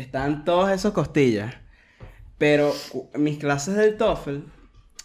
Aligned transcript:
estaban 0.00 0.44
todos 0.44 0.70
esos 0.70 0.92
costillas. 0.92 1.54
Pero 2.38 2.72
mis 3.14 3.38
clases 3.38 3.74
del 3.76 3.96
TOEFL 3.96 4.38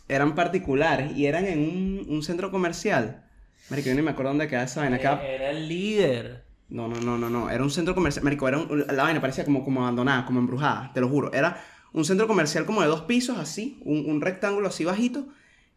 eran 0.07 0.35
particulares 0.35 1.15
y 1.17 1.25
eran 1.25 1.45
en 1.45 1.59
un, 1.59 2.05
un 2.09 2.23
centro 2.23 2.51
comercial. 2.51 3.25
Marico, 3.69 3.89
yo 3.89 3.95
ni 3.95 4.01
me 4.01 4.11
acuerdo 4.11 4.29
dónde 4.31 4.47
quedaba 4.47 4.65
esa 4.65 4.81
vaina. 4.81 4.99
Quedaba- 4.99 5.23
Era 5.25 5.49
el 5.49 5.67
líder. 5.67 6.43
No, 6.69 6.87
no, 6.87 6.99
no, 7.01 7.17
no, 7.17 7.29
no. 7.29 7.49
Era 7.49 7.63
un 7.63 7.71
centro 7.71 7.95
comercial. 7.95 8.23
Marico, 8.23 8.47
era 8.47 8.57
un- 8.59 8.85
la 8.87 9.03
vaina 9.03 9.21
parecía 9.21 9.45
como, 9.45 9.63
como 9.63 9.81
abandonada, 9.81 10.25
como 10.25 10.39
embrujada, 10.39 10.91
te 10.93 11.01
lo 11.01 11.09
juro. 11.09 11.31
Era 11.33 11.61
un 11.93 12.05
centro 12.05 12.27
comercial 12.27 12.65
como 12.65 12.81
de 12.81 12.87
dos 12.87 13.01
pisos, 13.01 13.37
así, 13.37 13.79
un, 13.85 14.05
un 14.09 14.21
rectángulo 14.21 14.67
así 14.67 14.83
bajito. 14.85 15.27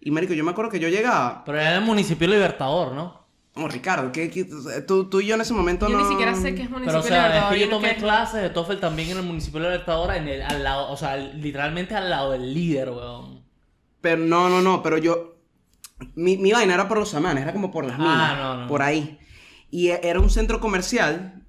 Y 0.00 0.10
marico, 0.10 0.34
yo 0.34 0.44
me 0.44 0.50
acuerdo 0.50 0.70
que 0.70 0.80
yo 0.80 0.88
llegaba. 0.88 1.42
Pero 1.44 1.58
era 1.58 1.76
el 1.76 1.82
municipio 1.84 2.26
Libertador, 2.28 2.92
¿no? 2.92 3.25
Oh, 3.59 3.68
Ricardo, 3.68 4.12
¿qué, 4.12 4.30
qué- 4.30 4.45
tú, 4.86 5.09
tú 5.09 5.20
y 5.20 5.27
yo 5.29 5.34
en 5.34 5.41
ese 5.41 5.54
momento 5.54 5.89
Yo 5.89 5.96
no. 5.96 6.04
ni 6.04 6.11
siquiera 6.11 6.34
sé 6.34 6.54
qué 6.54 6.62
es 6.62 6.68
Pero 6.68 6.79
municipio 6.80 6.98
o 6.98 7.02
sea, 7.02 7.48
es 7.48 7.54
que 7.54 7.61
yo 7.61 7.71
tomé 7.71 7.96
clases 7.96 8.43
de 8.43 8.50
TOEFL 8.50 8.77
también 8.80 9.11
en 9.11 9.16
el 9.18 9.22
municipio 9.22 9.61
de 9.61 9.68
Libertador, 9.71 10.14
en 10.14 10.29
el, 10.29 10.43
al 10.43 10.62
lado, 10.62 10.90
o 10.90 10.96
sea, 10.96 11.17
literalmente 11.17 11.94
al 11.94 12.11
lado 12.11 12.32
del 12.32 12.53
líder, 12.53 12.90
weón. 12.90 13.43
Pero 14.03 14.18
no, 14.18 14.49
no, 14.50 14.61
no, 14.61 14.82
pero 14.82 14.99
yo. 14.99 15.36
Mi, 16.14 16.36
mi 16.36 16.53
vaina 16.53 16.75
era 16.75 16.86
por 16.86 16.99
los 16.99 17.14
amanes, 17.14 17.43
era 17.44 17.54
como 17.54 17.71
por 17.72 17.86
las 17.86 17.94
Ah, 17.99 18.03
minas. 18.03 18.39
no, 18.39 18.57
no. 18.63 18.66
Por 18.68 18.82
ahí. 18.82 19.18
Y 19.71 19.88
e- 19.88 20.00
era 20.02 20.21
un 20.21 20.29
centro 20.29 20.61
comercial. 20.61 21.43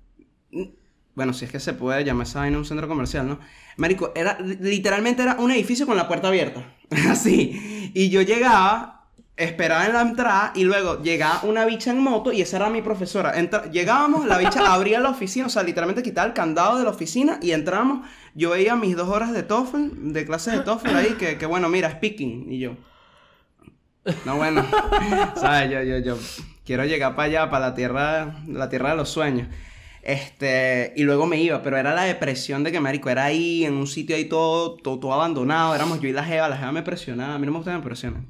Bueno, 1.14 1.34
si 1.34 1.45
es 1.45 1.52
que 1.52 1.59
se 1.59 1.73
puede 1.73 2.03
llamar 2.05 2.26
esa 2.28 2.39
vaina 2.39 2.58
un 2.58 2.66
centro 2.66 2.88
comercial, 2.88 3.28
¿no? 3.28 3.39
Marico, 3.76 4.12
era, 4.16 4.38
literalmente 4.39 5.23
era 5.23 5.36
un 5.39 5.52
edificio 5.52 5.86
con 5.86 5.98
la 5.98 6.08
puerta 6.08 6.28
abierta. 6.30 6.64
Así. 7.09 7.92
Y 7.94 8.09
yo 8.09 8.22
llegaba, 8.22 8.97
esperaba 9.38 9.86
en 9.86 9.94
la 9.94 10.02
entrada 10.02 10.52
y 10.55 10.64
luego 10.64 11.02
llegaba 11.02 11.41
una 11.44 11.64
bicha 11.66 11.91
en 11.91 12.00
moto 12.00 12.32
y 12.32 12.41
esa 12.41 12.58
era 12.58 12.70
mi 12.70 12.82
profesora. 12.82 13.34
Entra- 13.40 13.70
llegábamos, 13.72 14.26
la 14.26 14.38
bicha 14.38 14.62
abría 14.73 15.00
la 15.00 15.09
oficina, 15.12 15.45
o 15.45 15.50
sea, 15.50 15.64
literalmente 15.64 16.04
quitaba 16.04 16.28
el 16.28 16.34
candado 16.34 16.78
de 16.78 16.84
la 16.84 16.90
oficina 16.90 17.40
y 17.42 17.52
entramos. 17.52 18.05
Yo 18.34 18.50
veía 18.52 18.76
mis 18.76 18.95
dos 18.95 19.09
horas 19.09 19.31
de 19.34 19.44
TOEFL, 19.44 20.12
de 20.12 20.26
clases 20.26 20.54
de 20.54 20.59
TOEFL 20.62 20.95
ahí, 20.95 21.16
que, 21.20 21.38
que 21.38 21.45
bueno, 21.45 21.70
mira, 21.70 21.89
speaking. 21.92 22.52
Y 22.52 22.59
yo, 22.59 22.73
no, 24.26 24.38
bueno, 24.38 24.66
¿sabes? 25.36 25.70
Yo, 25.72 25.81
yo, 25.83 25.98
yo 26.00 26.17
quiero 26.66 26.86
llegar 26.86 27.16
para 27.16 27.28
allá, 27.28 27.50
para 27.50 27.70
la 27.70 27.76
tierra, 27.76 28.36
la 28.48 28.70
tierra 28.70 28.92
de 28.92 28.95
los 28.98 29.09
sueños. 29.09 29.48
Este, 30.08 30.94
y 30.95 31.03
luego 31.03 31.25
me 31.25 31.36
iba, 31.41 31.61
pero 31.61 31.75
era 31.75 31.94
la 31.94 32.03
depresión 32.03 32.63
de 32.63 32.72
que, 32.72 32.80
marico, 32.80 33.09
era 33.09 33.25
ahí, 33.25 33.66
en 33.66 33.73
un 33.73 33.88
sitio 33.88 34.16
ahí 34.16 34.23
todo, 34.23 34.75
todo, 34.77 34.99
todo 34.99 35.11
abandonado, 35.14 35.75
éramos 35.75 35.99
yo 35.99 36.08
y 36.08 36.14
la 36.14 36.23
jeva, 36.23 36.47
la 36.47 36.55
jeva 36.55 36.72
me 36.72 36.81
presionaba, 36.81 37.36
a 37.36 37.38
mí 37.38 37.45
no 37.45 37.52
me 37.52 37.58
gusta 37.58 37.72
que 37.73 37.77
me 37.80 37.83
presionen. 37.83 38.25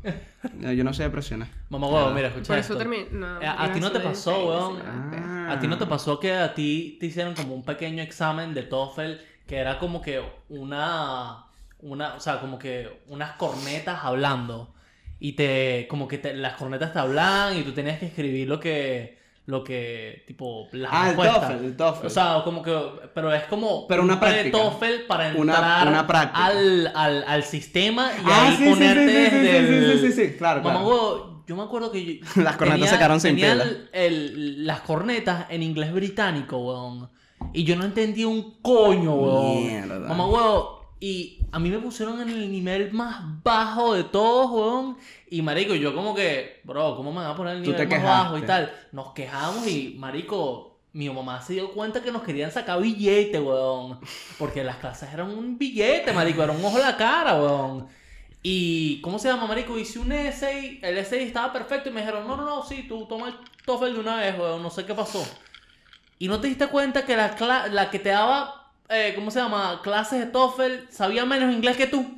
No, 0.55 0.71
Yo 0.73 0.83
no 0.83 0.91
sé 0.91 1.07
presionar. 1.11 1.49
Mamá, 1.69 1.87
weón, 1.87 2.15
mira, 2.15 2.29
escucha 2.29 2.47
Por 2.47 2.57
eso 2.57 2.75
terminé. 2.77 3.05
No, 3.11 3.39
Eh, 3.39 3.45
a 3.45 3.71
ti 3.71 3.79
no 3.79 3.91
te 3.91 3.99
pasó, 3.99 4.47
weón. 4.47 4.79
Ah. 5.13 5.49
¿A 5.51 5.59
ti 5.59 5.67
no 5.67 5.77
te 5.77 5.85
pasó 5.85 6.19
que 6.19 6.33
a 6.33 6.55
ti 6.55 6.97
te 6.99 7.05
hicieron 7.05 7.35
como 7.35 7.53
un 7.53 7.63
pequeño 7.63 8.01
examen 8.01 8.55
de 8.55 8.63
TOEFL 8.63 9.21
que 9.45 9.57
era 9.57 9.77
como 9.77 10.01
que 10.01 10.19
una, 10.49 11.45
una, 11.79 12.15
o 12.15 12.19
sea, 12.19 12.39
como 12.39 12.57
que 12.57 12.89
unas 13.07 13.33
cornetas 13.33 13.99
hablando 14.03 14.73
y 15.19 15.33
te, 15.33 15.85
como 15.89 16.07
que 16.07 16.17
te- 16.17 16.33
las 16.33 16.55
cornetas 16.55 16.91
te 16.91 16.97
hablan 16.99 17.55
y 17.55 17.61
tú 17.61 17.71
tenías 17.71 17.99
que 17.99 18.07
escribir 18.07 18.47
lo 18.47 18.59
que, 18.59 19.17
lo 19.47 19.63
que, 19.63 20.23
tipo, 20.27 20.67
las 20.73 20.91
Ah, 20.93 21.01
el 21.09 21.15
respuestas. 21.15 21.47
TOEFL, 21.49 21.65
el 21.65 21.75
TOEFL. 21.77 22.05
O 22.05 22.09
sea, 22.09 22.41
como 22.43 22.61
que, 22.61 22.77
pero 23.15 23.33
es 23.33 23.43
como 23.45 23.87
Pero 23.87 24.03
una 24.03 24.13
un 24.15 24.19
práctica. 24.19 24.57
TOEFL 24.57 25.05
para 25.07 25.33
Una- 25.35 25.53
entrar 25.53 25.87
una 25.87 26.05
práctica. 26.05 26.45
Al, 26.45 26.91
al, 26.93 27.23
al 27.25 27.43
sistema 27.43 28.11
y 28.13 28.21
Ah, 28.29 28.47
ahí 28.49 28.57
sí, 28.57 28.63
sí, 28.65 28.69
ponerte 28.69 29.07
sí, 29.07 29.25
sí, 29.25 29.29
sí, 29.31 29.37
desde 29.37 29.67
sí, 29.67 29.73
el- 29.91 29.99
sí, 29.99 30.07
sí, 30.11 30.27
sí, 30.31 30.37
claro, 30.37 30.61
Mamá, 30.61 30.79
claro. 30.81 30.87
huevo, 30.89 31.43
yo 31.47 31.55
me 31.55 31.63
acuerdo 31.63 31.91
que 31.91 32.05
yo- 32.19 32.25
Las 32.43 32.57
cornetas 32.57 32.89
se 32.89 32.95
quedaron 32.97 33.19
sin 33.21 33.35
tenía 33.37 33.53
pila. 33.53 33.63
el- 33.63 33.89
el- 33.93 34.67
las 34.67 34.81
cornetas 34.81 35.45
en 35.49 35.63
inglés 35.63 35.93
británico, 35.93 36.57
weón. 36.57 37.09
Y 37.53 37.63
yo 37.63 37.75
no 37.77 37.85
entendía 37.85 38.27
un 38.27 38.59
coño, 38.61 39.13
weón. 39.15 39.63
Mierda. 39.65 39.99
Mamá, 40.09 40.25
huevo. 40.27 40.76
Y 40.99 41.39
a 41.51 41.59
mí 41.59 41.69
me 41.69 41.77
pusieron 41.79 42.19
en 42.21 42.29
el 42.29 42.51
nivel 42.51 42.91
más 42.91 43.21
bajo 43.43 43.93
de 43.93 44.03
todos, 44.03 44.49
weón. 44.51 44.97
Y 45.29 45.41
marico, 45.41 45.75
yo 45.75 45.93
como 45.93 46.15
que, 46.15 46.61
bro, 46.63 46.95
¿cómo 46.95 47.11
me 47.11 47.19
van 47.19 47.31
a 47.31 47.35
poner 47.35 47.57
el 47.57 47.61
nivel 47.61 47.87
más 47.87 48.03
bajo 48.03 48.37
y 48.37 48.41
tal? 48.41 48.73
Nos 48.91 49.13
quejamos 49.13 49.67
y, 49.67 49.95
marico, 49.99 50.79
mi 50.93 51.07
mamá 51.09 51.39
se 51.41 51.53
dio 51.53 51.71
cuenta 51.71 52.01
que 52.01 52.11
nos 52.11 52.23
querían 52.23 52.51
sacar 52.51 52.81
billete, 52.81 53.39
weón. 53.39 53.99
Porque 54.39 54.63
las 54.63 54.77
clases 54.77 55.13
eran 55.13 55.29
un 55.29 55.57
billete, 55.57 56.13
marico, 56.13 56.43
era 56.43 56.53
un 56.53 56.65
ojo 56.65 56.77
a 56.77 56.79
la 56.79 56.97
cara, 56.97 57.35
weón. 57.35 57.87
Y, 58.41 58.99
¿cómo 59.01 59.19
se 59.19 59.27
llama, 59.27 59.45
marico? 59.45 59.77
Hice 59.77 59.99
un 59.99 60.11
essay, 60.11 60.79
el 60.81 60.97
essay 60.97 61.23
estaba 61.23 61.53
perfecto 61.53 61.89
y 61.89 61.91
me 61.91 61.99
dijeron, 62.01 62.27
no, 62.27 62.35
no, 62.35 62.45
no, 62.45 62.63
sí, 62.63 62.85
tú 62.87 63.05
toma 63.05 63.27
el 63.27 63.35
TOEFL 63.65 63.93
de 63.93 63.99
una 63.99 64.15
vez, 64.15 64.39
weón, 64.39 64.63
no 64.63 64.71
sé 64.71 64.85
qué 64.85 64.95
pasó. 64.95 65.23
Y 66.17 66.27
no 66.27 66.39
te 66.39 66.47
diste 66.47 66.67
cuenta 66.67 67.05
que 67.05 67.15
la, 67.15 67.67
la 67.67 67.91
que 67.91 67.99
te 67.99 68.09
daba, 68.09 68.66
eh, 68.89 69.13
¿cómo 69.15 69.31
se 69.31 69.39
llama? 69.39 69.81
Clases 69.83 70.19
de 70.19 70.25
TOEFL 70.27 70.89
sabía 70.89 71.25
menos 71.25 71.53
inglés 71.53 71.77
que 71.77 71.87
tú. 71.87 72.15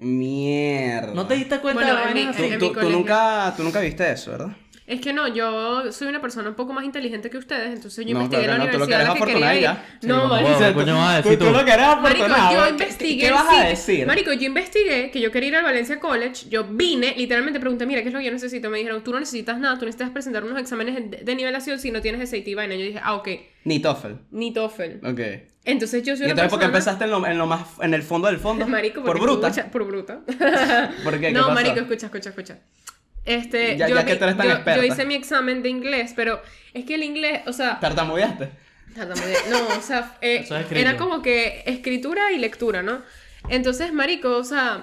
Mierda. 0.00 1.12
¿No 1.14 1.26
te 1.26 1.34
diste 1.34 1.58
cuenta 1.60 1.82
Bueno, 1.82 1.96
de 2.00 2.08
en 2.08 2.14
mi- 2.14 2.20
en 2.22 2.32
tú- 2.32 2.42
mi 2.42 2.58
tú 2.58 2.74
colegio. 2.74 2.96
nunca, 2.98 3.52
tú 3.56 3.62
nunca 3.64 3.80
viste 3.80 4.10
eso, 4.12 4.30
¿verdad? 4.30 4.56
Es 4.88 5.02
que 5.02 5.12
no, 5.12 5.28
yo 5.28 5.92
soy 5.92 6.08
una 6.08 6.20
persona 6.22 6.48
un 6.48 6.54
poco 6.54 6.72
más 6.72 6.82
inteligente 6.84 7.28
que 7.28 7.36
ustedes, 7.36 7.74
entonces 7.74 8.06
yo 8.06 8.14
No, 8.14 8.20
investigué 8.22 8.44
claro, 8.44 8.58
la 8.58 8.64
no, 8.64 8.70
tú 8.72 8.78
lo 8.78 8.86
que 8.86 8.94
universidad 8.94 9.00
a 9.00 9.14
la 9.14 9.26
que 9.26 9.32
quería 9.32 9.54
ir. 10.00 10.08
No, 10.08 10.28
marico. 10.28 10.48
huevo. 10.50 10.58
¿qué 10.66 10.72
coño 10.72 10.96
vas 10.96 11.12
a 11.12 11.16
decir 11.22 11.38
tú? 11.38 11.44
lo 11.50 11.64
que 11.64 11.70
eres 11.72 11.86
Marico, 11.86 12.24
afortunado. 12.24 12.52
yo 12.54 12.64
¿Qué- 12.64 12.70
investigué. 12.70 13.26
¿Qué, 13.26 13.30
vas 13.30 13.46
a 13.50 13.64
decir? 13.64 14.06
Marico, 14.06 14.32
yo 14.32 14.46
investigué 14.46 15.10
que 15.10 15.20
yo 15.20 15.30
quería 15.30 15.48
ir 15.50 15.56
al 15.56 15.64
Valencia 15.64 16.00
College. 16.00 16.48
Yo 16.48 16.64
vine, 16.64 17.14
literalmente 17.18 17.60
pregunté, 17.60 17.84
mira, 17.84 18.00
¿qué 18.00 18.08
es 18.08 18.14
lo 18.14 18.20
que 18.20 18.24
yo 18.26 18.32
necesito? 18.32 18.70
Me 18.70 18.78
dijeron, 18.78 19.04
tú 19.04 19.12
no 19.12 19.20
necesitas 19.20 19.58
nada, 19.58 19.78
tú 19.78 19.84
necesitas 19.84 20.08
presentar 20.10 20.42
unos 20.42 20.58
exámenes 20.58 20.94
de, 21.10 21.18
de 21.18 21.34
nivelación 21.34 21.78
si 21.78 21.90
no 21.90 22.00
tienes 22.00 22.28
SAT 22.30 22.48
y 22.48 22.54
vaina. 22.54 22.74
Yo 22.74 22.82
dije, 22.86 23.00
ah, 23.02 23.14
ok, 23.16 23.28
Ni 23.64 23.80
TOEFL. 23.80 24.12
ni 24.30 24.52
TOEFL. 24.54 25.06
Ok. 25.06 25.20
Entonces 25.66 26.02
yo 26.02 26.16
soy 26.16 26.22
¿Y 26.28 26.32
una 26.32 26.44
entonces 26.44 26.48
por 26.50 26.60
qué 26.60 26.66
persona... 26.72 26.92
empezaste 26.94 27.04
en 27.04 27.10
lo, 27.10 27.26
en 27.26 27.36
lo 27.36 27.46
más, 27.46 27.60
en 27.82 27.92
el 27.92 28.02
fondo 28.02 28.28
del 28.28 28.38
fondo? 28.38 28.66
Marico, 28.68 29.02
por 29.04 29.20
bruta. 29.20 29.48
escucha- 29.48 29.70
por 29.70 29.84
bruta. 29.84 30.20
¿Por 31.04 31.12
qué? 31.14 31.20
¿Qué 31.26 31.32
no, 31.32 31.42
pasó? 31.42 31.52
marico, 31.52 31.80
escucha, 31.80 32.06
escucha, 32.06 32.30
escucha. 32.30 32.58
Este, 33.28 33.76
Ya- 33.76 33.88
yo, 33.88 33.94
ya 33.96 34.04
que 34.04 34.16
tú 34.16 34.24
eres 34.24 34.36
tan 34.36 34.48
yo- 34.48 34.74
yo 34.76 34.82
hice 34.84 35.04
mi 35.04 35.14
examen 35.14 35.62
de 35.62 35.68
inglés, 35.68 36.12
pero 36.16 36.40
es 36.74 36.84
que 36.84 36.94
el 36.94 37.02
inglés, 37.02 37.42
o 37.46 37.52
sea, 37.52 37.78
¿Tartamudeaste? 37.78 38.48
Tartamudeé. 38.94 39.36
No, 39.50 39.68
o 39.76 39.82
sea, 39.82 40.16
eh, 40.22 40.46
es 40.48 40.72
era 40.72 40.96
como 40.96 41.20
que 41.22 41.62
escritura 41.66 42.32
y 42.32 42.38
lectura, 42.38 42.82
¿no? 42.82 43.02
Entonces, 43.50 43.92
marico, 43.92 44.36
o 44.36 44.44
sea, 44.44 44.82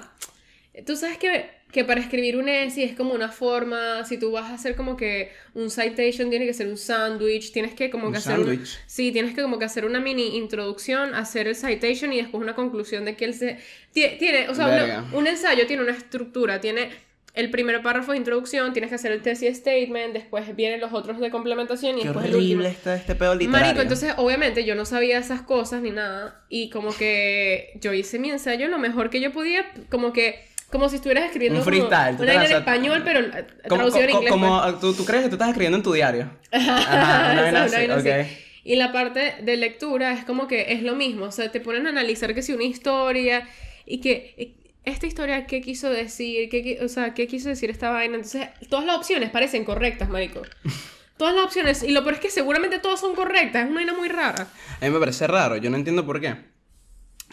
tú 0.86 0.96
sabes 0.96 1.18
que, 1.18 1.50
que 1.72 1.84
para 1.84 2.00
escribir 2.00 2.36
un 2.36 2.48
essay 2.48 2.84
es 2.84 2.96
como 2.96 3.12
una 3.14 3.28
forma, 3.30 4.04
si 4.04 4.16
tú 4.16 4.30
vas 4.30 4.50
a 4.50 4.54
hacer 4.54 4.76
como 4.76 4.96
que 4.96 5.32
un 5.54 5.68
citation, 5.70 6.30
tiene 6.30 6.46
que 6.46 6.54
ser 6.54 6.68
un 6.68 6.76
sándwich, 6.78 7.52
tienes 7.52 7.74
que 7.74 7.90
como 7.90 8.06
Un 8.06 8.12
que 8.12 8.18
hacer 8.18 8.36
sándwich. 8.36 8.78
sí, 8.86 9.10
tienes 9.12 9.34
que 9.34 9.42
como 9.42 9.58
que 9.58 9.64
hacer 9.64 9.84
una 9.84 9.98
mini 10.00 10.36
introducción, 10.36 11.14
hacer 11.14 11.48
el 11.48 11.56
citation 11.56 12.12
y 12.12 12.18
después 12.18 12.40
una 12.42 12.54
conclusión 12.54 13.04
de 13.04 13.16
que 13.16 13.24
él 13.24 13.34
se 13.34 13.58
tie- 13.94 14.16
tiene, 14.18 14.48
o 14.48 14.54
sea, 14.54 14.68
una- 14.68 15.04
un 15.12 15.26
ensayo 15.26 15.66
tiene 15.66 15.82
una 15.82 15.92
estructura, 15.92 16.60
tiene 16.60 16.90
el 17.36 17.50
primer 17.50 17.80
párrafo 17.82 18.12
de 18.12 18.18
introducción, 18.18 18.72
tienes 18.72 18.88
que 18.88 18.94
hacer 18.96 19.12
el 19.12 19.22
thesis 19.22 19.58
statement, 19.58 20.12
después 20.14 20.56
vienen 20.56 20.80
los 20.80 20.92
otros 20.92 21.20
de 21.20 21.30
complementación 21.30 21.96
y 21.98 22.00
Qué 22.00 22.08
después 22.08 22.26
el 22.26 22.34
último. 22.34 22.52
horrible 22.62 22.68
está 22.70 22.96
este 22.96 23.14
pedo 23.14 23.34
literario. 23.34 23.64
Marico, 23.66 23.82
entonces 23.82 24.14
obviamente 24.16 24.64
yo 24.64 24.74
no 24.74 24.84
sabía 24.84 25.18
esas 25.18 25.42
cosas 25.42 25.82
ni 25.82 25.90
nada 25.90 26.44
y 26.48 26.70
como 26.70 26.92
que 26.96 27.78
yo 27.80 27.92
hice 27.92 28.18
mi 28.18 28.30
ensayo 28.30 28.68
lo 28.68 28.78
mejor 28.78 29.10
que 29.10 29.20
yo 29.20 29.32
podía, 29.32 29.64
como 29.90 30.12
que 30.12 30.44
como 30.70 30.88
si 30.88 30.96
estuvieras 30.96 31.26
escribiendo 31.26 31.60
Un 31.60 31.64
freestyle, 31.64 32.16
una 32.20 32.44
en 32.44 32.52
español 32.52 33.02
pero 33.04 33.20
eh, 33.20 33.46
Como, 33.68 33.82
traducido 33.82 34.04
en 34.04 34.10
inglés. 34.10 34.30
como- 34.32 34.62
pues. 34.62 34.80
¿tú, 34.80 34.94
tú 34.94 35.04
crees 35.04 35.22
que 35.22 35.28
tú 35.28 35.34
estás 35.36 35.48
escribiendo 35.48 35.76
en 35.76 35.82
tu 35.84 35.92
diario? 35.92 36.30
Ajá, 36.52 37.32
una 37.32 37.42
vaina 37.42 37.64
así, 37.64 37.76
así. 38.10 38.36
Y 38.64 38.74
la 38.74 38.90
parte 38.90 39.34
de 39.42 39.56
lectura 39.56 40.12
es 40.12 40.24
como 40.24 40.48
que 40.48 40.72
es 40.72 40.82
lo 40.82 40.96
mismo, 40.96 41.26
o 41.26 41.30
sea, 41.30 41.52
te 41.52 41.60
ponen 41.60 41.86
a 41.86 41.90
analizar 41.90 42.34
que 42.34 42.42
si 42.42 42.52
una 42.52 42.64
historia 42.64 43.46
y 43.84 44.00
que 44.00 44.56
esta 44.86 45.06
historia 45.06 45.46
qué 45.46 45.60
quiso 45.60 45.90
decir, 45.90 46.48
qué, 46.48 46.78
o 46.82 46.88
sea, 46.88 47.12
qué 47.12 47.26
quiso 47.26 47.48
decir 47.48 47.70
esta 47.70 47.90
vaina, 47.90 48.14
entonces 48.14 48.48
todas 48.70 48.86
las 48.86 48.96
opciones 48.96 49.30
parecen 49.30 49.64
correctas, 49.64 50.08
marico. 50.08 50.42
Todas 51.18 51.34
las 51.34 51.46
opciones, 51.46 51.82
y 51.82 51.92
lo 51.92 52.02
peor 52.02 52.16
es 52.16 52.20
que 52.20 52.30
seguramente 52.30 52.78
todas 52.78 53.00
son 53.00 53.14
correctas, 53.14 53.64
es 53.64 53.70
una 53.70 53.76
vaina 53.76 53.94
muy 53.94 54.10
rara. 54.10 54.48
A 54.78 54.84
mí 54.84 54.90
me 54.90 54.98
parece 54.98 55.26
raro, 55.26 55.56
yo 55.56 55.70
no 55.70 55.78
entiendo 55.78 56.04
por 56.04 56.20
qué. 56.20 56.36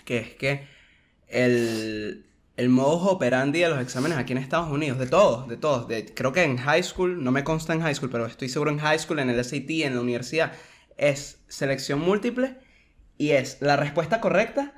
Que 0.05 0.19
es 0.19 0.29
que 0.35 0.65
el, 1.27 2.25
el 2.55 2.69
modus 2.69 3.11
operandi 3.11 3.59
de 3.59 3.67
los 3.67 3.81
exámenes 3.81 4.17
aquí 4.17 4.31
en 4.31 4.37
Estados 4.37 4.71
Unidos, 4.71 4.99
de 4.99 5.07
todos, 5.07 5.49
de 5.49 5.57
todos, 5.57 5.89
de, 5.89 6.05
creo 6.05 6.31
que 6.31 6.43
en 6.43 6.55
high 6.55 6.81
school, 6.81 7.21
no 7.21 7.31
me 7.31 7.43
consta 7.43 7.73
en 7.73 7.81
high 7.81 7.93
school, 7.93 8.09
pero 8.09 8.25
estoy 8.25 8.47
seguro 8.47 8.71
en 8.71 8.79
high 8.79 8.99
school, 8.99 9.19
en 9.19 9.29
el 9.29 9.43
SAT, 9.43 9.69
en 9.69 9.95
la 9.95 10.01
universidad, 10.01 10.53
es 10.95 11.43
selección 11.49 11.99
múltiple 11.99 12.55
y 13.17 13.31
es 13.31 13.57
la 13.59 13.75
respuesta 13.75 14.21
correcta 14.21 14.73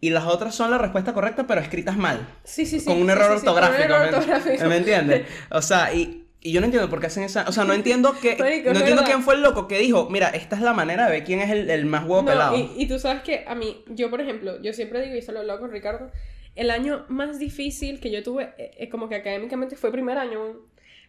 y 0.00 0.10
las 0.10 0.24
otras 0.26 0.54
son 0.54 0.70
la 0.70 0.78
respuesta 0.78 1.12
correcta 1.12 1.46
pero 1.46 1.60
escritas 1.60 1.96
mal. 1.96 2.26
Sí, 2.44 2.66
sí, 2.66 2.78
sí. 2.80 2.86
con 2.86 3.00
un 3.02 3.10
error 3.10 3.32
sí, 3.34 3.40
sí, 3.40 3.46
con 3.46 3.54
un 3.56 3.58
ortográfico. 3.64 3.94
error 3.94 4.10
¿me- 4.10 4.16
ortográfico. 4.16 4.68
¿Me 4.68 4.76
entiendes? 4.76 5.26
O 5.50 5.60
sea, 5.62 5.92
y, 5.92 6.24
y 6.40 6.52
yo 6.52 6.60
no 6.60 6.66
entiendo 6.66 6.88
por 6.88 7.00
qué 7.00 7.06
hacen 7.08 7.24
esa. 7.24 7.44
O 7.48 7.52
sea, 7.52 7.64
no 7.64 7.72
entiendo 7.72 8.14
que. 8.20 8.36
Marico, 8.38 8.70
no 8.72 8.78
entiendo 8.78 9.02
verdad. 9.02 9.04
quién 9.06 9.22
fue 9.22 9.34
el 9.34 9.42
loco 9.42 9.66
que 9.66 9.78
dijo, 9.78 10.08
mira, 10.10 10.28
esta 10.28 10.54
es 10.56 10.62
la 10.62 10.72
manera 10.72 11.06
de 11.06 11.12
ver 11.12 11.24
quién 11.24 11.40
es 11.40 11.50
el, 11.50 11.68
el 11.68 11.84
más 11.86 12.02
huevo 12.04 12.22
No, 12.22 12.28
pelado. 12.28 12.56
y, 12.56 12.70
y 12.76 12.86
tú 12.86 12.98
sabes 12.98 13.22
que 13.22 13.44
a 13.46 13.54
mí, 13.54 13.82
yo 13.88 14.08
por 14.10 14.20
ejemplo, 14.20 14.62
yo 14.62 14.72
siempre 14.72 15.02
digo, 15.02 15.16
y 15.16 15.22
se 15.22 15.32
lo 15.32 15.40
hablo 15.40 15.58
con 15.58 15.70
Ricardo, 15.72 16.12
el 16.54 16.70
año 16.70 17.04
más 17.08 17.38
difícil 17.38 17.98
que 18.00 18.10
yo 18.10 18.22
tuve, 18.22 18.52
eh, 18.58 18.70
eh, 18.78 18.88
como 18.88 19.08
que 19.08 19.16
académicamente 19.16 19.74
fue 19.76 19.90
primer 19.92 20.16
año, 20.18 20.38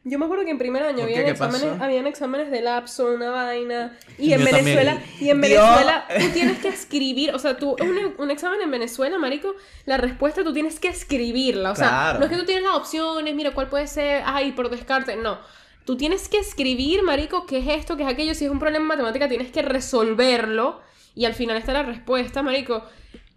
Yo 0.05 0.17
me 0.17 0.25
acuerdo 0.25 0.45
que 0.45 0.51
en 0.51 0.57
primer 0.57 0.81
año 0.83 1.03
habían 1.03 1.25
¿Qué 1.25 1.31
exámenes, 1.31 1.81
habían 1.81 2.07
exámenes 2.07 2.49
de 2.49 2.61
lapso, 2.61 3.13
una 3.13 3.29
vaina. 3.31 3.97
Y 4.17 4.31
en 4.33 4.39
Yo 4.39 4.45
también. 4.45 4.65
Venezuela, 4.77 5.01
y 5.19 5.29
en 5.29 5.41
Dios. 5.41 5.61
Venezuela 5.61 6.05
tú 6.19 6.29
tienes 6.33 6.59
que 6.59 6.67
escribir, 6.69 7.35
o 7.35 7.39
sea, 7.39 7.57
tú, 7.57 7.75
un, 7.81 8.15
un 8.17 8.31
examen 8.31 8.61
en 8.61 8.71
Venezuela, 8.71 9.17
marico, 9.17 9.53
la 9.85 9.97
respuesta 9.97 10.43
tú 10.43 10.53
tienes 10.53 10.79
que 10.79 10.87
escribirla. 10.87 11.71
O 11.71 11.75
sea, 11.75 11.89
Claro. 11.89 12.19
no 12.19 12.25
es 12.25 12.31
que 12.31 12.37
tú 12.37 12.45
tienes 12.45 12.63
las 12.63 12.75
opciones, 12.75 13.35
mira, 13.35 13.51
cuál 13.51 13.67
puede 13.67 13.87
ser, 13.87 14.23
ay, 14.25 14.53
por 14.53 14.69
descarte, 14.69 15.15
no. 15.17 15.37
Tú 15.85 15.97
tienes 15.97 16.29
que 16.29 16.37
escribir, 16.39 17.03
marico, 17.03 17.45
qué 17.45 17.57
es 17.59 17.67
esto, 17.67 17.97
qué 17.97 18.03
es 18.03 18.09
aquello. 18.09 18.33
Si 18.35 18.45
es 18.45 18.51
un 18.51 18.59
problema 18.59 18.83
en 18.83 18.87
matemática, 18.87 19.27
tienes 19.27 19.51
que 19.51 19.61
resolverlo. 19.63 20.81
Y 21.15 21.25
al 21.25 21.33
final 21.33 21.57
está 21.57 21.73
la 21.73 21.83
respuesta, 21.83 22.41
marico. 22.43 22.83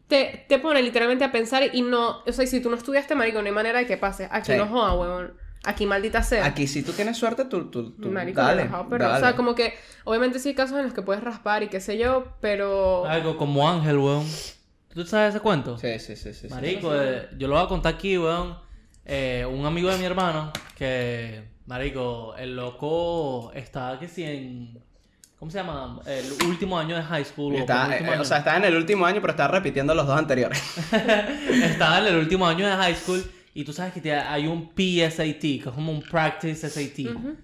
Te, 0.07 0.45
te 0.49 0.59
pone 0.59 0.83
literalmente 0.83 1.25
a 1.25 1.33
pensar 1.33 1.63
y 1.73 1.81
no... 1.83 2.23
O 2.27 2.33
sea, 2.33 2.47
si 2.47 2.61
tú 2.61 2.69
no 2.71 2.77
estudiaste, 2.77 3.15
marico, 3.15 3.41
no 3.41 3.47
hay 3.47 3.53
manera 3.55 3.79
de 3.79 3.87
que 3.87 3.97
pase. 3.97 4.29
Aquí 4.31 4.53
Sí. 4.53 4.59
no 4.59 4.67
joda, 4.67 4.93
huevón. 4.95 5.35
Aquí 5.65 5.87
maldita 5.87 6.23
sea. 6.23 6.45
Aquí 6.45 6.67
si 6.67 6.83
tú 6.83 6.93
tienes 6.93 7.17
suerte, 7.17 7.45
tú, 7.45 7.71
tú, 7.71 7.93
tú 7.93 8.11
Marico, 8.11 8.41
dale, 8.41 8.63
relajado, 8.63 8.89
pero, 8.89 9.05
dale. 9.05 9.17
o 9.17 9.21
sea, 9.21 9.37
como 9.37 9.55
que, 9.55 9.75
obviamente 10.05 10.39
sí 10.41 10.51
hay 10.51 10.55
casos 10.55 10.77
en 10.79 10.85
los 10.85 10.93
que 10.93 11.03
puedes 11.03 11.23
raspar 11.23 11.63
y 11.63 11.69
qué 11.69 11.81
sé 11.81 11.99
yo, 11.99 12.25
pero... 12.41 13.07
Algo 13.07 13.37
como 13.37 13.69
Ángel, 13.69 13.99
weón. 13.99 14.27
¿Tú 14.93 15.07
sabes 15.07 15.31
ese 15.31 15.41
cuento? 15.41 15.79
Sí, 15.79 15.99
sí, 15.99 16.17
sí, 16.17 16.35
sí. 16.35 16.49
sí. 16.49 16.49
Marico, 16.49 16.95
eh, 16.95 17.29
yo 17.39 17.49
lo 17.49 17.55
voy 17.55 17.65
a 17.65 17.69
contar 17.69 17.95
aquí, 17.95 18.19
weón. 18.19 18.57
Eh, 19.05 19.47
un 19.51 19.65
amigo 19.67 19.91
de 19.91 19.99
mi 19.99 20.05
hermano 20.05 20.53
que, 20.77 21.45
Marico, 21.67 22.35
el 22.37 22.57
loco 22.57 23.53
estaba 23.55 23.99
que 23.99 24.09
si 24.09 24.25
en. 24.25 24.83
¿Cómo 25.39 25.51
se 25.51 25.59
llama? 25.59 26.01
El 26.07 26.47
último 26.47 26.79
año 26.79 26.95
de 26.95 27.03
high 27.03 27.25
school. 27.25 27.55
o 27.55 27.59
Está, 27.59 27.89
penúltimo 27.89 28.13
eh, 28.13 28.19
o 28.21 28.25
sea, 28.25 28.39
está 28.39 28.57
en 28.57 28.65
el 28.65 28.77
último 28.77 29.05
año, 29.05 29.21
pero 29.21 29.33
está 29.33 29.49
repitiendo 29.49 29.93
los 29.93 30.07
dos 30.07 30.17
anteriores. 30.17 30.63
estaba 30.93 31.99
en 31.99 32.07
el 32.07 32.17
último 32.17 32.47
año 32.47 32.65
de 32.67 32.77
high 32.77 32.95
school. 32.95 33.25
Y 33.55 33.65
tú 33.65 33.73
sabes 33.73 33.93
que 33.93 34.01
te- 34.01 34.13
hay 34.15 34.47
un 34.47 34.71
PSAT, 34.75 35.41
que 35.41 35.57
es 35.67 35.75
como 35.75 35.93
un 35.93 36.03
Practice 36.03 36.69
SAT. 36.69 37.15
Ujú. 37.15 37.37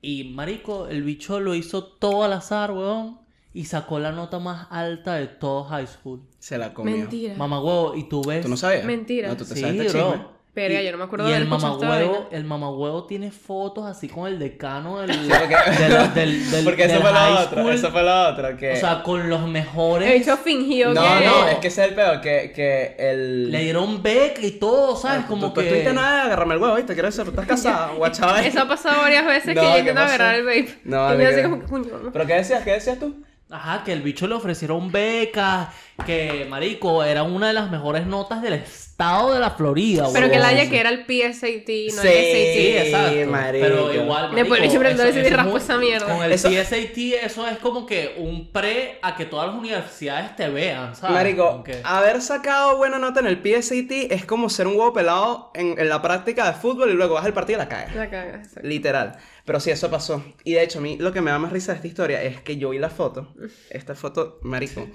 Y, 0.00 0.24
Marico, 0.24 0.86
el 0.88 1.02
bicho 1.02 1.40
lo 1.40 1.54
hizo 1.54 1.82
todo 1.84 2.22
al 2.24 2.32
azar, 2.32 2.70
weón. 2.70 3.18
Y 3.52 3.64
sacó 3.64 3.98
la 3.98 4.12
nota 4.12 4.38
más 4.38 4.68
alta 4.70 5.14
de 5.16 5.26
todo 5.26 5.64
high 5.64 5.86
school. 5.86 6.20
Se 6.38 6.58
la 6.58 6.72
comió. 6.72 6.96
Mentira. 6.96 7.34
Mamá 7.34 7.60
huevo, 7.60 7.96
y 7.96 8.08
tú 8.08 8.22
ves. 8.22 8.42
¿Tú 8.42 8.48
no 8.48 8.56
sabías? 8.56 8.84
Mentira. 8.84 9.28
No, 9.28 9.36
tú 9.36 9.44
te 9.44 9.54
Sí, 9.54 9.60
sabes 9.62 9.80
este 9.80 9.98
bro. 9.98 10.37
Yo 10.66 10.92
no 10.92 10.98
me 10.98 11.04
acuerdo 11.04 11.28
y 11.28 11.30
de 11.32 11.36
el 11.38 11.48
vaina. 11.48 12.12
el 12.32 12.44
mamagüevo 12.44 13.04
tiene 13.04 13.30
fotos 13.30 13.86
así 13.86 14.08
con 14.08 14.26
el 14.26 14.38
decano 14.38 15.00
del, 15.00 15.10
porque- 15.28 15.56
del, 15.82 16.14
del, 16.14 16.50
del- 16.50 16.64
Porque 16.64 16.84
eso 16.84 16.92
del 16.94 17.02
fue 17.02 17.12
high 17.12 17.46
school. 17.46 17.72
eso 17.72 17.90
fue 17.90 18.02
lo 18.02 18.28
otro, 18.28 18.56
que... 18.56 18.72
O 18.72 18.76
sea, 18.76 19.02
con 19.02 19.28
los 19.30 19.46
mejores. 19.48 20.12
dicho 20.12 20.36
fingió 20.36 20.92
no, 20.92 21.02
que... 21.02 21.26
no, 21.26 21.48
es 21.48 21.58
que 21.58 21.68
ese 21.68 21.82
es 21.84 21.88
el 21.90 21.94
peor, 21.94 22.20
que, 22.20 22.52
que 22.54 22.96
el... 22.98 23.50
Le 23.50 23.60
dieron 23.62 24.02
beca 24.02 24.40
y 24.42 24.52
todo, 24.52 24.96
¿sabes? 24.96 25.22
Ah, 25.24 25.26
Como 25.28 25.46
tú, 25.48 25.52
tú 25.54 25.60
que. 25.60 25.66
estuviste 25.66 25.92
nada 25.92 26.16
de 26.16 26.22
agarrarme 26.22 26.54
el 26.54 26.60
huevo, 26.60 26.74
¿viste? 26.76 26.92
Quiero 26.94 27.08
decir, 27.08 27.24
estás 27.28 27.46
casada, 27.46 27.92
guachaba. 27.96 28.42
Eso 28.44 28.60
ha 28.62 28.68
pasado 28.68 29.00
varias 29.02 29.24
veces 29.26 29.54
No, 29.54 29.60
que 29.60 29.66
yo 29.66 29.72
¿qué 29.74 29.78
intento 29.80 30.00
agarrar 30.00 30.34
el 30.34 30.44
vape. 30.44 30.78
No, 30.84 31.14
y 31.14 31.16
me 31.16 31.24
de 31.24 31.26
hace 31.26 31.36
que- 31.36 31.42
como 31.42 31.60
que, 31.60 31.66
coño, 31.66 31.92
mamá. 31.92 32.10
¿Pero 32.12 32.26
qué 32.26 32.34
decías? 32.34 32.62
¿Qué 32.64 32.70
decías 32.72 32.98
tú? 32.98 33.22
Ajá, 33.50 33.82
que 33.82 33.94
el 33.94 34.02
bicho 34.02 34.26
le 34.26 34.34
ofrecieron 34.34 34.92
becas. 34.92 35.68
Que, 36.06 36.46
marico, 36.48 37.02
era 37.02 37.24
una 37.24 37.48
de 37.48 37.52
las 37.54 37.70
mejores 37.70 38.06
notas 38.06 38.40
del 38.40 38.52
estado 38.54 39.34
de 39.34 39.40
la 39.40 39.50
Florida, 39.50 40.06
Pero 40.12 40.30
que 40.30 40.38
la 40.38 40.48
haya 40.48 40.70
que 40.70 40.78
era 40.78 40.90
el 40.90 41.04
PSAT, 41.04 41.68
no 41.94 42.02
Sí. 42.02 42.08
el 42.08 42.84
Sí, 42.84 42.90
SAT. 42.90 43.12
exacto. 43.12 43.30
marico. 43.30 43.66
Pero 43.66 43.94
igual, 43.94 44.32
marico, 44.32 44.54
preguntar 44.54 44.92
eso- 44.92 45.02
si 45.08 45.12
me 45.14 45.20
eso 45.20 45.28
es 45.28 45.36
raspo 45.36 45.50
muy- 45.50 45.60
esa 45.60 45.76
mierda. 45.76 46.06
Con 46.06 46.24
el 46.24 46.32
Eso- 46.32 46.48
PSAT, 46.48 47.14
eso 47.24 47.46
es 47.48 47.58
como 47.58 47.84
que 47.84 48.14
un 48.16 48.50
pre 48.52 48.98
a 49.02 49.16
que 49.16 49.26
todas 49.26 49.48
las 49.48 49.56
universidades 49.56 50.34
te 50.36 50.48
vean, 50.48 50.94
¿sabes? 50.94 51.14
Marico, 51.14 51.62
que- 51.64 51.80
haber 51.84 52.22
sacado 52.22 52.76
buena 52.76 52.98
nota 52.98 53.20
en 53.20 53.26
el 53.26 53.38
PSAT 53.42 54.06
es 54.10 54.24
como 54.24 54.48
ser 54.48 54.66
un 54.68 54.76
huevo 54.76 54.92
pelado 54.92 55.50
en, 55.54 55.78
en 55.78 55.88
la 55.88 56.00
práctica 56.00 56.46
de 56.46 56.52
fútbol 56.58 56.90
y 56.90 56.94
luego 56.94 57.14
vas 57.14 57.24
al 57.26 57.34
partido 57.34 57.58
y 57.58 57.62
la 57.62 57.68
cagas. 57.68 57.94
La 57.94 58.08
cagas, 58.08 58.46
exacto. 58.46 58.68
Literal. 58.68 59.16
Pero 59.44 59.60
sí, 59.60 59.70
eso 59.70 59.90
pasó. 59.90 60.22
Y 60.44 60.52
de 60.54 60.62
hecho, 60.62 60.78
a 60.78 60.82
mí 60.82 60.96
lo 60.98 61.12
que 61.12 61.20
me 61.22 61.30
da 61.30 61.38
más 61.38 61.52
risa 61.52 61.72
de 61.72 61.76
esta 61.76 61.88
historia 61.88 62.22
es 62.22 62.40
que 62.40 62.56
yo 62.56 62.70
vi 62.70 62.78
la 62.78 62.90
foto. 62.90 63.28
Esta 63.70 63.94
foto, 63.94 64.38
marico. 64.42 64.86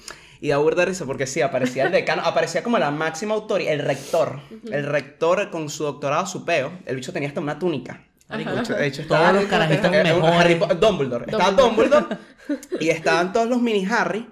Y 0.44 0.50
da 0.50 0.58
burda 0.58 0.82
de 0.82 0.88
risa 0.88 1.06
porque 1.06 1.26
sí, 1.26 1.40
aparecía 1.40 1.86
el 1.86 1.94
decano, 1.94 2.22
aparecía 2.26 2.64
como 2.64 2.78
la 2.78 2.92
máxima 2.92 3.34
autoridad, 3.34 3.72
el 3.72 3.80
rector. 3.80 4.42
El 4.70 4.86
rector 4.86 5.50
con 5.50 5.70
su 5.70 5.86
doctorado, 5.86 6.26
su 6.26 6.44
peo. 6.44 6.70
El 6.86 6.98
bicho 6.98 7.14
tenía 7.14 7.30
hasta 7.30 7.40
una 7.40 7.58
túnica. 7.58 8.04
Marico, 8.28 8.52
De 8.52 8.60
hecho, 8.62 8.78
hecho, 8.78 9.08
todos 9.08 9.22
estaba- 9.22 9.32
los 9.32 9.46
carajitos 9.46 9.90
mejores. 9.90 10.24
Harry 10.40 10.56
Po- 10.56 10.66
Dumbledore. 10.76 11.26
Estaba 11.32 11.52
Dumbledore. 11.52 12.18
y 12.82 12.90
estaban 12.90 13.32
todos 13.32 13.48
los 13.48 13.62
mini 13.62 13.86
Harry. 13.90 14.28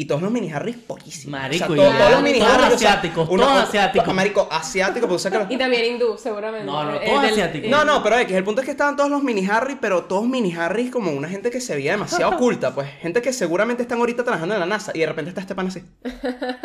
Y 0.00 0.06
todos 0.06 0.22
los 0.22 0.32
mini 0.32 0.50
Harry 0.50 0.72
pollísimos. 0.72 1.38
Marico, 1.38 1.72
o 1.72 1.76
y 1.76 1.78
sea, 1.78 1.86
to- 1.86 1.92
ya, 1.92 1.98
todos 1.98 2.10
los 2.12 2.22
mini 2.22 2.38
todos 2.38 2.52
Harry. 2.54 2.62
o 2.62 2.78
sea, 2.78 2.88
asiáticos, 2.92 3.28
todos 3.28 3.42
asiáticos. 3.68 4.14
Marico, 4.14 4.48
asiático, 4.50 5.06
pues 5.06 5.16
o 5.16 5.18
sea 5.18 5.30
que 5.30 5.38
los- 5.40 5.50
Y 5.50 5.58
también 5.58 5.84
hindú, 5.84 6.16
seguramente. 6.16 6.64
No, 6.64 6.84
no, 6.84 6.94
Eh, 6.94 7.02
todos 7.04 7.20
del- 7.22 7.32
asiáticos. 7.32 7.66
eh, 7.66 7.70
no, 7.70 7.84
no, 7.84 8.02
pero 8.02 8.16
es 8.16 8.26
que 8.26 8.34
el 8.34 8.42
punto 8.44 8.62
es 8.62 8.64
que 8.64 8.70
estaban 8.70 8.96
todos 8.96 9.10
los 9.10 9.22
mini 9.22 9.46
Harry, 9.46 9.76
pero 9.78 10.04
todos 10.04 10.26
mini 10.26 10.54
Harry 10.54 10.88
como 10.88 11.10
una 11.12 11.28
gente 11.28 11.50
que 11.50 11.60
se 11.60 11.74
veía 11.74 11.92
demasiado 11.92 12.32
oculta, 12.36 12.74
pues. 12.74 12.88
Gente 13.02 13.20
que 13.20 13.30
seguramente 13.34 13.82
están 13.82 13.98
ahorita 13.98 14.24
trabajando 14.24 14.54
en 14.54 14.60
la 14.60 14.66
NASA 14.66 14.90
y 14.94 15.00
de 15.00 15.06
repente 15.06 15.28
está 15.28 15.42
este 15.42 15.54
pan 15.54 15.66
así. 15.66 15.82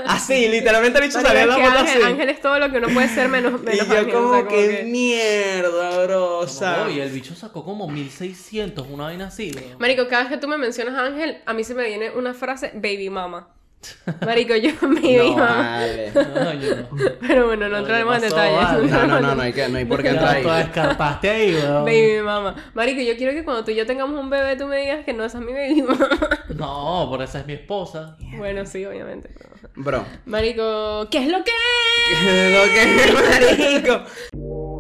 Así, 0.07 0.47
literalmente 0.47 0.99
el 0.99 1.05
bicho 1.07 1.19
salía 1.19 1.43
en 1.43 1.49
es 1.51 1.57
la 1.57 1.65
foto 1.65 1.79
Ángel, 1.79 1.97
así. 2.03 2.11
Ángel 2.13 2.29
es 2.29 2.39
todo 2.41 2.57
lo 2.57 2.71
que 2.71 2.77
uno 2.77 2.88
puede 2.88 3.09
ser 3.09 3.27
menos, 3.27 3.53
y 3.61 3.65
menos 3.65 3.88
yo 3.88 3.97
Ángel, 3.97 4.13
como, 4.13 4.29
o 4.29 4.33
sea, 4.33 4.47
que 4.47 4.83
mierda, 4.85 6.05
bro. 6.05 6.38
O 6.39 6.47
sea, 6.47 6.88
y 6.89 7.01
el 7.01 7.09
bicho 7.11 7.35
sacó 7.35 7.65
como 7.65 7.88
1600, 7.89 8.88
una 8.89 9.05
vaina 9.05 9.27
así. 9.27 9.51
Marico, 9.77 10.07
cada 10.07 10.23
vez 10.23 10.31
que 10.31 10.38
tú 10.38 10.47
me 10.47 10.57
mencionas 10.57 10.95
a 10.95 11.03
Ángel, 11.05 11.39
a 11.45 11.53
mí 11.53 11.65
se 11.65 11.73
me 11.73 11.85
viene 11.85 12.11
una 12.11 12.33
frase, 12.33 12.71
baby 12.75 13.09
mama. 13.27 13.48
Marico, 14.25 14.56
yo, 14.56 14.72
baby 14.81 15.18
no, 15.18 15.36
mama. 15.38 15.45
vale. 15.77 16.12
No, 16.16 16.54
yo 16.54 16.75
no. 16.75 16.88
Pero 17.27 17.45
bueno, 17.45 17.66
no 17.69 17.74
No, 17.74 17.77
entraremos 17.80 18.16
en 18.16 18.22
¿qué 18.22 18.27
detalles. 18.30 18.57
vale? 18.63 18.88
No, 18.88 19.07
no, 19.07 19.19
no, 19.22 19.36
no 19.36 19.42
hay, 19.44 19.54
que, 19.54 19.69
no 19.69 19.77
hay 19.77 19.86
por 19.86 20.01
qué 20.01 20.10
entrar 20.10 20.42
tú 20.42 20.50
ahí. 20.50 20.63
escarpaste 20.63 21.30
ahí, 21.30 21.54
weón. 21.54 21.86
Baby 21.86 22.22
mama. 22.24 22.56
Marico, 22.74 23.01
yo 23.01 23.16
quiero 23.16 23.33
que 23.33 23.44
cuando 23.44 23.63
tú 23.63 23.69
y 23.72 23.75
yo 23.75 23.86
tengamos 23.86 24.19
un 24.19 24.30
bebé, 24.31 24.56
tú 24.56 24.66
me 24.66 24.77
digas 24.77 25.06
que 25.06 25.13
no, 25.13 25.24
esa 25.24 25.38
es 25.38 25.45
mi 25.45 25.54
baby 25.54 25.83
mama. 25.83 26.10
No, 26.56 27.06
por 27.10 27.22
esa 27.22 27.39
es 27.42 27.45
mi 27.45 27.54
esposa. 27.54 28.18
bueno, 28.38 28.66
sí, 28.66 28.83
obviamente. 28.86 29.30
Bro. 29.75 30.04
Marico, 30.25 31.07
¿qué 31.12 31.19
es 31.19 31.27
lo 31.27 31.44
que? 31.44 31.51
Lo 32.24 32.63
que 32.74 33.13
marico. 33.13 34.04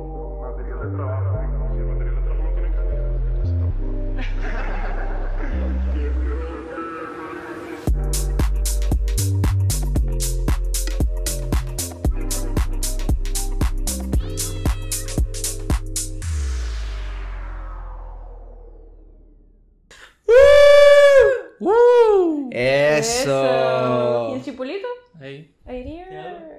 ¡Woo! 21.65 22.49
¿Y 22.51 22.55
el 22.57 22.99
Eso. 22.99 24.39
chipulito? 24.43 24.87
Ahí. 25.19 25.51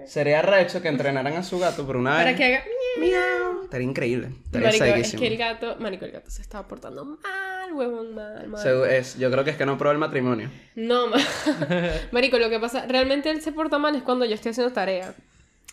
Sería 0.06 0.42
recho 0.42 0.82
que 0.82 0.88
entrenaran 0.88 1.34
a 1.34 1.42
su 1.42 1.58
gato 1.58 1.86
por 1.86 1.96
una 1.96 2.16
vez. 2.16 2.24
Para 2.24 2.36
que 2.36 2.44
haga. 2.44 2.64
Estaría 3.64 3.86
increíble. 3.88 4.30
Estaría 4.46 4.68
Marico, 4.68 4.84
es 4.84 5.14
que 5.14 5.26
el 5.26 5.36
gato. 5.36 5.76
Marico, 5.78 6.04
el 6.06 6.12
gato 6.12 6.30
se 6.30 6.42
estaba 6.42 6.66
portando 6.66 7.04
mal, 7.04 7.72
huevón, 7.72 8.14
mal, 8.14 8.48
mal. 8.48 8.90
Es, 8.90 9.18
yo 9.18 9.30
creo 9.30 9.44
que 9.44 9.50
es 9.50 9.56
que 9.56 9.66
no 9.66 9.76
probó 9.76 9.92
el 9.92 9.98
matrimonio. 9.98 10.50
No, 10.74 11.08
ma- 11.08 11.16
Marico, 12.12 12.38
lo 12.38 12.48
que 12.50 12.58
pasa, 12.58 12.86
realmente 12.86 13.30
él 13.30 13.42
se 13.42 13.52
porta 13.52 13.78
mal 13.78 13.94
es 13.94 14.02
cuando 14.02 14.24
yo 14.24 14.34
estoy 14.34 14.50
haciendo 14.50 14.72
tarea. 14.72 15.14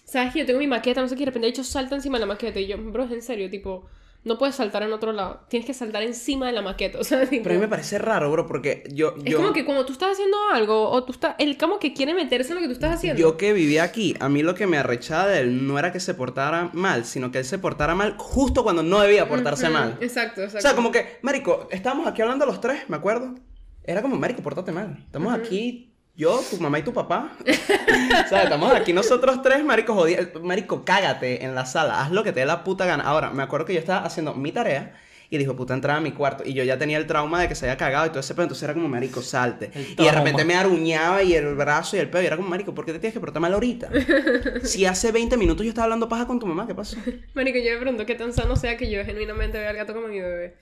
Sabes 0.06 0.34
que 0.34 0.40
yo 0.40 0.46
tengo 0.46 0.60
mi 0.60 0.68
maqueta, 0.68 1.02
no 1.02 1.08
sé 1.08 1.16
qué, 1.16 1.24
y 1.24 1.26
de 1.26 1.32
repente 1.32 1.46
de 1.48 1.52
hecho 1.52 1.64
salta 1.64 1.96
encima 1.96 2.18
de 2.18 2.22
la 2.22 2.26
maqueta 2.28 2.60
y 2.60 2.68
yo, 2.68 2.78
bro, 2.78 3.06
es 3.06 3.12
en 3.12 3.22
serio, 3.22 3.50
tipo, 3.50 3.88
no 4.24 4.38
puedes 4.38 4.56
saltar 4.56 4.84
en 4.84 4.94
otro 4.94 5.12
lado, 5.12 5.42
tienes 5.50 5.66
que 5.66 5.74
saltar 5.74 6.04
encima 6.04 6.48
de 6.48 6.54
la 6.54 6.62
maqueta, 6.62 6.98
o 7.02 7.04
sea, 7.04 7.28
tipo, 7.28 7.44
Pero 7.44 7.56
a 7.56 7.58
mí 7.58 7.62
me 7.62 7.68
parece 7.68 7.98
raro, 7.98 8.32
bro, 8.32 8.46
porque 8.46 8.84
yo. 8.92 9.16
es 9.18 9.24
yo 9.24 9.38
como 9.38 9.54
que 9.54 9.66
cuando 9.66 9.86
tú 9.86 9.94
estás 9.94 10.14
haciendo 10.14 10.38
algo 10.52 10.90
o 10.90 11.04
tú 11.04 11.12
estás, 11.12 11.36
él 11.40 11.58
como 11.58 11.80
que 11.80 11.94
quiere 11.94 12.14
meterse 12.14 12.50
en 12.50 12.56
lo 12.56 12.62
que 12.62 12.68
tú 12.68 12.74
estás 12.74 12.96
haciendo. 12.96 13.20
Yo 13.20 13.38
que 13.38 13.54
vivía 13.54 13.84
aquí, 13.84 14.16
a 14.20 14.30
mí 14.30 14.44
lo 14.44 14.56
que 14.56 14.68
me 14.68 14.78
arrechaba 14.78 15.28
de 15.28 15.42
él 15.42 15.68
no 15.68 15.78
era 15.78 15.92
que 15.92 16.00
se 16.00 16.14
portara 16.14 16.70
mal, 16.74 17.06
sino 17.06 17.32
que 17.32 17.40
él 17.40 17.46
se 17.46 17.60
portara 17.60 17.96
mal 17.96 18.16
justo 18.18 18.64
cuando 18.64 18.84
no 18.84 19.02
debía 19.02 19.28
portarse 19.28 19.70
mal. 19.70 19.98
Exacto, 20.02 20.42
exacto. 20.42 20.58
O 20.58 20.62
sea, 20.62 20.76
como 20.76 20.92
que, 20.92 21.18
Marico, 21.22 21.68
estábamos 21.72 22.08
aquí 22.08 22.22
hablando 22.22 22.46
los 22.46 22.62
tres, 22.62 22.90
me 22.90 22.96
acuerdo. 22.96 23.36
Era 23.84 24.02
como, 24.02 24.16
Marico, 24.16 24.42
pórtate 24.42 24.72
mal. 24.72 24.98
Estamos 25.06 25.34
aquí, 25.34 25.93
yo, 26.16 26.42
tu 26.50 26.58
mamá 26.58 26.80
y 26.80 26.84
tu 26.84 26.94
papá. 26.94 27.32
o 27.42 28.30
sea, 28.30 28.44
estamos 28.44 28.72
aquí 28.74 28.94
nosotros 28.94 29.42
tres, 29.42 29.64
Marico, 29.64 29.96
jodí. 29.96 30.16
Marico, 30.42 30.86
cágate 30.86 31.44
en 31.44 31.56
la 31.56 31.66
sala, 31.66 32.02
haz 32.02 32.12
lo 32.12 32.24
que 32.24 32.32
te 32.32 32.42
dé 32.42 32.46
la 32.46 32.64
puta 32.64 32.86
gana. 32.86 33.04
Ahora, 33.04 33.32
me 33.32 33.42
acuerdo 33.42 33.66
que 33.66 33.74
yo 33.74 33.80
estaba 33.80 34.06
haciendo 34.06 34.34
mi 34.34 34.52
tarea. 34.52 34.96
Y 35.30 35.40
dijo, 35.40 35.56
puta, 35.56 35.74
entraba 35.74 35.98
a 35.98 36.02
mi 36.02 36.12
cuarto. 36.12 36.44
Y 36.46 36.54
yo 36.54 36.64
ya 36.64 36.78
tenía 36.78 37.00
el 37.00 37.08
trauma 37.08 37.42
de 37.42 37.48
que 37.48 37.56
se 37.56 37.66
había 37.66 37.76
cagado 37.76 38.06
y 38.06 38.10
todo 38.10 38.20
ese 38.20 38.36
pedo. 38.36 38.44
Entonces 38.44 38.62
era 38.62 38.76
como, 38.76 38.88
marico, 38.88 39.24
salte. 39.24 39.72
Y 39.98 40.04
de 40.04 40.12
repente 40.12 40.46
me 40.46 40.54
aruñaba 40.54 41.24
y 41.24 41.34
el 41.34 41.56
brazo 41.56 41.98
y 41.98 42.00
el 42.02 42.10
pedo. 42.12 42.22
Y 42.22 42.28
era 42.28 42.36
como, 42.36 42.50
marico, 42.50 42.76
¿por 42.76 42.86
qué 42.86 42.94
te 42.94 43.00
tienes 43.00 43.16
que 43.16 43.20
portar 43.20 43.42
mal 43.42 43.52
ahorita? 43.52 43.90
si 44.64 44.86
hace 44.86 45.12
20 45.12 45.36
minutos 45.38 45.66
yo 45.66 45.70
estaba 45.70 45.86
hablando 45.86 46.08
paja 46.08 46.28
con 46.28 46.40
tu 46.40 46.46
mamá, 46.46 46.68
¿qué 46.68 46.76
pasó? 46.76 46.98
Marico, 47.34 47.58
yo 47.58 47.72
me 47.72 47.78
pregunto 47.78 48.06
qué 48.06 48.14
tan 48.14 48.32
sano 48.32 48.56
sea 48.56 48.78
que 48.78 48.92
yo 48.92 49.04
genuinamente 49.04 49.58
vea 49.58 49.72
al 49.72 49.76
gato 49.76 49.96
como 49.96 50.08
mi 50.08 50.20
bebé. 50.20 50.54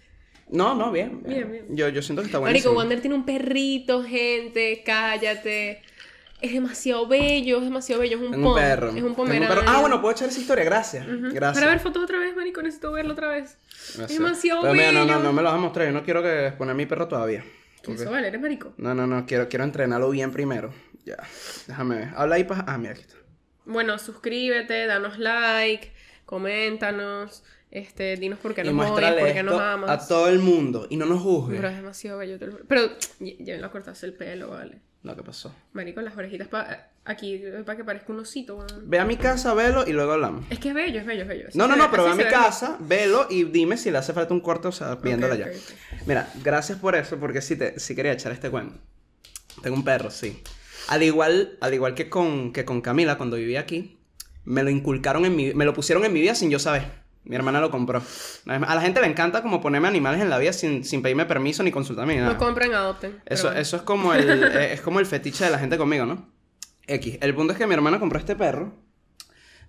No, 0.52 0.76
no, 0.76 0.92
bien. 0.92 1.24
Bien, 1.24 1.50
bien. 1.52 1.66
Yo, 1.70 1.90
yo 1.90 2.02
siento 2.02 2.22
que 2.22 2.28
está 2.28 2.40
bueno. 2.40 2.52
Marico, 2.52 2.72
Wander 2.74 3.00
tiene 3.02 3.16
un 3.16 3.26
perrito, 3.26 4.04
gente, 4.04 4.84
cállate. 4.86 5.82
Es 6.42 6.54
demasiado 6.54 7.08
bello, 7.08 7.58
es 7.60 7.64
demasiado 7.64 8.02
bello. 8.02 8.18
Es 8.18 8.24
un 8.24 8.32
Tengo 8.32 8.48
un 8.50 8.54
pom, 8.56 8.62
perro. 8.62 8.90
Es 8.90 9.04
un 9.04 9.16
pomeranian. 9.16 9.48
perro. 9.50 9.62
Ah, 9.68 9.80
bueno, 9.80 10.02
puedo 10.02 10.12
echar 10.14 10.28
esa 10.30 10.40
historia, 10.40 10.64
gracias. 10.66 11.06
Para 11.54 11.68
ver 11.68 11.80
fotos 11.80 12.04
otra 12.04 12.20
vez, 12.20 12.36
marico, 12.36 12.62
necesito 12.62 12.92
verlo 12.92 13.14
otra 13.14 13.30
vez. 13.30 13.58
Es 14.00 14.08
demasiado 14.08 14.62
Pero 14.62 14.74
mira, 14.74 14.92
no, 14.92 15.02
no, 15.02 15.06
bello. 15.06 15.20
no 15.20 15.34
me 15.34 15.42
lo 15.44 15.50
vas 15.50 15.58
a 15.58 15.62
mostrar. 15.62 15.88
Yo 15.88 15.94
no 15.94 16.04
quiero 16.04 16.22
que 16.24 16.48
exponer 16.48 16.72
a 16.72 16.76
mi 16.76 16.86
perro 16.86 17.08
todavía. 17.08 17.44
¿Qué 17.84 17.92
Ok. 17.92 18.00
Eso 18.00 18.12
vale, 18.12 18.28
eres 18.28 18.42
marico. 18.42 18.74
No, 18.78 18.94
no, 18.94 19.08
no, 19.08 19.26
quiero, 19.26 19.48
quiero 19.50 19.64
entrenarlo 19.66 20.10
bien 20.10 20.32
primero. 20.32 20.74
Ya, 21.06 21.18
déjame 21.68 21.96
ver. 21.98 22.10
Habla 22.16 22.36
ahí 22.36 22.44
para... 22.44 22.64
Ah, 22.68 22.78
mira, 22.78 22.92
aquí 22.94 23.02
está. 23.02 23.16
Bueno, 23.66 23.98
suscríbete, 24.00 24.86
danos 24.88 25.18
like, 25.20 25.92
coméntanos, 26.26 27.44
este, 27.72 28.18
dinos 28.18 28.38
por 28.40 28.54
qué 28.54 28.64
nos 28.64 28.74
odias, 28.92 29.14
por 29.16 29.34
qué 29.34 29.44
nos 29.44 29.60
amas. 29.60 29.90
a 29.90 30.08
todo 30.08 30.28
el 30.30 30.40
mundo. 30.40 30.88
Y 30.90 30.98
no 30.98 31.06
nos 31.06 31.22
juzgue. 31.22 31.56
Pero 31.56 31.70
es 31.70 31.76
demasiado 31.78 32.18
bello. 32.20 32.38
te 32.38 32.46
lo 32.48 32.52
juro. 32.54 32.66
Pero 32.68 32.82
ya 33.40 33.58
lo 33.58 33.72
cortaste 33.72 34.06
el 34.06 34.14
pelo, 34.14 34.50
vale. 34.50 34.80
No, 35.04 35.16
¿qué 35.16 35.24
pasó? 35.24 35.56
Marico, 35.74 36.00
las 36.02 36.16
orejitas 36.16 36.48
pa- 36.48 36.90
aquí 37.06 37.42
para 37.66 37.76
que 37.76 37.84
parezca 37.84 38.14
un 38.14 38.20
osito, 38.20 38.58
weón. 38.58 38.88
Ve 38.88 39.00
a 39.00 39.06
mi 39.06 39.18
casa, 39.18 39.56
velo 39.56 39.84
y 39.88 39.94
luego 39.94 40.12
hablamos. 40.12 40.46
Es 40.52 40.60
que 40.60 40.68
es 40.70 40.76
bello, 40.76 41.00
es 41.00 41.06
bello, 41.08 41.24
es 41.24 41.28
bello. 41.28 41.48
No, 41.56 41.68
no, 41.68 41.76
no, 41.76 41.90
pero 41.90 42.04
ve 42.04 42.12
a 42.12 42.16
mi 42.16 42.24
casa, 42.26 42.78
velo 42.82 43.26
y 43.28 43.46
dime 43.46 43.78
si 43.78 43.90
le 43.90 43.98
hace 43.98 44.14
falta 44.14 44.32
un 44.34 44.42
corte, 44.42 44.68
o 44.68 44.72
sea, 44.72 44.94
viéndola 44.96 45.34
Ok, 45.34 45.40
ya. 45.40 45.46
ok, 45.48 45.54
ok. 45.56 46.02
Mira, 46.08 46.32
gracias 46.44 46.78
por 46.78 46.96
eso, 46.96 47.18
porque 47.18 47.42
sí, 47.42 47.56
te, 47.56 47.80
sí 47.80 47.96
quería 47.96 48.12
echar 48.12 48.32
este 48.32 48.52
cuento. 48.52 48.76
Tengo 49.64 49.76
un 49.76 49.84
perro, 49.84 50.12
sí. 50.12 50.40
Al 50.88 51.02
igual, 51.02 51.58
al 51.62 51.74
igual 51.74 51.96
que, 51.96 52.08
con, 52.08 52.54
que 52.54 52.64
con 52.64 52.82
Camila, 52.82 53.18
cuando 53.18 53.38
vivía 53.38 53.62
aquí, 53.62 53.98
me 54.44 54.62
lo 54.62 54.70
inculcaron 54.70 55.26
en 55.26 55.36
mi... 55.36 55.52
Me 55.56 55.66
lo 55.66 55.74
pusieron 55.74 56.06
en 56.06 56.14
mi 56.14 56.22
vida 56.22 56.36
sin 56.36 56.52
yo 56.52 56.60
saber. 56.60 57.01
Mi 57.24 57.36
hermana 57.36 57.62
lo 57.62 57.70
compró. 57.70 58.02
A 58.48 58.76
la 58.76 58.82
gente 58.82 59.00
le 59.00 59.08
encanta 59.08 59.42
como 59.44 59.62
ponerme 59.62 59.88
animales 59.88 60.22
en 60.22 60.30
la 60.30 60.40
vida 60.40 60.54
sin, 60.54 60.84
sin 60.84 61.02
pedirme 61.02 61.26
permiso 61.26 61.62
ni 61.62 61.72
consultarme 61.72 62.14
ni 62.16 62.20
nada. 62.20 62.34
No 62.34 62.40
compren, 62.40 62.74
adopten. 62.74 63.22
Eso, 63.26 63.48
bueno. 63.48 63.60
eso 63.60 63.78
es 63.78 63.84
como 63.84 64.14
el, 64.14 64.44
eh, 64.44 64.74
es 64.74 64.82
como 64.82 65.00
el 65.00 65.06
fetiche 65.06 65.46
de 65.46 65.52
la 65.52 65.60
gente 65.60 65.78
conmigo, 65.78 66.06
¿no? 66.06 66.28
X. 66.88 67.20
El 67.22 67.36
punto 67.36 67.54
es 67.54 67.60
que 67.60 67.68
mi 67.68 67.74
hermana 67.76 68.00
compró 68.00 68.18
este 68.18 68.36
perro. 68.36 68.74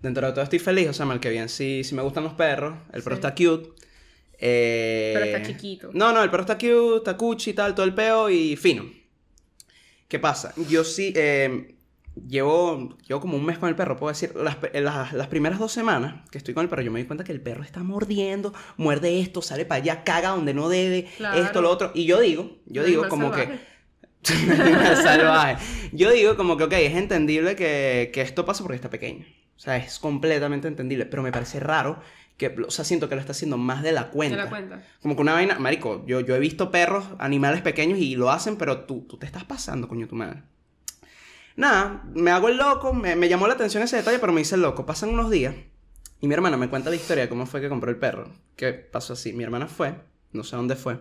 Dentro 0.00 0.26
de 0.26 0.32
todo 0.32 0.42
estoy 0.42 0.59
feliz, 0.59 0.88
o 0.88 0.92
sea, 0.92 1.04
mal 1.06 1.21
que 1.21 1.28
bien. 1.30 1.49
Sí, 1.49 1.85
sí 1.85 1.94
me 1.94 2.02
gustan 2.02 2.25
los 2.25 2.32
perros. 2.32 2.75
El 2.92 3.02
perro 3.02 3.16
Sí. 3.16 3.21
está 3.21 3.35
cute. 3.35 3.68
Eh, 4.38 5.12
Pero 5.14 5.25
está 5.26 5.42
chiquito. 5.42 5.90
No, 5.92 6.12
no, 6.12 6.23
el 6.23 6.30
perro 6.30 6.42
está 6.42 6.54
cute, 6.56 6.97
está 6.97 7.16
cuchi 7.16 7.50
y 7.50 7.54
tal, 7.54 7.75
todo 7.75 7.85
el 7.87 7.94
peo 7.94 8.28
y 8.30 8.56
fino. 8.56 8.85
¿Qué 10.09 10.18
pasa? 10.18 10.52
Yo 10.68 10.82
sí, 10.85 11.12
eh, 11.14 11.72
llevo, 12.28 12.97
llevo 13.07 13.21
como 13.21 13.37
un 13.37 13.45
mes 13.45 13.59
con 13.59 13.69
el 13.69 13.76
perro, 13.76 13.97
puedo 13.97 14.12
decir. 14.12 14.35
Las, 14.37 14.57
las, 14.75 15.12
las 15.12 15.26
primeras 15.28 15.59
dos 15.59 15.73
semanas 15.73 16.28
que 16.31 16.38
estoy 16.38 16.54
con 16.54 16.62
el 16.64 16.69
perro, 16.69 16.83
yo 16.83 16.90
me 16.92 17.00
di 17.00 17.07
cuenta 17.07 17.25
que 17.25 17.33
el 17.33 17.40
perro 17.40 17.62
está 17.62 17.83
mordiendo, 17.83 18.52
muerde 18.76 19.21
esto, 19.21 19.42
sale 19.42 19.64
para 19.64 19.83
allá, 19.83 20.04
caga 20.04 20.31
donde 20.31 20.54
no 20.54 20.69
debe, 20.69 21.09
Claro. 21.16 21.42
esto, 21.42 21.62
lo 21.62 21.71
otro. 21.71 21.90
Y 21.95 22.04
yo 22.04 22.21
digo, 22.21 22.59
yo 22.66 22.85
digo 22.85 23.09
como 23.09 23.31
salvaje. 23.31 23.47
que... 23.49 23.73
Salvaje. 25.02 25.62
Yo 25.92 26.11
digo 26.11 26.37
como 26.37 26.57
que, 26.57 26.64
ok, 26.64 26.73
es 26.75 26.95
entendible 26.95 27.57
que, 27.57 28.11
que 28.12 28.21
esto 28.21 28.45
pasa 28.45 28.62
porque 28.62 28.76
está 28.76 28.90
pequeño. 28.90 29.25
O 29.57 29.61
sea, 29.61 29.76
es 29.76 29.99
completamente 29.99 30.69
entendible. 30.69 31.07
Pero 31.07 31.23
me 31.23 31.33
parece 31.33 31.61
raro 31.61 32.00
que, 32.37 32.49
o 32.66 32.71
sea, 32.71 32.85
siento 32.85 33.09
que 33.09 33.14
lo 33.14 33.21
está 33.21 33.33
haciendo 33.33 33.59
más 33.59 33.83
de 33.83 33.92
la 33.92 34.11
cuenta. 34.11 34.37
la 34.37 34.49
cuenta. 34.49 34.83
Como 35.00 35.14
que 35.16 35.23
una 35.23 35.33
vaina, 35.35 35.59
marico, 35.59 36.04
yo, 36.07 36.21
yo 36.21 36.35
he 36.35 36.40
visto 36.40 36.71
perros, 36.71 37.04
animales 37.19 37.62
pequeños 37.62 37.99
y 37.99 38.16
lo 38.16 38.31
hacen, 38.31 38.57
pero 38.57 38.81
tú, 38.85 39.07
tú 39.09 39.19
te 39.19 39.26
estás 39.26 39.45
pasando, 39.45 39.88
coño, 39.88 40.07
tu 40.09 40.16
madre. 40.16 40.42
Nada, 41.56 42.02
me 42.14 42.30
hago 42.30 42.49
el 42.49 42.56
loco, 42.56 42.92
me, 42.92 43.16
me 43.16 43.28
llamó 43.28 43.47
la 43.47 43.54
atención 43.54 43.82
ese 43.82 43.97
detalle, 43.97 44.18
pero 44.18 44.32
me 44.32 44.40
hice 44.40 44.54
el 44.54 44.62
loco. 44.62 44.87
Pasan 44.87 45.11
unos 45.11 45.30
días 45.30 45.54
y 46.21 46.28
mi 46.28 46.35
hermana 46.35 46.56
me 46.56 46.68
cuenta 46.68 46.90
la 46.90 46.97
historia 46.97 47.25
de 47.25 47.28
cómo 47.28 47.47
fue 47.47 47.61
que 47.61 47.68
compró 47.68 47.90
el 47.90 47.99
perro. 47.99 48.30
Que 48.56 48.73
pasó 48.73 49.12
así, 49.12 49.32
mi 49.32 49.44
hermana 49.44 49.66
fue, 49.66 49.94
no 50.32 50.44
sé 50.44 50.56
dónde 50.56 50.76
fue. 50.76 51.00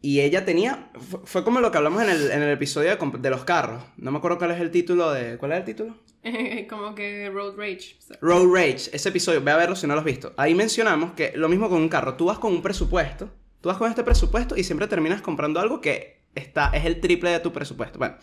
Y 0.00 0.20
ella 0.20 0.44
tenía, 0.44 0.90
fue, 0.94 1.20
fue 1.24 1.44
como 1.44 1.60
lo 1.60 1.70
que 1.70 1.78
hablamos 1.78 2.02
en 2.02 2.10
el, 2.10 2.30
en 2.30 2.42
el 2.42 2.50
episodio 2.50 2.96
de, 2.96 3.18
de 3.18 3.30
los 3.30 3.44
carros. 3.44 3.82
No 3.96 4.10
me 4.10 4.18
acuerdo 4.18 4.38
cuál 4.38 4.52
es 4.52 4.60
el 4.60 4.70
título 4.70 5.10
de... 5.10 5.38
¿Cuál 5.38 5.52
es 5.52 5.58
el 5.58 5.64
título? 5.64 5.96
como 6.68 6.94
que 6.94 7.30
road 7.30 7.56
rage. 7.56 7.96
Road 8.20 8.46
Rage, 8.52 8.90
ese 8.92 9.08
episodio, 9.08 9.42
ve 9.42 9.50
a 9.50 9.56
verlo 9.56 9.76
si 9.76 9.86
no 9.86 9.94
lo 9.94 10.00
has 10.00 10.06
visto. 10.06 10.34
Ahí 10.36 10.54
mencionamos 10.54 11.12
que 11.12 11.32
lo 11.34 11.48
mismo 11.48 11.68
con 11.68 11.80
un 11.80 11.88
carro, 11.88 12.14
tú 12.14 12.26
vas 12.26 12.38
con 12.38 12.52
un 12.52 12.62
presupuesto, 12.62 13.30
tú 13.60 13.68
vas 13.68 13.78
con 13.78 13.88
este 13.88 14.04
presupuesto 14.04 14.56
y 14.56 14.64
siempre 14.64 14.86
terminas 14.86 15.22
comprando 15.22 15.60
algo 15.60 15.80
que 15.80 16.22
está, 16.34 16.70
es 16.70 16.84
el 16.84 17.00
triple 17.00 17.30
de 17.30 17.40
tu 17.40 17.52
presupuesto. 17.52 17.98
Bueno, 17.98 18.16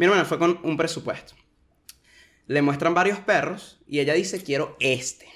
mi 0.00 0.06
hermana 0.06 0.24
fue 0.24 0.38
con 0.38 0.58
un 0.62 0.78
presupuesto. 0.78 1.34
Le 2.46 2.62
muestran 2.62 2.94
varios 2.94 3.18
perros 3.18 3.78
y 3.86 4.00
ella 4.00 4.14
dice, 4.14 4.42
quiero 4.42 4.74
este. 4.80 5.26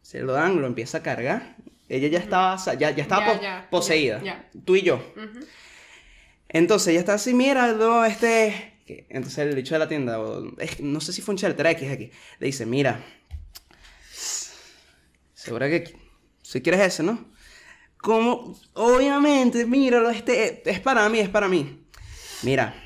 Se 0.00 0.20
lo 0.20 0.32
dan, 0.32 0.60
lo 0.60 0.68
empieza 0.68 0.98
a 0.98 1.02
cargar. 1.02 1.56
Ella 1.88 2.06
ya 2.06 2.20
estaba, 2.20 2.56
ya, 2.78 2.90
ya 2.92 3.02
estaba 3.02 3.26
Ya, 3.26 3.34
po- 3.36 3.42
ya, 3.42 3.66
poseída. 3.68 4.20
Tú 4.64 4.76
y 4.76 4.82
yo. 4.82 5.04
Entonces 6.48 6.88
ella 6.88 7.00
está 7.00 7.14
así, 7.14 7.34
mira, 7.34 7.72
no, 7.72 8.04
este. 8.04 8.74
Entonces 9.08 9.38
el 9.38 9.56
dicho 9.56 9.74
de 9.74 9.80
la 9.80 9.88
tienda, 9.88 10.18
no 10.78 11.00
sé 11.00 11.12
si 11.12 11.20
fue 11.20 11.34
un 11.34 11.38
Shelter 11.40 11.66
X 11.66 11.90
aquí, 11.90 12.12
le 12.38 12.46
dice, 12.46 12.64
mira, 12.64 13.04
segura 15.34 15.68
que 15.68 15.96
si 16.42 16.62
quieres 16.62 16.80
ese, 16.80 17.02
¿no? 17.02 17.28
Como, 17.98 18.56
obviamente, 18.74 19.66
míralo, 19.66 20.10
este 20.10 20.62
es 20.70 20.78
para 20.78 21.08
mí, 21.08 21.18
es 21.18 21.28
para 21.28 21.48
mí. 21.48 21.84
Mira, 22.44 22.80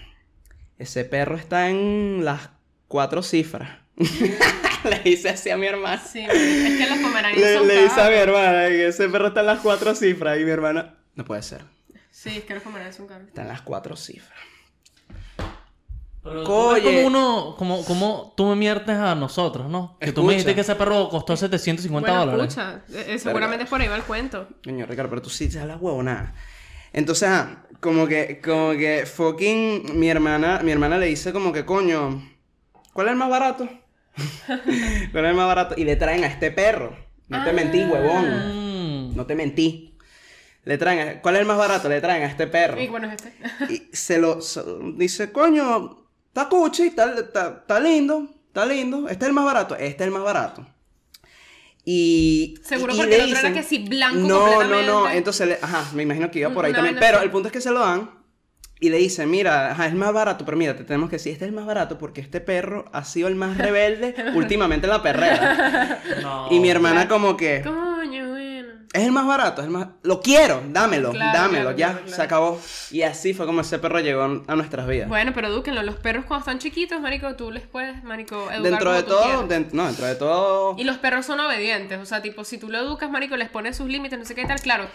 ese 0.80 1.04
perro 1.04 1.36
está 1.36 1.68
en 1.68 2.24
las 2.24 2.48
cuatro 2.88 3.22
cifras. 3.22 3.70
le 3.96 4.98
dice 5.04 5.28
así 5.28 5.50
a 5.50 5.56
mi 5.56 5.66
hermana. 5.66 6.02
Sí, 6.02 6.20
es 6.20 6.78
que 6.78 6.86
los 6.88 6.98
pomeranians 6.98 7.40
Le, 7.42 7.58
son 7.58 7.68
le 7.68 7.82
dice 7.82 8.00
a 8.00 8.08
mi 8.08 8.14
hermana 8.14 8.68
que 8.68 8.86
ese 8.88 9.08
perro 9.08 9.28
está 9.28 9.40
en 9.40 9.46
las 9.46 9.60
cuatro 9.60 9.94
cifras 9.94 10.38
y 10.40 10.44
mi 10.44 10.50
hermana, 10.50 10.94
no 11.14 11.24
puede 11.24 11.42
ser, 11.42 11.64
Sí, 12.10 12.38
es 12.38 12.44
que 12.44 12.54
los 12.54 12.62
pomeranians 12.62 12.96
son 12.96 13.06
caros. 13.06 13.28
está 13.28 13.42
en 13.42 13.48
las 13.48 13.62
cuatro 13.62 13.94
cifras. 13.96 14.38
Pero 16.22 16.44
como 16.44 17.06
uno, 17.06 17.54
como, 17.56 17.82
como 17.84 18.34
tú 18.36 18.46
me 18.46 18.54
miertes 18.56 18.94
a 18.96 19.14
nosotros, 19.14 19.70
¿no? 19.70 19.96
Que 20.00 20.12
tú 20.12 20.22
me 20.22 20.32
dijiste 20.32 20.54
que 20.54 20.60
ese 20.60 20.74
perro 20.74 21.08
costó 21.08 21.34
750 21.34 22.10
Bueno, 22.10 22.30
dólares. 22.32 22.56
escucha, 22.58 22.82
eh, 22.92 23.14
eh, 23.14 23.18
seguramente 23.18 23.64
es 23.64 23.70
por 23.70 23.80
ahí 23.80 23.88
va 23.88 23.96
el 23.96 24.02
cuento. 24.02 24.46
Coño, 24.62 24.84
Ricardo, 24.84 25.08
pero 25.08 25.22
tú 25.22 25.30
sí 25.30 25.48
te 25.48 25.58
hablas 25.58 25.78
huevonada. 25.80 26.34
Entonces, 26.92 27.26
ah, 27.28 27.62
como 27.80 28.06
que, 28.06 28.40
como 28.42 28.72
que 28.72 29.06
fucking 29.06 29.98
mi 29.98 30.08
hermana, 30.10 30.60
mi 30.62 30.70
hermana 30.72 30.98
le 30.98 31.06
dice 31.06 31.32
como 31.32 31.52
que, 31.52 31.64
coño, 31.64 32.22
¿cuál 32.92 33.08
es 33.08 33.12
el 33.12 33.18
más 33.18 33.30
barato? 33.30 33.68
¿Cuál 34.46 35.24
es 35.24 35.30
el 35.30 35.34
más 35.34 35.46
barato? 35.46 35.74
Y 35.76 35.84
le 35.84 35.96
traen 35.96 36.24
a 36.24 36.26
este 36.26 36.50
perro. 36.50 36.96
No 37.28 37.44
te 37.44 37.52
mentí, 37.52 37.84
huevón. 37.84 39.10
Mm. 39.12 39.16
No 39.16 39.24
te 39.26 39.34
mentí. 39.34 39.96
Le 40.64 40.76
traen, 40.78 41.00
a- 41.08 41.20
¿cuál 41.22 41.36
es 41.36 41.40
el 41.42 41.46
más 41.46 41.56
barato? 41.56 41.88
Le 41.88 42.00
traen 42.00 42.22
a 42.24 42.26
este 42.26 42.46
perro. 42.46 42.80
Y 42.80 42.88
bueno, 42.88 43.08
es 43.10 43.14
este. 43.14 43.72
Y 43.72 43.88
se 43.96 44.18
lo, 44.18 44.40
se- 44.42 44.62
dice, 44.96 45.32
coño, 45.32 46.06
está 46.28 46.48
cuchi, 46.48 46.88
está, 46.88 47.14
está, 47.18 47.60
está 47.60 47.80
lindo, 47.80 48.28
está 48.48 48.66
lindo. 48.66 49.08
Este 49.08 49.24
es 49.24 49.28
el 49.28 49.32
más 49.34 49.44
barato, 49.44 49.74
este 49.76 50.02
es 50.04 50.08
el 50.08 50.10
más 50.10 50.22
barato. 50.24 50.66
Y. 51.84 52.54
Seguro 52.62 52.94
y 52.94 52.96
porque 52.98 53.10
le 53.18 53.24
el 53.24 53.30
otro 53.34 53.38
era 53.48 53.52
que 53.52 53.62
sí, 53.62 53.78
blanco 53.88 54.18
No, 54.18 54.64
no, 54.64 54.82
no. 54.82 55.10
Entonces, 55.10 55.48
le- 55.48 55.58
ajá, 55.60 55.84
me 55.94 56.02
imagino 56.02 56.30
que 56.30 56.40
iba 56.40 56.50
por 56.50 56.64
ahí 56.64 56.72
también. 56.72 56.96
Pero 57.00 57.20
el 57.22 57.30
punto 57.30 57.48
es 57.48 57.52
que 57.52 57.60
se 57.60 57.70
lo 57.70 57.80
dan. 57.80 58.10
Y 58.82 58.88
le 58.88 58.96
dicen, 58.96 59.28
mira, 59.30 59.72
ajá, 59.72 59.88
es 59.88 59.94
más 59.94 60.10
barato, 60.10 60.46
pero 60.46 60.56
mira, 60.56 60.74
te 60.74 60.84
tenemos 60.84 61.10
que 61.10 61.16
decir, 61.16 61.32
este 61.34 61.44
es 61.44 61.50
el 61.50 61.54
más 61.54 61.66
barato 61.66 61.98
porque 61.98 62.22
este 62.22 62.40
perro 62.40 62.86
ha 62.94 63.04
sido 63.04 63.28
el 63.28 63.34
más 63.34 63.58
rebelde 63.58 64.14
últimamente 64.34 64.86
en 64.86 64.90
la 64.92 65.02
perrera. 65.02 66.00
No. 66.22 66.48
Y 66.50 66.60
mi 66.60 66.70
hermana 66.70 67.06
como 67.06 67.36
que. 67.36 67.62
Es 68.92 69.02
el 69.04 69.12
más 69.12 69.26
barato, 69.26 69.60
es 69.62 69.66
el 69.66 69.72
más... 69.72 69.88
Lo 70.02 70.20
quiero, 70.20 70.62
dámelo, 70.70 71.12
Claro, 71.12 71.38
dámelo, 71.38 71.74
claro, 71.74 71.76
ya, 71.76 71.92
claro, 71.98 72.08
se 72.16 72.22
acabó. 72.22 72.60
Y 72.90 73.02
así 73.02 73.34
fue 73.34 73.46
como 73.46 73.60
ese 73.60 73.78
perro 73.78 74.00
llegó 74.00 74.22
a 74.46 74.56
nuestras 74.56 74.86
vidas. 74.88 75.08
Bueno, 75.08 75.32
pero 75.34 75.46
edúquenlo. 75.48 75.82
Los 75.82 75.94
perros 75.96 76.24
cuando 76.26 76.40
están 76.40 76.58
chiquitos, 76.58 77.00
marico, 77.00 77.36
tú 77.36 77.50
les 77.52 77.62
puedes, 77.66 78.02
marico, 78.02 78.50
educar 78.50 78.62
dentro 78.62 78.78
como 78.86 78.96
de 78.96 79.02
tú 79.04 79.08
todo, 79.10 79.48
dent- 79.48 79.70
no, 79.72 79.86
dentro 79.86 80.06
de 80.06 80.14
todo... 80.16 80.74
Y 80.78 80.84
los 80.84 80.96
perros 80.98 81.24
son 81.26 81.38
obedientes, 81.40 81.98
o 82.00 82.04
sea, 82.06 82.20
tipo, 82.20 82.42
si 82.44 82.58
tú 82.58 82.68
lo 82.68 82.78
educas, 82.78 83.10
marico, 83.10 83.36
les 83.36 83.48
pones 83.48 83.76
sus 83.76 83.86
límites, 83.88 84.18
no 84.18 84.24
sé 84.24 84.34
qué 84.34 84.44
tal, 84.44 84.60
claro. 84.60 84.86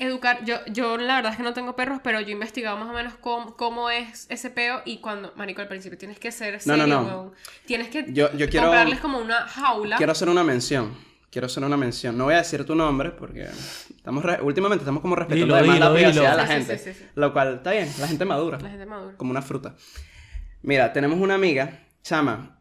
Educar, 0.00 0.44
yo, 0.44 0.58
yo 0.68 0.96
la 0.96 1.16
verdad 1.16 1.32
es 1.32 1.38
que 1.38 1.42
no 1.42 1.54
tengo 1.54 1.74
perros, 1.74 1.98
pero 2.04 2.20
yo 2.20 2.28
he 2.28 2.32
investigado 2.32 2.76
más 2.76 2.88
o 2.88 2.92
menos 2.92 3.14
cómo, 3.20 3.56
cómo 3.56 3.90
es 3.90 4.26
ese 4.28 4.48
peo 4.48 4.80
y 4.84 4.98
cuando, 4.98 5.32
marico, 5.34 5.60
al 5.60 5.66
principio 5.66 5.98
tienes 5.98 6.20
que 6.20 6.30
ser 6.30 6.54
No, 6.54 6.60
serio, 6.60 6.86
no, 6.86 7.00
no. 7.02 7.06
weón. 7.08 7.32
Tienes 7.66 7.88
que 7.88 8.04
Yo- 8.12 8.30
yo 8.36 8.48
quiero- 8.48 8.68
comprarles 8.68 9.00
como 9.00 9.18
una 9.18 9.40
jaula. 9.48 9.96
Quiero 9.96 10.12
hacer 10.12 10.28
una 10.28 10.44
mención. 10.44 10.94
Quiero 11.30 11.46
hacer 11.46 11.62
una 11.62 11.76
mención. 11.76 12.16
No 12.16 12.24
voy 12.24 12.34
a 12.34 12.38
decir 12.38 12.64
tu 12.64 12.74
nombre 12.74 13.10
porque 13.10 13.48
estamos 13.94 14.24
re- 14.24 14.40
últimamente 14.40 14.82
estamos 14.82 15.02
como 15.02 15.14
respetando 15.14 15.56
Dilo, 15.56 15.78
la 15.78 15.92
privacidad 15.94 16.30
de 16.30 16.36
la 16.38 16.46
gente. 16.46 16.78
sí, 16.78 16.84
sí, 16.92 16.98
sí. 17.00 17.06
Lo 17.14 17.32
cual 17.34 17.54
está 17.56 17.72
bien, 17.72 17.88
la 18.00 18.08
gente 18.08 18.24
madura. 18.24 18.58
La 18.60 18.70
gente 18.70 18.86
madura. 18.86 19.16
Como 19.18 19.30
una 19.30 19.42
fruta. 19.42 19.74
Mira, 20.62 20.92
tenemos 20.92 21.18
una 21.20 21.34
amiga, 21.34 21.80
chama. 22.02 22.54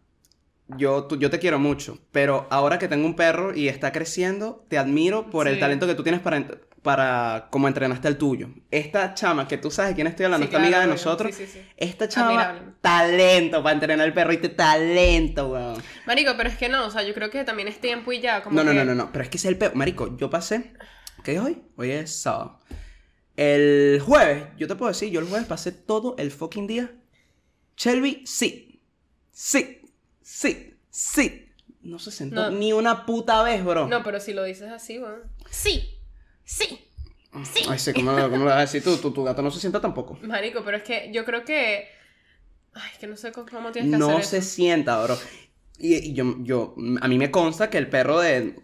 Yo, 0.76 1.06
tú- 1.06 1.18
yo 1.18 1.30
te 1.30 1.40
quiero 1.40 1.60
mucho, 1.60 1.98
pero 2.12 2.46
ahora 2.50 2.78
que 2.78 2.90
tengo 2.90 3.06
un 3.06 3.16
perro 3.16 3.56
y 3.56 3.70
está 3.70 3.94
creciendo, 3.94 4.66
te 4.68 4.78
admiro 4.78 5.30
por 5.30 5.48
el 5.48 5.60
talento 5.62 5.88
que 5.88 5.96
tú 5.96 6.04
tienes 6.04 6.20
para, 6.20 6.38
ent- 6.38 6.60
para 6.82 7.48
cómo 7.52 7.68
entrenaste 7.68 8.08
el 8.08 8.18
tuyo. 8.18 8.50
Esta 8.72 9.14
chama, 9.14 9.48
que 9.48 9.58
tú 9.58 9.70
sabes 9.72 9.90
de 9.92 9.96
quién 9.96 10.08
estoy 10.08 10.26
hablando, 10.26 10.46
Sí, 10.46 10.50
esta 10.50 10.58
claro, 10.60 10.66
amiga 10.68 10.82
de 10.82 10.88
nosotros, 10.88 11.36
Sí, 11.36 11.46
sí, 11.46 11.52
sí. 11.54 11.66
esta 11.76 12.08
chama, 12.08 12.42
Admirable. 12.42 12.74
talento 12.82 13.64
para 13.64 13.74
entrenar 13.74 14.32
y 14.34 14.38
te 14.38 14.50
talento, 14.50 15.50
weón. 15.50 15.82
Marico, 16.06 16.32
pero 16.38 16.50
es 16.50 16.58
que 16.58 16.70
no, 16.70 16.86
o 16.86 16.90
sea, 16.92 17.04
yo 17.04 17.14
creo 17.14 17.30
que 17.30 17.44
también 17.44 17.68
es 17.68 17.80
tiempo 17.82 18.12
y 18.12 18.22
ya, 18.22 18.42
como 18.44 18.56
No, 18.56 18.64
no, 18.64 18.72
que- 18.72 18.78
no, 18.78 18.86
no, 18.86 18.96
no, 18.96 19.12
pero 19.12 19.24
es 19.24 19.30
que 19.30 19.38
es 19.38 19.46
el 19.46 19.58
peor. 19.58 19.76
Marico, 19.76 20.16
yo 20.18 20.30
pasé. 20.30 20.74
¿Qué 21.24 21.34
es 21.36 21.40
hoy? 21.42 21.62
Hoy 21.76 21.92
es 21.92 22.16
sábado. 22.22 22.60
El 23.36 24.02
jueves, 24.04 24.46
yo 24.58 24.68
te 24.68 24.76
puedo 24.76 24.90
decir, 24.92 25.10
yo 25.12 25.20
el 25.20 25.28
jueves 25.28 25.48
pasé 25.48 25.72
todo 25.72 26.16
el 26.18 26.32
fucking 26.32 26.68
día 26.68 26.92
Shelby, 27.76 28.24
sí. 28.26 28.82
Sí. 29.32 29.82
Sí. 30.22 30.74
Sí. 30.90 31.52
No 31.82 32.00
se 32.00 32.12
sentó 32.12 32.50
No. 32.50 32.58
ni 32.58 32.74
una 32.74 33.06
puta 33.06 33.44
vez, 33.44 33.64
bro. 33.64 33.88
No, 33.88 34.04
pero 34.04 34.20
si 34.20 34.34
lo 34.34 34.44
dices 34.44 34.72
así, 34.72 34.98
bueno. 34.98 35.18
Sí, 35.50 35.97
sí, 36.48 36.80
sí. 37.54 37.66
Ay, 37.70 37.80
sí, 37.80 37.94
¿cómo, 37.94 38.12
lo- 38.12 38.30
cómo 38.30 38.44
lo 38.46 38.50
vas 38.50 38.58
a 38.58 38.62
decir 38.62 38.84
tú? 38.84 38.98
Tu, 38.98 39.12
tu 39.12 39.24
gato 39.24 39.42
no 39.42 39.52
se 39.52 39.60
sienta 39.60 39.82
tampoco. 39.82 40.18
Marico, 40.22 40.64
pero 40.64 40.78
es 40.78 40.84
que 40.84 41.12
yo 41.14 41.26
creo 41.26 41.44
que. 41.46 41.90
Ay, 42.74 42.92
que 43.00 43.08
no 43.08 43.18
sé 43.18 43.32
cómo 43.34 43.72
tienes 43.72 43.90
que 43.92 43.98
No 43.98 44.08
hacer 44.14 44.22
se 44.24 44.38
eso. 44.38 44.42
sienta, 44.42 45.02
bro. 45.04 45.20
Y, 45.80 45.96
y 46.10 46.14
yo, 46.14 46.36
yo, 46.40 46.76
a 47.02 47.08
mí 47.08 47.18
me 47.18 47.32
consta 47.32 47.70
que 47.70 47.78
el 47.78 47.90
perro 47.90 48.20
de, 48.20 48.56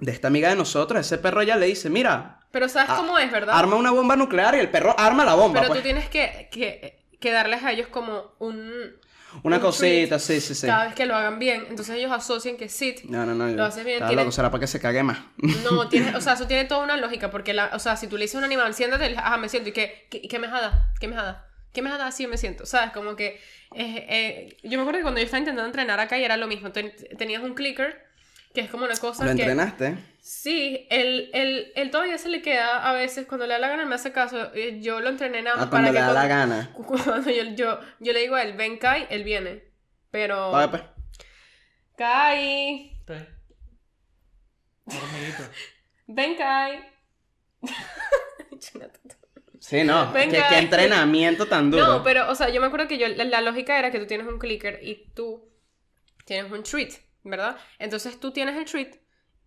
de 0.00 0.12
esta 0.12 0.28
amiga 0.28 0.48
de 0.50 0.56
nosotros, 0.56 1.00
ese 1.00 1.18
perro 1.18 1.42
ya 1.42 1.56
le 1.56 1.66
dice, 1.66 1.90
mira, 1.90 2.40
Pero 2.50 2.68
sabes 2.68 2.90
cómo 2.92 3.18
es, 3.18 3.30
¿verdad? 3.30 3.54
arma 3.58 3.76
una 3.76 3.90
bomba 3.90 4.16
nuclear 4.16 4.54
y 4.54 4.60
el 4.60 4.70
perro 4.70 4.94
arma 4.98 5.24
la 5.24 5.34
bomba, 5.34 5.60
pero 5.60 5.66
pues. 5.68 5.80
tú 5.80 5.82
tienes 5.84 6.08
que, 6.08 6.48
que, 6.50 7.04
que 7.20 7.30
darles 7.30 7.62
a 7.64 7.72
ellos 7.72 7.88
como 7.88 8.32
un. 8.38 8.96
Una 9.42 9.56
un 9.56 9.62
cosita, 9.62 10.06
treat 10.16 10.20
sí, 10.20 10.40
sí, 10.40 10.54
sí. 10.54 10.66
Cada 10.66 10.86
vez 10.86 10.94
que 10.94 11.06
lo 11.06 11.14
hagan 11.16 11.38
bien. 11.38 11.66
Entonces 11.68 11.96
ellos 11.96 12.12
asocian 12.12 12.56
que 12.56 12.68
sit. 12.68 13.02
No, 13.04 13.26
no, 13.26 13.34
no. 13.34 13.48
Lo 13.48 13.64
haces 13.64 13.84
bien, 13.84 13.98
tiene- 14.06 14.22
loco, 14.22 14.32
será 14.32 14.50
para 14.50 14.60
que 14.60 14.66
se 14.66 14.80
cague 14.80 15.02
más. 15.02 15.18
No, 15.64 15.88
tiene, 15.90 16.14
o 16.16 16.20
sea, 16.20 16.34
eso 16.34 16.46
tiene 16.46 16.64
toda 16.64 16.84
una 16.84 16.96
lógica. 16.96 17.30
Porque, 17.30 17.52
la, 17.52 17.70
o 17.74 17.78
sea, 17.78 17.96
si 17.96 18.06
tú 18.06 18.16
le 18.16 18.22
dices 18.24 18.36
a 18.36 18.38
un 18.38 18.44
animal, 18.44 18.72
siéntate, 18.74 19.10
le- 19.10 19.18
ajá, 19.18 19.36
me 19.36 19.48
siento. 19.48 19.68
¿Y 19.68 19.72
qué, 19.72 20.06
qué, 20.10 20.22
qué 20.22 20.38
me 20.38 20.48
jada? 20.48 20.92
¿Qué 21.00 21.08
me 21.08 21.16
jada? 21.16 21.48
¿Qué 21.72 21.82
me 21.82 21.90
jada? 21.90 22.10
Sí, 22.12 22.26
me 22.26 22.36
siento. 22.38 22.64
¿Sabes? 22.66 22.92
Como 22.92 23.16
que. 23.16 23.40
eh, 23.74 24.06
eh, 24.08 24.56
yo 24.62 24.78
me 24.78 24.82
acuerdo 24.82 24.98
que 24.98 25.02
cuando 25.02 25.20
yo 25.20 25.24
estaba 25.24 25.40
intentando 25.40 25.66
entrenar 25.66 25.98
acá 26.00 26.16
y 26.18 26.24
era 26.24 26.36
lo 26.36 26.46
mismo. 26.46 26.70
Ten- 26.72 26.94
tenías 27.18 27.42
un 27.42 27.54
clicker, 27.54 28.00
que 28.54 28.60
es 28.60 28.70
como 28.70 28.84
una 28.84 28.96
cosa 28.96 29.24
¿Lo 29.24 29.34
que. 29.34 29.42
entrenaste? 29.42 29.98
Sí, 30.20 30.86
él, 30.88 31.28
él, 31.34 31.72
él 31.74 31.90
todavía 31.90 32.16
se 32.16 32.28
le 32.28 32.40
queda 32.40 32.88
a 32.88 32.92
veces, 32.94 33.26
cuando 33.26 33.46
le 33.46 33.54
da 33.54 33.58
la 33.58 33.68
gana 33.68 33.84
me 33.84 33.96
hace 33.96 34.12
caso, 34.12 34.54
yo 34.80 35.00
lo 35.00 35.08
entrené 35.10 35.42
nada 35.42 35.56
más 35.56 35.66
Ah, 35.66 35.70
cuando 35.70 35.92
para 35.92 35.92
le 35.92 35.98
que 35.98 36.04
da 36.04 36.12
la 36.12 36.28
cuando, 36.28 36.54
gana. 36.54 36.72
cuando 37.04 37.30
yo, 37.30 37.42
yo, 37.56 37.80
yo 37.98 38.12
le 38.12 38.20
digo 38.20 38.36
a 38.36 38.42
él, 38.42 38.54
ven 38.54 38.78
Kai, 38.78 39.06
él 39.10 39.24
viene, 39.24 39.64
pero... 40.10 40.52
Vale, 40.52 40.68
pues. 40.68 40.82
Kai, 41.96 42.96
ven 46.06 46.36
Kai. 46.36 46.80
Sí, 49.58 49.82
no. 49.82 50.12
¿Qué, 50.12 50.58
entrenamiento 50.58 51.46
tan 51.46 51.70
duro. 51.70 51.86
no, 51.86 52.02
pero, 52.02 52.30
o 52.30 52.34
sea, 52.34 52.50
yo 52.50 52.60
me 52.60 52.66
acuerdo 52.66 52.86
que 52.86 52.98
yo, 52.98 53.08
la, 53.08 53.24
la 53.24 53.40
lógica 53.40 53.78
era 53.78 53.90
que 53.90 53.98
tú 53.98 54.06
tienes 54.06 54.26
un 54.26 54.38
clicker 54.38 54.78
y 54.82 55.10
tú 55.14 55.48
tienes 56.26 56.52
un 56.52 56.62
treat, 56.62 56.92
¿verdad? 57.24 57.58
Entonces 57.78 58.20
tú 58.20 58.30
tienes 58.32 58.56
el 58.56 58.64
treat 58.64 58.96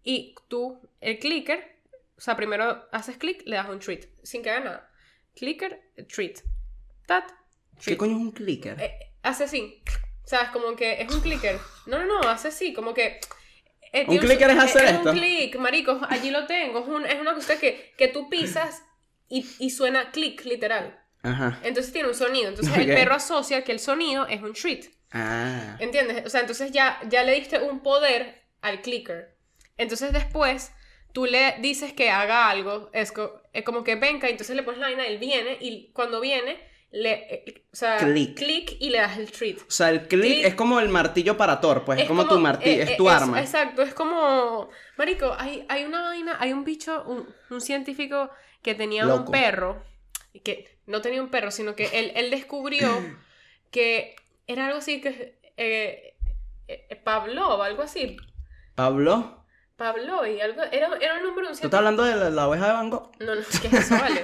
y 0.03 0.35
tú, 0.47 0.81
el 1.01 1.19
clicker, 1.19 1.77
o 2.17 2.21
sea, 2.21 2.35
primero 2.35 2.87
haces 2.91 3.17
clic, 3.17 3.43
le 3.45 3.55
das 3.55 3.69
un 3.69 3.79
treat, 3.79 4.05
sin 4.23 4.41
que 4.43 4.49
haga 4.49 4.63
nada. 4.65 4.91
Clicker, 5.35 5.81
treat. 6.13 6.39
Tat, 7.05 7.29
¿Qué 7.75 7.83
treat. 7.83 7.97
coño 7.99 8.11
es 8.15 8.21
un 8.21 8.31
clicker? 8.31 8.81
Eh, 8.81 9.13
hace 9.23 9.43
así. 9.45 9.81
¿Sabes? 10.25 10.49
Como 10.49 10.75
que 10.75 11.01
es 11.01 11.13
un 11.13 11.21
clicker. 11.21 11.57
No, 11.85 11.99
no, 11.99 12.05
no, 12.05 12.27
hace 12.27 12.49
así, 12.49 12.73
como 12.73 12.93
que. 12.93 13.19
eh, 13.93 14.05
¿Un 14.07 14.17
clicker 14.17 14.49
es 14.49 14.57
hacer 14.59 14.85
esto? 14.85 15.09
un 15.11 15.15
click, 15.17 15.55
marico, 15.57 15.99
allí 16.09 16.31
lo 16.31 16.45
tengo. 16.47 16.79
Es, 16.79 16.87
un- 16.87 17.05
es 17.05 17.21
una 17.21 17.33
cosa 17.33 17.57
que, 17.59 17.93
que 17.97 18.07
tú 18.09 18.29
pisas 18.29 18.83
y, 19.29 19.45
y 19.59 19.69
suena 19.69 20.11
click, 20.11 20.43
literal. 20.43 20.99
Ajá. 21.23 21.59
Entonces 21.63 21.93
tiene 21.93 22.09
un 22.09 22.15
sonido. 22.15 22.49
Entonces 22.49 22.75
el 22.77 22.89
Ok. 22.89 22.95
perro 22.97 23.15
asocia 23.15 23.63
que 23.63 23.71
el 23.71 23.79
sonido 23.79 24.27
es 24.27 24.41
un 24.41 24.53
treat. 24.53 24.85
Ah. 25.11 25.77
¿Entiendes? 25.79 26.25
O 26.25 26.29
sea, 26.29 26.41
entonces 26.41 26.71
ya, 26.71 26.99
ya 27.09 27.23
le 27.23 27.33
diste 27.33 27.59
un 27.61 27.79
poder 27.81 28.43
al 28.61 28.81
clicker. 28.81 29.35
Entonces 29.77 30.11
después 30.11 30.71
tú 31.13 31.25
le 31.25 31.55
dices 31.59 31.93
que 31.93 32.09
haga 32.09 32.49
algo, 32.49 32.89
es, 32.93 33.11
co- 33.11 33.41
es 33.53 33.63
como 33.63 33.83
que 33.83 33.95
venga, 33.95 34.27
y 34.27 34.31
entonces 34.31 34.55
le 34.55 34.63
pones 34.63 34.79
la 34.79 34.87
vaina, 34.87 35.07
él 35.07 35.17
viene, 35.17 35.57
y 35.59 35.91
cuando 35.93 36.19
viene, 36.19 36.57
le, 36.91 37.11
eh, 37.33 37.63
o 37.71 37.75
sea, 37.75 37.97
Click. 37.97 38.37
click 38.37 38.75
y 38.79 38.89
le 38.89 38.99
das 38.99 39.17
el 39.17 39.31
treat. 39.31 39.57
O 39.59 39.71
sea, 39.71 39.89
el 39.89 40.07
click 40.07 40.21
Click. 40.33 40.45
es 40.45 40.55
como 40.55 40.79
el 40.79 40.89
martillo 40.89 41.35
para 41.37 41.59
Thor, 41.59 41.85
pues. 41.85 42.01
Es, 42.01 42.07
como, 42.07 42.27
tu 42.27 42.39
martillo, 42.39 42.81
eh, 42.81 42.83
es 42.83 42.89
eh, 42.91 42.95
tu 42.97 43.09
arma. 43.09 43.39
Exacto, 43.41 43.81
es 43.81 43.93
como. 43.93 44.69
Marico, 44.97 45.35
hay, 45.37 45.65
hay 45.69 45.83
una 45.85 46.01
vaina, 46.01 46.37
hay 46.39 46.53
un 46.53 46.63
bicho, 46.63 47.03
un, 47.05 47.27
un 47.49 47.61
científico 47.61 48.29
que 48.61 48.73
tenía 48.75 49.05
un 49.07 49.25
perro, 49.25 49.83
que 50.43 50.77
no 50.85 51.01
tenía 51.01 51.21
un 51.21 51.29
perro, 51.29 51.51
sino 51.51 51.75
que 51.75 51.85
él, 51.93 52.11
él 52.15 52.29
descubrió 52.31 52.87
que 53.71 54.15
era 54.47 54.65
algo 54.67 54.79
así 54.79 55.01
que. 55.01 55.37
Eh, 55.57 56.15
eh, 56.67 56.95
Pavlov, 57.03 57.61
algo 57.61 57.81
así. 57.83 58.17
Pablo, 58.75 59.43
Pavlov, 59.75 60.25
y 60.27 60.41
algo. 60.41 60.63
Era, 60.63 60.89
era 60.99 61.15
un 61.15 61.23
número 61.23 61.47
de 61.47 61.53
un 61.53 61.59
¿tú 61.59 61.67
estás 61.67 61.77
hablando 61.77 62.03
de 62.03 62.15
la, 62.15 62.29
la 62.29 62.47
oveja 62.47 62.67
de 62.67 62.73
Van 62.73 62.89
Gogh? 62.89 63.11
no, 63.19 63.35
no, 63.35 63.41
¿qué 63.61 63.67
es 63.67 63.73
eso, 63.73 63.95
vale? 64.01 64.21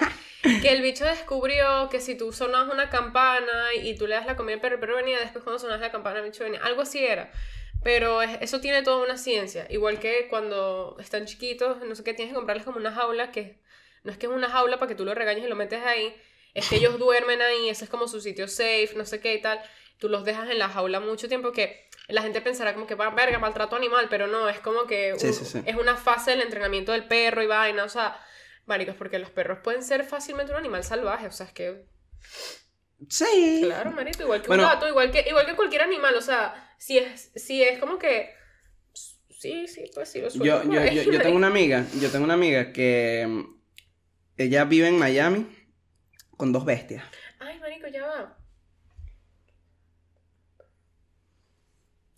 que 0.61 0.69
el 0.73 0.81
bicho 0.81 1.05
descubrió 1.05 1.87
que 1.89 2.01
si 2.01 2.15
tú 2.17 2.33
sonas 2.33 2.67
una 2.71 2.89
campana 2.89 3.73
y 3.81 3.95
tú 3.95 4.07
le 4.07 4.15
das 4.15 4.25
la 4.25 4.35
comida 4.35 4.55
al 4.55 4.61
perro, 4.61 4.75
el 4.75 4.79
perro 4.81 4.95
venía, 4.97 5.19
después 5.19 5.43
cuando 5.43 5.57
sonas 5.59 5.79
la 5.79 5.91
campana 5.91 6.19
el 6.19 6.25
bicho 6.25 6.43
venía. 6.43 6.61
Algo 6.63 6.81
así 6.81 7.03
era. 7.05 7.31
Pero 7.81 8.21
es- 8.21 8.37
eso 8.41 8.59
tiene 8.61 8.83
toda 8.83 9.03
una 9.03 9.17
ciencia. 9.17 9.65
Igual 9.69 9.99
que 9.99 10.27
cuando 10.29 10.97
están 10.99 11.25
chiquitos, 11.25 11.77
no 11.85 11.95
sé 11.95 12.03
qué, 12.03 12.13
tienes 12.13 12.33
que 12.33 12.35
comprarles 12.35 12.65
como 12.65 12.77
una 12.77 12.91
jaula 12.93 13.31
que... 13.31 13.61
No 14.03 14.11
es 14.11 14.17
que 14.17 14.25
es 14.25 14.31
una 14.33 14.49
jaula 14.49 14.79
para 14.79 14.89
que 14.89 14.95
tú 14.95 15.05
lo 15.05 15.13
regañes 15.15 15.45
y 15.45 15.47
lo 15.47 15.55
metes 15.55 15.81
ahí. 15.85 16.13
Es 16.53 16.67
que 16.67 16.75
ellos 16.75 16.99
duermen 16.99 17.41
ahí, 17.41 17.69
ese 17.69 17.85
es 17.85 17.89
como 17.89 18.07
su 18.09 18.19
sitio 18.19 18.47
safe, 18.49 18.91
no 18.97 19.05
sé 19.05 19.21
qué 19.21 19.33
y 19.35 19.41
tal. 19.41 19.61
Tú 20.03 20.09
los 20.09 20.25
dejas 20.25 20.49
en 20.49 20.59
la 20.59 20.67
jaula 20.67 20.99
mucho 20.99 21.29
tiempo 21.29 21.53
que 21.53 21.87
la 22.09 22.21
gente 22.21 22.41
pensará 22.41 22.73
como 22.73 22.85
que 22.85 22.93
va, 22.95 23.09
verga, 23.11 23.39
maltrato 23.39 23.77
animal, 23.77 24.07
pero 24.09 24.27
no, 24.27 24.49
es 24.49 24.59
como 24.59 24.85
que 24.85 25.13
Sí, 25.17 25.27
un- 25.27 25.33
sí, 25.33 25.45
sí. 25.45 25.61
es 25.65 25.77
una 25.77 25.95
fase 25.95 26.31
del 26.31 26.41
entrenamiento 26.41 26.91
del 26.91 27.05
perro 27.07 27.41
y 27.41 27.47
vaina, 27.47 27.85
o 27.85 27.87
sea, 27.87 28.19
maricos, 28.65 28.95
porque 28.97 29.17
los 29.17 29.29
perros 29.29 29.59
pueden 29.63 29.81
ser 29.81 30.03
fácilmente 30.03 30.51
un 30.51 30.57
animal 30.57 30.83
salvaje, 30.83 31.27
o 31.27 31.31
sea, 31.31 31.45
es 31.45 31.53
que, 31.53 31.85
Sí. 33.07 33.61
claro, 33.63 33.91
marito, 33.91 34.23
igual 34.23 34.41
que 34.41 34.49
Bueno. 34.49 34.63
un 34.63 34.69
gato, 34.71 34.89
igual 34.89 35.09
que, 35.09 35.23
igual 35.25 35.45
que 35.45 35.55
cualquier 35.55 35.83
animal, 35.83 36.13
o 36.15 36.21
sea, 36.21 36.73
si 36.77 36.97
es, 36.97 37.31
si 37.35 37.63
es 37.63 37.79
como 37.79 37.97
que, 37.97 38.33
sí, 39.29 39.69
sí, 39.69 39.89
pues 39.95 40.09
sí, 40.09 40.19
lo 40.19 40.29
suelto 40.29 40.63
por 40.67 40.73
yo, 40.75 40.83
yo, 40.91 41.03
yo 41.13 41.21
tengo 41.21 41.37
una 41.37 41.47
amiga, 41.47 41.85
yo 42.01 42.11
tengo 42.11 42.25
una 42.25 42.33
amiga 42.33 42.73
que 42.73 43.25
mm, 43.25 43.55
ella 44.35 44.65
vive 44.65 44.89
en 44.89 44.99
Miami 44.99 45.47
con 46.35 46.51
dos 46.51 46.65
bestias. 46.65 47.05
Ay, 47.39 47.57
marico, 47.61 47.87
ya 47.87 48.05
va. 48.05 48.37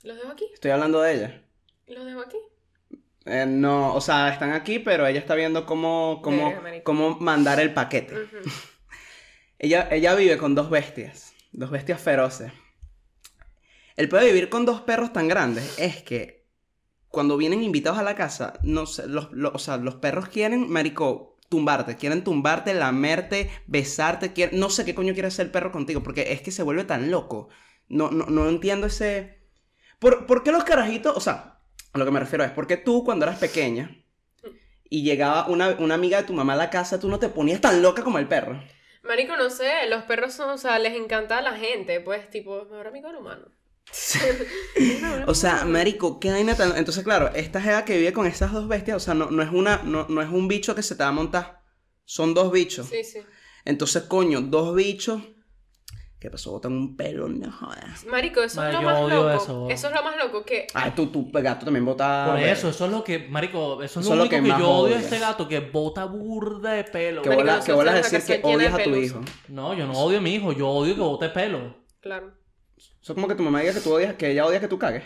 ¿Los 0.05 0.17
dejo 0.17 0.29
aquí? 0.31 0.45
Estoy 0.53 0.71
hablando 0.71 1.01
de 1.01 1.13
ella. 1.15 1.41
¿Los 1.87 2.05
dejo 2.05 2.21
aquí? 2.21 2.37
Eh, 3.25 3.45
no, 3.47 3.93
o 3.95 4.01
sea, 4.01 4.29
están 4.29 4.51
aquí, 4.51 4.79
pero 4.79 5.07
ella 5.07 5.19
está 5.19 5.33
viendo 5.35 5.65
cómo, 5.65 6.19
cómo, 6.23 6.49
cómo 6.83 7.17
mandar 7.19 7.59
el 7.59 7.73
paquete. 7.73 8.15
Ella, 9.57 9.87
ella 9.89 10.13
vive 10.15 10.37
con 10.37 10.53
dos 10.53 10.69
bestias, 10.69 11.33
dos 11.53 11.71
bestias 11.71 12.01
feroces. 12.01 12.51
El 13.95 14.09
peor 14.09 14.23
de 14.23 14.27
vivir 14.33 14.49
con 14.49 14.65
dos 14.65 14.81
perros 14.81 15.13
tan 15.13 15.29
grandes 15.29 15.79
es 15.79 16.03
que 16.03 16.45
cuando 17.07 17.37
vienen 17.37 17.63
invitados 17.63 17.97
a 17.97 18.03
la 18.03 18.15
casa, 18.15 18.59
no 18.63 18.85
sé, 18.85 19.07
los, 19.07 19.31
los- 19.31 19.55
o 19.55 19.57
sea, 19.57 19.77
los 19.77 19.95
perros 19.95 20.27
quieren, 20.27 20.69
marico, 20.69 21.37
tumbarte, 21.47 21.95
quieren 21.95 22.23
tumbarte, 22.25 22.73
lamerte, 22.73 23.49
besarte, 23.65 24.33
quieren, 24.33 24.59
no 24.59 24.69
sé 24.69 24.83
qué 24.83 24.93
coño 24.93 25.13
quiere 25.13 25.29
hacer 25.29 25.45
el 25.45 25.51
perro 25.53 25.71
contigo, 25.71 26.03
porque 26.03 26.33
es 26.33 26.41
que 26.41 26.51
se 26.51 26.61
vuelve 26.61 26.83
tan 26.83 27.09
loco. 27.09 27.47
No, 27.87 28.11
no, 28.11 28.25
no 28.25 28.49
entiendo 28.49 28.87
ese... 28.87 29.39
¿Por, 29.99 30.25
por 30.25 30.43
qué 30.43 30.51
los 30.51 30.63
carajitos, 30.63 31.15
o 31.15 31.19
sea, 31.19 31.59
a 31.93 31.97
lo 31.97 32.05
que 32.05 32.11
me 32.11 32.19
refiero 32.19 32.43
es, 32.43 32.51
porque 32.51 32.77
tú 32.77 33.03
cuando 33.03 33.25
eras 33.25 33.39
pequeña 33.39 33.95
y 34.89 35.03
llegaba 35.03 35.47
una, 35.47 35.69
una 35.79 35.95
amiga 35.95 36.21
de 36.21 36.27
tu 36.27 36.33
mamá 36.33 36.53
a 36.53 36.57
la 36.57 36.69
casa, 36.69 36.99
tú 36.99 37.09
no 37.09 37.19
te 37.19 37.29
ponías 37.29 37.61
tan 37.61 37.81
loca 37.81 38.03
como 38.03 38.19
el 38.19 38.27
perro? 38.27 38.61
Marico, 39.03 39.37
no 39.37 39.49
sé, 39.49 39.87
los 39.89 40.03
perros 40.03 40.33
son, 40.33 40.49
o 40.49 40.57
sea, 40.57 40.79
les 40.79 40.95
encanta 40.95 41.37
a 41.37 41.41
la 41.41 41.53
gente, 41.57 41.99
pues, 42.01 42.29
tipo, 42.29 42.65
mejor 42.65 42.87
amigo 42.87 43.07
del 43.07 43.17
humano. 43.17 43.47
O 45.27 45.33
sea, 45.33 45.63
marico, 45.65 46.19
qué 46.19 46.31
vaina 46.31 46.55
tan... 46.55 46.75
Entonces, 46.77 47.03
claro, 47.03 47.31
esta 47.33 47.61
jeva 47.61 47.85
que 47.85 47.97
vive 47.97 48.13
con 48.13 48.25
estas 48.25 48.51
dos 48.51 48.67
bestias, 48.67 48.97
o 48.97 48.99
sea, 48.99 49.13
no, 49.13 49.31
no 49.31 49.41
es 49.43 49.49
una... 49.51 49.81
No, 49.83 50.07
no 50.09 50.21
es 50.21 50.29
un 50.29 50.47
bicho 50.47 50.75
que 50.75 50.83
se 50.83 50.95
te 50.95 51.03
va 51.03 51.09
a 51.09 51.13
montar. 51.13 51.61
Son 52.03 52.33
dos 52.33 52.51
bichos. 52.51 52.87
Sí, 52.87 53.03
sí. 53.03 53.19
Entonces, 53.63 54.03
coño, 54.03 54.41
dos 54.41 54.75
bichos... 54.75 55.21
¿Qué 56.25 56.31
pasó? 56.31 56.53
Botan 56.53 56.71
un 56.71 56.97
pelo, 56.97 57.29
no 57.29 57.51
jodas. 57.51 58.03
Marico, 58.07 58.41
eso 58.41 58.59
Madre, 58.59 58.71
es 58.71 58.75
lo 58.77 58.81
yo 58.81 58.87
más 58.87 58.99
odio 58.99 59.15
loco. 59.15 59.43
eso. 59.43 59.69
Eso. 59.69 59.87
es 59.89 59.93
lo 59.93 60.01
más 60.01 60.17
loco 60.17 60.43
que. 60.43 60.65
Ay, 60.73 60.91
tú, 60.95 61.05
tu 61.05 61.29
gato 61.31 61.65
también 61.65 61.85
bota... 61.85 62.29
Por 62.31 62.39
eso, 62.39 62.69
eso 62.69 62.85
es 62.85 62.91
lo 62.91 63.03
que, 63.03 63.19
marico, 63.29 63.83
eso 63.83 63.99
es 63.99 64.07
Eso 64.07 64.15
lo 64.15 64.23
único 64.23 64.35
que 64.35 64.41
que, 64.41 64.47
más 64.49 64.59
yo 64.59 64.67
odio 64.71 64.95
a 64.95 64.99
este 65.01 65.19
gato, 65.19 65.47
que 65.47 65.59
bota 65.59 66.05
burda 66.05 66.71
de 66.71 66.83
pelo. 66.83 67.21
Que 67.21 67.29
Marico, 67.29 67.75
bolas 67.75 67.93
tenemos 67.93 68.11
decir 68.11 68.41
que 68.41 68.47
de 68.47 68.55
odias 68.55 68.73
a 68.73 68.83
tu 68.83 68.95
hijo. 68.95 69.21
No, 69.49 69.75
yo 69.75 69.85
no 69.85 69.93
odio 69.93 70.17
a 70.17 70.21
mi 70.21 70.33
hijo, 70.33 70.51
yo 70.51 70.67
odio 70.67 70.95
que 70.95 71.01
bote 71.01 71.29
pelo. 71.29 71.75
Claro. 71.99 72.33
Eso 72.75 72.89
es 73.03 73.13
como 73.13 73.27
que 73.27 73.35
tu 73.35 73.43
mamá 73.43 73.59
diga 73.59 73.75
que 73.75 73.81
tú 73.81 73.93
odias, 73.93 74.15
que 74.15 74.31
ella 74.31 74.47
odia 74.47 74.59
que 74.59 74.67
tú 74.67 74.79
cagues. 74.79 75.03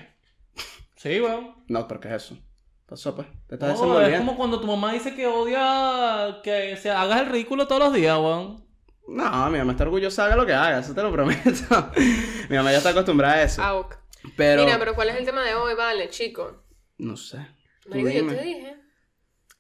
Sí, 0.95 1.19
weón. 1.19 1.53
No, 1.67 1.85
pero 1.85 1.99
¿qué 1.99 2.07
es 2.07 2.13
eso? 2.23 2.37
Pasó, 2.85 3.13
pues. 3.13 3.27
Te 3.45 3.55
estás 3.55 3.77
No, 3.77 3.99
es 3.99 4.17
como 4.19 4.37
cuando 4.37 4.61
tu 4.61 4.67
mamá 4.67 4.93
dice 4.93 5.13
que 5.13 5.27
odia 5.27 6.39
que 6.43 6.77
se 6.77 6.89
hagas 6.89 7.19
el 7.19 7.27
ridículo 7.27 7.67
todos 7.67 7.81
los 7.81 7.93
días, 7.93 8.17
weón. 8.17 8.68
No, 9.09 9.49
mi 9.49 9.57
mamá 9.57 9.71
está 9.71 9.83
orgullosa, 9.85 10.25
haga 10.25 10.35
lo 10.35 10.45
que 10.45 10.53
haga, 10.53 10.79
eso 10.79 10.93
te 10.93 11.01
lo 11.01 11.11
prometo. 11.11 11.51
mi 12.49 12.55
mamá 12.55 12.71
ya 12.71 12.77
está 12.77 12.89
acostumbrada 12.89 13.35
a 13.35 13.43
eso. 13.43 13.61
Auk. 13.63 13.95
Pero... 14.37 14.63
Mira, 14.63 14.77
pero 14.77 14.93
¿cuál 14.95 15.09
es 15.09 15.15
el 15.15 15.25
tema 15.25 15.43
de 15.43 15.55
hoy? 15.55 15.73
Vale, 15.75 16.09
chico. 16.09 16.63
No 16.97 17.15
sé. 17.17 17.37
Marico, 17.87 18.09
yo 18.09 18.27
te 18.27 18.41
dije. 18.43 18.75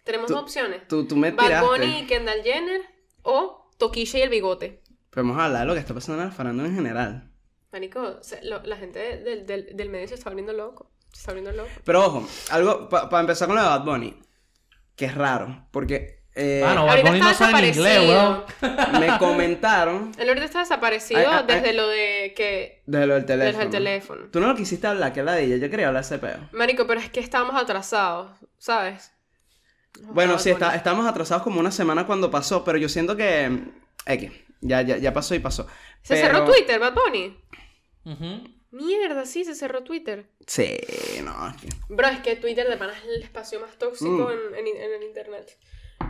Tenemos 0.03 0.27
Tú- 0.27 0.33
dos 0.33 0.43
opciones. 0.43 0.87
Tú, 0.87 1.07
tú 1.07 1.15
me 1.15 1.31
Bad. 1.31 1.63
Bunny 1.63 1.99
y 1.99 2.05
Kendall 2.07 2.41
Jenner 2.43 2.81
o 3.23 3.71
Toquilla 3.77 4.19
y 4.19 4.21
el 4.23 4.29
bigote. 4.29 4.83
Vamos 5.15 5.37
a 5.39 5.45
hablar 5.45 5.61
de 5.61 5.67
lo 5.67 5.73
que 5.73 5.79
está 5.79 5.93
pasando 5.93 6.21
en 6.21 6.29
la 6.29 6.35
farándula 6.35 6.69
en 6.69 6.75
general. 6.75 7.31
Marico, 7.71 8.19
lo- 8.43 8.63
la 8.63 8.77
gente 8.77 8.99
del, 9.17 9.45
del, 9.45 9.75
del 9.75 9.89
medio 9.89 10.07
se 10.07 10.15
está 10.15 10.29
volviendo 10.29 10.53
loco. 10.53 10.91
Se 11.11 11.19
está 11.19 11.31
volviendo 11.31 11.51
loco. 11.53 11.69
Pero 11.83 12.05
ojo, 12.05 12.27
algo 12.51 12.89
para 12.89 13.19
empezar 13.21 13.47
con 13.47 13.55
lo 13.55 13.63
de 13.63 13.67
Bad 13.69 13.83
Bunny, 13.85 14.19
que 14.95 15.05
es 15.05 15.15
raro, 15.15 15.67
porque 15.71 16.18
eh, 16.41 16.63
Ah, 16.65 16.73
no, 16.73 16.81
Bad 16.85 16.89
Ahorita 16.91 17.09
Bunny 17.09 17.19
no 17.21 17.29
está 17.29 17.45
sabe 17.51 17.61
ni 17.61 17.67
inglés, 17.69 17.99
weón. 17.99 18.43
desaparecido. 18.61 18.99
me 18.99 19.17
comentaron 19.19 20.11
El 20.17 20.27
ahorita 20.29 20.45
está 20.45 20.59
desaparecido 20.59 21.19
Ay, 21.19 21.25
ay, 21.29 21.37
ay. 21.39 21.45
desde 21.55 21.73
lo 21.73 21.87
de 21.87 22.33
que... 22.35 22.81
de 22.85 23.05
lo 23.07 23.13
del 23.15 23.25
teléfono. 23.25 23.51
Desde 23.51 23.63
el 23.63 23.69
teléfono. 23.71 24.25
Tú 24.31 24.39
no 24.39 24.47
lo 24.47 24.55
quisiste 24.55 24.87
hablar, 24.87 25.11
que 25.13 25.19
es 25.19 25.25
la 25.25 25.33
de 25.33 25.43
ella, 25.43 25.57
yo 25.57 25.69
quería 25.69 25.87
hablar 25.87 26.03
ese 26.03 26.17
peo. 26.17 26.49
Marico, 26.53 26.87
pero 26.87 26.99
es 26.99 27.09
que 27.09 27.19
estábamos 27.19 27.61
atrasados, 27.61 28.31
¿sabes? 28.57 29.11
Bueno, 30.01 30.39
sí, 30.39 30.49
está, 30.49 30.75
estábamos 30.75 31.05
atrasados 31.07 31.43
como 31.43 31.59
una 31.59 31.71
semana 31.71 32.05
cuando 32.05 32.31
pasó, 32.31 32.63
pero 32.63 32.77
yo 32.77 32.87
siento 32.89 33.17
que... 33.17 33.59
X, 34.05 34.31
ya, 34.61 34.81
ya, 34.81 34.97
ya 34.97 35.13
pasó 35.13 35.35
y 35.35 35.39
pasó. 35.39 35.67
Se 36.01 36.15
Pero- 36.15 36.27
cerró 36.27 36.45
Twitter, 36.45 36.79
Bad 36.79 36.93
Bunny. 36.93 37.37
Mierda, 38.71 39.25
sí, 39.25 39.43
se 39.43 39.55
cerró 39.55 39.83
Twitter. 39.83 40.29
Sí, 40.45 40.77
no, 41.23 41.49
es 41.49 41.57
que- 41.57 41.69
Bro, 41.89 42.07
es 42.07 42.19
que 42.19 42.35
Twitter 42.35 42.67
de 42.67 42.77
pana 42.77 42.93
es 42.93 43.03
el 43.03 43.23
espacio 43.23 43.59
más 43.59 43.77
tóxico 43.77 44.11
Mm. 44.29 44.53
en, 44.55 44.67
en- 44.67 44.77
en 44.81 44.93
el 44.93 45.03
internet. 45.03 45.57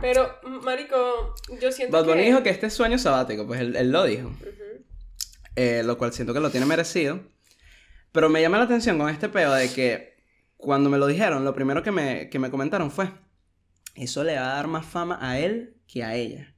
Pero, 0.00 0.38
marico, 0.62 1.34
yo 1.60 1.72
siento 1.72 1.96
Bad 1.96 2.06
Bunny 2.06 2.20
que... 2.22 2.26
dijo 2.26 2.42
que 2.42 2.50
este 2.50 2.66
es 2.66 2.72
sueño 2.72 2.98
sabático, 2.98 3.46
pues 3.46 3.60
él, 3.60 3.76
él 3.76 3.90
lo 3.90 4.04
dijo. 4.04 4.28
Ujú. 4.28 4.84
eh, 5.56 5.82
lo 5.84 5.98
cual 5.98 6.12
siento 6.12 6.32
que 6.32 6.40
lo 6.40 6.50
tiene 6.50 6.66
merecido. 6.66 7.20
Pero 8.12 8.28
me 8.28 8.40
llama 8.40 8.58
la 8.58 8.64
atención 8.64 8.98
con 8.98 9.08
este 9.08 9.28
peo 9.28 9.52
de 9.52 9.70
que 9.72 10.16
cuando 10.56 10.90
me 10.90 10.98
lo 10.98 11.06
dijeron, 11.06 11.44
lo 11.44 11.54
primero 11.54 11.82
que 11.82 11.90
me, 11.90 12.28
que 12.28 12.38
me 12.38 12.50
comentaron 12.50 12.90
fue, 12.90 13.10
eso 13.94 14.24
le 14.24 14.36
va 14.36 14.52
a 14.52 14.54
dar 14.56 14.66
más 14.66 14.86
fama 14.86 15.18
a 15.20 15.38
él 15.38 15.76
que 15.86 16.02
a 16.02 16.14
ella. 16.16 16.54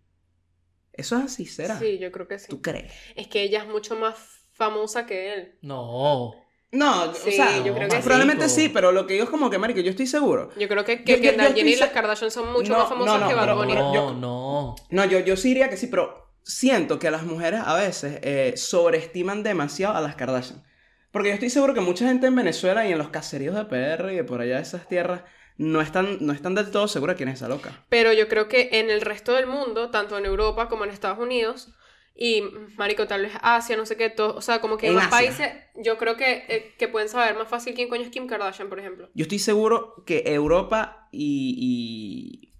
¿Eso 0.93 1.17
es 1.19 1.25
así, 1.25 1.47
será? 1.47 1.79
Sí, 1.79 1.99
yo 1.99 2.13
creo 2.13 2.29
que 2.29 2.39
sí. 2.39 2.49
¿Tú 2.49 2.61
crees? 2.63 2.93
Es 3.17 3.27
que 3.29 3.43
ella 3.43 3.63
es 3.63 3.69
mucho 3.69 3.97
más 3.97 4.17
famosa 4.53 5.07
que 5.07 5.35
él. 5.35 5.59
No. 5.63 6.33
No, 6.73 7.13
Sí, 7.15 7.29
o 7.29 7.33
sea, 7.33 7.63
yo 7.63 7.75
creo 7.75 7.89
que 7.89 7.97
sí. 7.97 8.03
probablemente 8.03 8.49
sí, 8.49 8.71
pero 8.71 8.93
lo 8.93 9.07
que 9.07 9.13
digo 9.13 9.25
es 9.25 9.31
como 9.31 9.51
que, 9.51 9.59
marico, 9.59 9.81
yo 9.81 9.91
estoy 9.91 10.07
seguro. 10.07 10.51
Yo 10.59 10.67
creo 10.69 10.85
que, 10.87 11.05
que 11.05 11.13
Yo- 11.13 11.17
yo- 11.19 11.23
yo 11.25 11.31
Kendall 11.31 11.47
estoy 11.49 11.61
Jenner 11.61 11.77
y 11.77 11.81
las 11.81 11.91
Kardashian 11.91 12.31
son 12.31 12.51
mucho 12.53 12.73
No, 12.73 12.79
más 12.79 12.89
famosas 12.89 13.15
no, 13.15 13.21
no, 13.21 13.29
que 13.29 13.35
Bad 13.35 13.55
Bunny. 13.55 13.75
No, 13.75 14.15
no. 14.15 14.77
No, 14.91 15.05
yo, 15.05 15.19
yo 15.21 15.37
sí 15.37 15.49
diría 15.49 15.69
que 15.69 15.77
sí, 15.77 15.87
pero 15.89 16.29
siento 16.43 16.99
que 16.99 17.11
las 17.11 17.25
mujeres 17.25 17.61
a 17.65 17.75
veces 17.75 18.19
eh, 18.23 18.55
sobreestiman 18.57 19.43
demasiado 19.43 19.95
a 19.95 20.01
las 20.01 20.17
Kardashian. 20.17 20.63
Porque 21.11 21.29
yo 21.29 21.35
estoy 21.35 21.51
seguro 21.51 21.75
que 21.75 21.81
mucha 21.83 22.07
gente 22.07 22.27
en 22.27 22.35
Venezuela 22.37 22.87
y 22.89 22.93
en 22.93 22.97
los 22.97 23.11
caseríos 23.11 23.55
de 23.55 23.67
PR 23.67 24.11
y 24.15 24.17
de 24.17 24.25
por 24.25 24.41
allá 24.41 24.57
de 24.57 24.63
esas 24.63 24.89
tierras 24.89 25.21
no 25.59 25.83
están, 25.83 26.17
no 26.21 26.33
están 26.33 26.55
del 26.55 26.71
todo 26.71 26.89
seguras 26.89 27.17
quién 27.17 27.29
es 27.29 27.35
esa 27.35 27.49
loca. 27.49 27.85
Pero 27.91 28.15
yo 28.15 28.29
creo 28.29 28.49
que 28.49 28.71
en 28.73 28.89
el 28.89 29.03
resto 29.03 29.35
del 29.35 29.47
mundo, 29.47 29.91
tanto 29.91 30.17
en 30.17 30.25
Europa 30.25 30.69
como 30.71 30.85
en 30.85 30.91
Estados 30.91 31.19
Unidos, 31.19 31.69
y 32.15 32.43
marico, 32.77 33.07
tal 33.07 33.23
vez 33.23 33.33
Asia, 33.41 33.77
no 33.77 33.87
sé 33.87 33.97
qué, 33.97 34.11
todo, 34.11 34.37
o 34.37 34.43
sea, 34.43 34.61
como 34.61 34.77
que 34.77 34.89
en 34.89 34.95
más 34.95 35.07
Asia. 35.07 35.17
países, 35.19 35.49
yo 35.77 35.97
creo 35.99 36.17
que, 36.17 36.45
eh, 36.49 36.75
que 36.79 36.89
pueden 36.89 37.09
saber 37.09 37.37
más 37.37 37.49
fácil 37.49 37.75
quién 37.75 37.89
coño 37.89 38.03
es 38.03 38.11
Kim 38.11 38.27
Kardashian, 38.27 38.69
por 38.69 38.79
ejemplo. 38.79 39.09
Yo 39.15 39.23
estoy 39.23 39.39
seguro 39.39 40.03
que 40.07 40.23
Europa 40.27 41.09
y, 41.11 41.57
y 42.43 42.53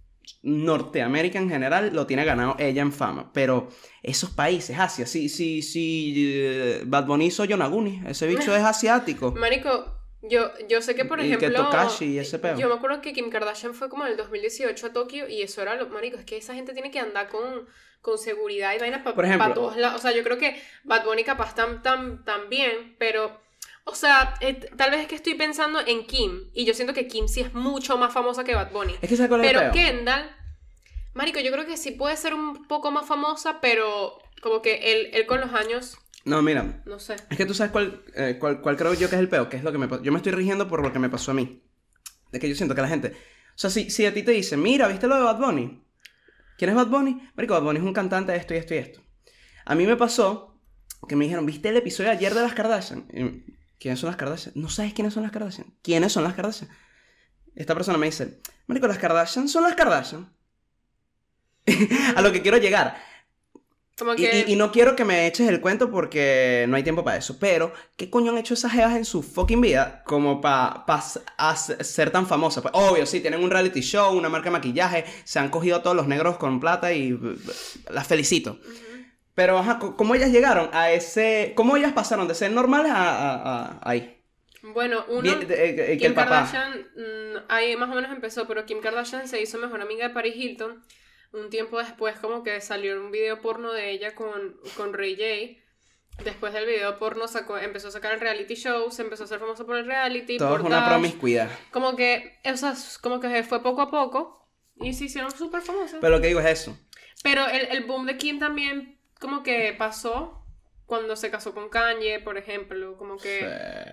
Norteamérica 0.43 1.39
en 1.39 1.49
general 1.49 1.91
lo 1.93 2.07
tiene 2.07 2.25
ganado 2.25 2.57
ella 2.59 2.83
en 2.83 2.93
fama. 2.93 3.31
Pero 3.33 3.69
esos 4.03 4.31
países, 4.31 4.79
Asia, 4.79 5.07
sí, 5.07 5.29
sí, 5.29 5.63
sí, 5.63 6.15
eh, 6.17 6.83
Bad 6.87 7.07
Bunny 7.07 7.27
hizo 7.27 7.45
Yonaguni, 7.45 8.03
ese 8.07 8.27
bicho 8.27 8.55
es 8.57 8.63
asiático. 8.63 9.33
Marico, 9.33 10.02
yo, 10.23 10.51
yo 10.69 10.81
sé 10.83 10.95
que, 10.95 11.05
por 11.05 11.21
Y 11.21 11.29
que 11.37 11.47
ejemplo. 11.47 11.65
Tokashi 11.65 12.05
y 12.07 12.19
ese. 12.19 12.41
Yo 12.57 12.69
me 12.69 12.75
acuerdo 12.75 13.01
que 13.01 13.13
Kim 13.13 13.29
Kardashian 13.31 13.75
fue 13.75 13.89
como 13.89 14.05
en 14.05 14.13
el 14.13 14.17
2018 14.17 14.87
a 14.87 14.93
Tokio 14.93 15.29
y 15.29 15.43
eso 15.43 15.63
era 15.63 15.75
lo. 15.77 15.89
Marico, 15.89 16.17
es 16.19 16.25
que 16.25 16.37
esa 16.37 16.55
gente 16.55 16.73
tiene 16.73 16.91
que 16.91 17.01
andar 17.01 17.29
con, 17.29 17.67
con 18.01 18.19
seguridad 18.19 18.75
y 18.75 18.79
vainas 18.79 19.03
para 19.03 19.29
ejemplo- 19.29 19.55
todos 19.55 19.77
lados. 19.77 19.99
O 19.99 20.03
sea, 20.03 20.13
yo 20.13 20.23
creo 20.23 20.39
que 20.39 20.61
Bad 20.85 21.05
Bunny 21.05 21.25
capaz 21.25 21.55
tan, 21.55 21.83
tan, 21.83 22.25
tan 22.25 22.49
bien, 22.49 22.95
pero. 22.99 23.41
O 23.85 23.97
sea, 23.97 24.35
eh, 24.41 24.55
tal 24.77 24.93
vez 24.93 25.01
es 25.01 25.09
que 25.09 25.17
estoy 25.17 25.35
pensando 25.35 25.81
en 25.85 26.07
Kim 26.07 26.51
y 26.55 26.65
yo 26.65 26.73
siento 26.73 26.95
que 26.95 27.09
Kim 27.09 27.27
sí 27.27 27.41
es 27.41 27.53
mucho 27.53 27.99
más 27.99 28.13
famosa 28.15 28.45
que 28.45 28.55
Bad 28.55 28.71
Bunny. 28.71 28.95
Es 29.03 29.09
que 29.09 29.17
¿sabes 29.17 29.29
cuál 29.29 29.45
es 29.45 29.51
el 29.51 29.57
Pero? 29.59 29.73
Kendall, 29.73 30.31
Marico, 31.15 31.41
yo 31.41 31.51
creo 31.51 31.67
que 31.67 31.77
sí 31.77 31.91
puede 31.91 32.17
ser 32.17 32.33
un 32.33 32.69
poco 32.69 32.93
más 32.93 33.07
famosa, 33.07 33.61
pero 33.61 34.19
como 34.41 34.63
que 34.63 34.93
él, 34.93 35.11
él 35.13 35.27
con 35.27 35.41
los 35.41 35.53
años, 35.53 35.99
No, 36.25 36.41
mira, 36.43 36.83
no 36.87 36.99
sé. 36.99 37.17
Es 37.31 37.37
que 37.37 37.47
tú 37.47 37.55
sabes 37.55 37.73
cuál, 37.73 38.03
eh, 38.15 38.37
cuál, 38.39 38.61
cuál 38.61 38.77
creo 38.77 38.95
yo 38.95 39.09
que 39.09 39.17
es 39.17 39.21
el 39.21 39.29
peo, 39.29 39.49
que 39.49 39.57
es 39.57 39.65
lo 39.65 39.73
que 39.73 39.79
me. 39.79 39.89
Yo 40.03 40.13
me 40.13 40.19
estoy 40.19 40.33
rigiendo 40.33 40.69
por 40.69 40.83
lo 40.83 40.93
que 40.93 40.99
me 40.99 41.09
pasó 41.09 41.33
a 41.33 41.35
mí. 41.35 41.63
De 42.31 42.39
que 42.39 42.49
yo 42.49 42.55
siento 42.55 42.75
que 42.75 42.83
la 42.83 42.89
gente. 42.89 43.09
O 43.09 43.59
sea, 43.59 43.71
si, 43.71 43.91
si 43.91 44.07
a 44.07 44.15
ti 44.15 44.23
te 44.23 44.31
dicen, 44.31 44.63
mira, 44.63 44.89
¿viste 44.89 45.07
lo 45.07 45.17
de 45.17 45.23
Bad 45.23 45.39
Bunny? 45.39 45.83
¿Quién 46.57 46.71
es 46.71 46.77
Bad 46.77 46.87
Bunny? 46.87 47.29
Marico, 47.35 47.55
Bad 47.55 47.63
Bunny 47.63 47.79
es 47.79 47.85
un 47.85 47.93
cantante 47.93 48.33
de 48.33 48.39
esto 48.39 48.55
y 48.55 48.59
esto 48.59 48.75
y 48.75 48.79
esto. 48.79 49.01
A 49.65 49.75
mí 49.75 49.87
me 49.87 49.97
pasó 49.97 50.61
que 51.09 51.17
me 51.17 51.25
dijeron, 51.25 51.45
¿viste 51.45 51.69
el 51.69 51.77
episodio 51.77 52.11
de 52.11 52.17
ayer 52.17 52.35
de 52.35 52.43
las 52.43 52.55
Kardashian? 52.55 53.07
Y, 53.13 53.53
¿Quiénes 53.79 53.99
son 53.99 54.09
las 54.09 54.17
Kardashian? 54.17 54.53
No 54.55 54.69
sabes 54.69 54.95
quiénes 54.95 55.13
son 55.13 55.25
las 55.25 55.33
Kardashian. 55.33 55.75
¿Quiénes 55.83 56.13
son 56.13 56.23
las 56.23 56.35
Kardashian? 56.35 56.71
Esta 57.57 57.75
persona 57.75 57.99
me 57.99 58.07
dice, 58.07 58.41
Marico, 58.69 58.87
las 58.87 58.99
Kardashian 58.99 59.49
son 59.49 59.65
las 59.65 59.75
Kardashian. 59.75 60.33
a 62.17 62.23
lo 62.23 62.33
que 62.33 62.43
quiero 62.43 62.59
llegar. 62.59 62.97
Como 64.03 64.15
Y, 64.15 64.17
que. 64.17 64.45
y- 64.49 64.53
y 64.55 64.57
no 64.57 64.73
quiero 64.73 64.97
que 64.97 65.05
me 65.05 65.29
eches 65.29 65.49
el 65.49 65.61
cuento 65.61 65.89
porque 65.91 66.65
no 66.69 66.77
hay 66.77 66.83
tiempo 66.83 67.05
para 67.05 67.19
eso. 67.19 67.39
Pero, 67.39 67.73
¿qué 67.97 68.11
coño 68.11 68.33
han 68.33 68.39
hecho 68.39 68.55
esas 68.55 68.73
jevas 68.73 68.97
en 68.97 69.05
su 69.05 69.23
fucking 69.23 69.61
vida 69.61 70.03
como 70.05 70.41
para 70.41 70.85
ser 71.83 72.11
tan 72.11 72.27
famosas? 72.27 72.63
Pues, 72.63 72.75
obvio, 72.75 73.07
sí, 73.07 73.21
tienen 73.21 73.45
un 73.45 73.51
reality 73.51 73.81
show, 73.81 74.13
una 74.17 74.29
marca 74.29 74.47
de 74.47 74.55
maquillaje, 74.59 75.05
se 75.23 75.39
han 75.39 75.51
cogido 75.51 75.77
a 75.77 75.83
todos 75.85 75.95
los 75.95 76.09
negros 76.09 76.37
con 76.37 76.59
plata 76.59 76.93
y 76.93 77.13
uh, 77.13 77.39
las 77.91 78.07
felicito. 78.09 78.59
Ujú. 78.61 79.05
Pero, 79.35 79.57
ajá, 79.59 79.79
¿cómo 79.79 80.15
ellas 80.17 80.31
llegaron 80.33 80.69
a 80.73 80.91
ese... 80.91 81.53
¿Cómo 81.55 81.77
ellas 81.77 81.93
pasaron 81.93 82.27
de 82.27 82.35
ser 82.35 82.51
normales 82.51 82.91
a, 82.93 82.97
a- 83.11 83.63
a- 83.67 83.81
ahí? 83.83 84.19
Bueno, 84.63 85.05
uno. 85.09 85.23
Bien, 85.23 85.41
eh, 85.49 85.93
eh, 85.93 85.97
Kim 85.99 86.09
el. 86.09 86.15
Kardashian, 86.15 86.73
mm, 86.97 87.37
ahí 87.49 87.77
más 87.77 87.91
o 87.91 87.95
menos 87.95 88.13
empezó, 88.13 88.47
pero 88.47 88.65
Kim 88.67 88.81
Kardashian 88.81 89.27
se 89.27 89.41
hizo 89.41 89.59
mejor 89.59 89.81
amiga 89.81 90.07
de 90.07 90.15
Paris 90.15 90.35
Hilton. 90.37 90.83
Un 91.33 91.49
tiempo 91.51 91.79
después, 91.79 92.19
como 92.19 92.43
que 92.43 92.61
salió 92.61 93.01
un 93.01 93.11
video 93.11 93.41
porno 93.41 93.73
de 93.73 93.91
ella 93.91 94.15
con, 94.15 94.57
con 94.77 94.93
Ray 94.93 95.17
J. 95.17 96.25
Después 96.25 96.53
del 96.53 96.67
video 96.67 96.99
porno 96.99 97.27
sacó, 97.27 97.57
empezó 97.57 97.89
a 97.89 97.91
sacar 97.91 98.13
el 98.13 98.21
reality 98.21 98.55
show, 98.55 98.91
se 98.91 99.01
empezó 99.03 99.23
a 99.23 99.27
hacer 99.27 99.39
famosa 99.41 99.65
por 99.65 99.77
el 99.77 99.87
reality. 99.87 100.37
Todo 100.37 100.51
por 100.51 100.61
es 100.61 100.67
una 100.67 100.81
Dash. 100.81 100.89
promiscuidad. 100.91 101.49
Como 101.71 101.97
que, 101.97 102.39
o 102.45 102.57
sea, 102.57 102.75
como 103.01 103.19
que 103.19 103.43
fue 103.45 103.63
poco 103.63 103.81
a 103.81 103.91
poco 103.91 104.47
y 104.77 104.93
se 104.93 105.05
hicieron 105.07 105.31
súper 105.31 105.63
famosas. 105.63 105.99
Pero 106.03 106.15
lo 106.17 106.21
que 106.21 106.27
digo 106.29 106.41
es 106.41 106.47
eso. 106.47 106.79
Pero 107.23 107.47
el, 107.49 107.67
el 107.71 107.85
boom 107.85 108.05
de 108.05 108.19
Kim 108.19 108.39
también 108.39 108.99
como 109.19 109.43
que 109.43 109.75
pasó 109.79 110.45
cuando 110.85 111.17
se 111.17 111.31
casó 111.31 111.55
con 111.55 111.71
Kanye, 111.71 112.21
por 112.21 112.37
ejemplo. 112.37 112.99
Como 112.99 113.17
que... 113.17 113.49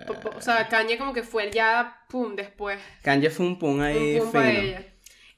po- 0.06 0.20
po- 0.20 0.36
O 0.36 0.42
sea, 0.42 0.68
Kanye 0.68 0.98
como 0.98 1.14
que 1.14 1.22
fue 1.22 1.50
ya, 1.50 2.02
pum, 2.10 2.36
después. 2.36 2.78
Kanye 3.02 3.30
fue 3.30 3.46
un 3.46 3.58
pun 3.58 3.80
ahí 3.80 4.20
Un 4.20 4.30
para 4.30 4.50
fino. 4.50 4.60
ella. 4.62 4.86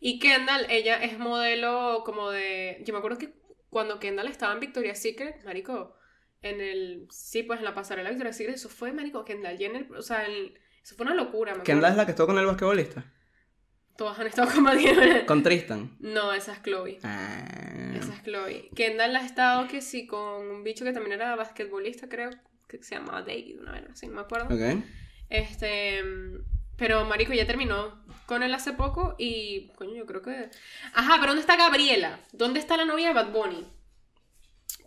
Y 0.04 0.18
Kendall, 0.18 0.66
ella 0.68 0.96
es 1.00 1.16
modelo 1.16 2.02
como 2.04 2.32
de... 2.32 2.82
Yo 2.84 2.92
me 2.92 2.98
acuerdo 2.98 3.18
que 3.18 3.34
cuando 3.70 4.00
Kendall 4.00 4.26
estaba 4.26 4.52
en 4.52 4.58
Victoria's 4.58 5.00
Secret, 5.00 5.44
marico, 5.44 5.94
en 6.42 6.60
el... 6.60 7.06
Sí, 7.08 7.44
pues 7.44 7.60
en 7.60 7.64
la 7.64 7.72
pasarela 7.72 8.08
de 8.08 8.16
Victoria's 8.16 8.36
Secret, 8.36 8.56
eso 8.56 8.68
fue, 8.68 8.92
marico, 8.92 9.24
Kendall 9.24 9.56
Jenner, 9.58 9.86
o 9.92 10.02
sea, 10.02 10.26
el- 10.26 10.58
eso 10.82 10.96
fue 10.96 11.06
una 11.06 11.14
locura, 11.14 11.54
me 11.54 11.62
Kendall 11.62 11.92
es 11.92 11.96
la 11.96 12.04
que 12.04 12.10
estuvo 12.10 12.26
con 12.26 12.38
el 12.38 12.46
basquetbolista. 12.46 13.04
Todas 13.96 14.18
han 14.18 14.26
estado 14.26 14.50
combatiendo. 14.52 15.02
Con 15.26 15.44
Tristan. 15.44 15.96
No, 16.00 16.32
esa 16.32 16.54
es 16.54 16.62
Chloe. 16.64 16.98
Ah. 17.04 17.94
Esa 17.96 18.12
es 18.14 18.24
Chloe. 18.24 18.70
Kendall 18.74 19.14
ha 19.14 19.24
estado 19.24 19.68
que 19.68 19.80
sí 19.82 20.08
con 20.08 20.50
un 20.50 20.64
bicho 20.64 20.84
que 20.84 20.92
también 20.92 21.12
era 21.12 21.36
basquetbolista, 21.36 22.08
creo, 22.08 22.30
que 22.68 22.82
se 22.82 22.96
llamaba 22.96 23.20
David, 23.22 23.60
una 23.60 23.70
vez 23.70 23.84
así, 23.88 24.08
no 24.08 24.14
me 24.14 24.22
acuerdo. 24.22 24.46
Ok. 24.46 24.82
Este, 25.28 26.02
pero 26.76 27.04
Marico 27.04 27.32
ya 27.32 27.46
terminó 27.46 28.01
con 28.26 28.42
él 28.42 28.54
hace 28.54 28.72
poco 28.72 29.14
y, 29.18 29.68
coño, 29.76 29.94
yo 29.94 30.06
creo 30.06 30.22
que... 30.22 30.50
Ajá, 30.94 31.16
pero 31.16 31.28
¿dónde 31.28 31.40
está 31.40 31.56
Gabriela? 31.56 32.20
¿Dónde 32.32 32.60
está 32.60 32.76
la 32.76 32.84
novia 32.84 33.08
de 33.08 33.14
Bad 33.14 33.32
Bunny? 33.32 33.66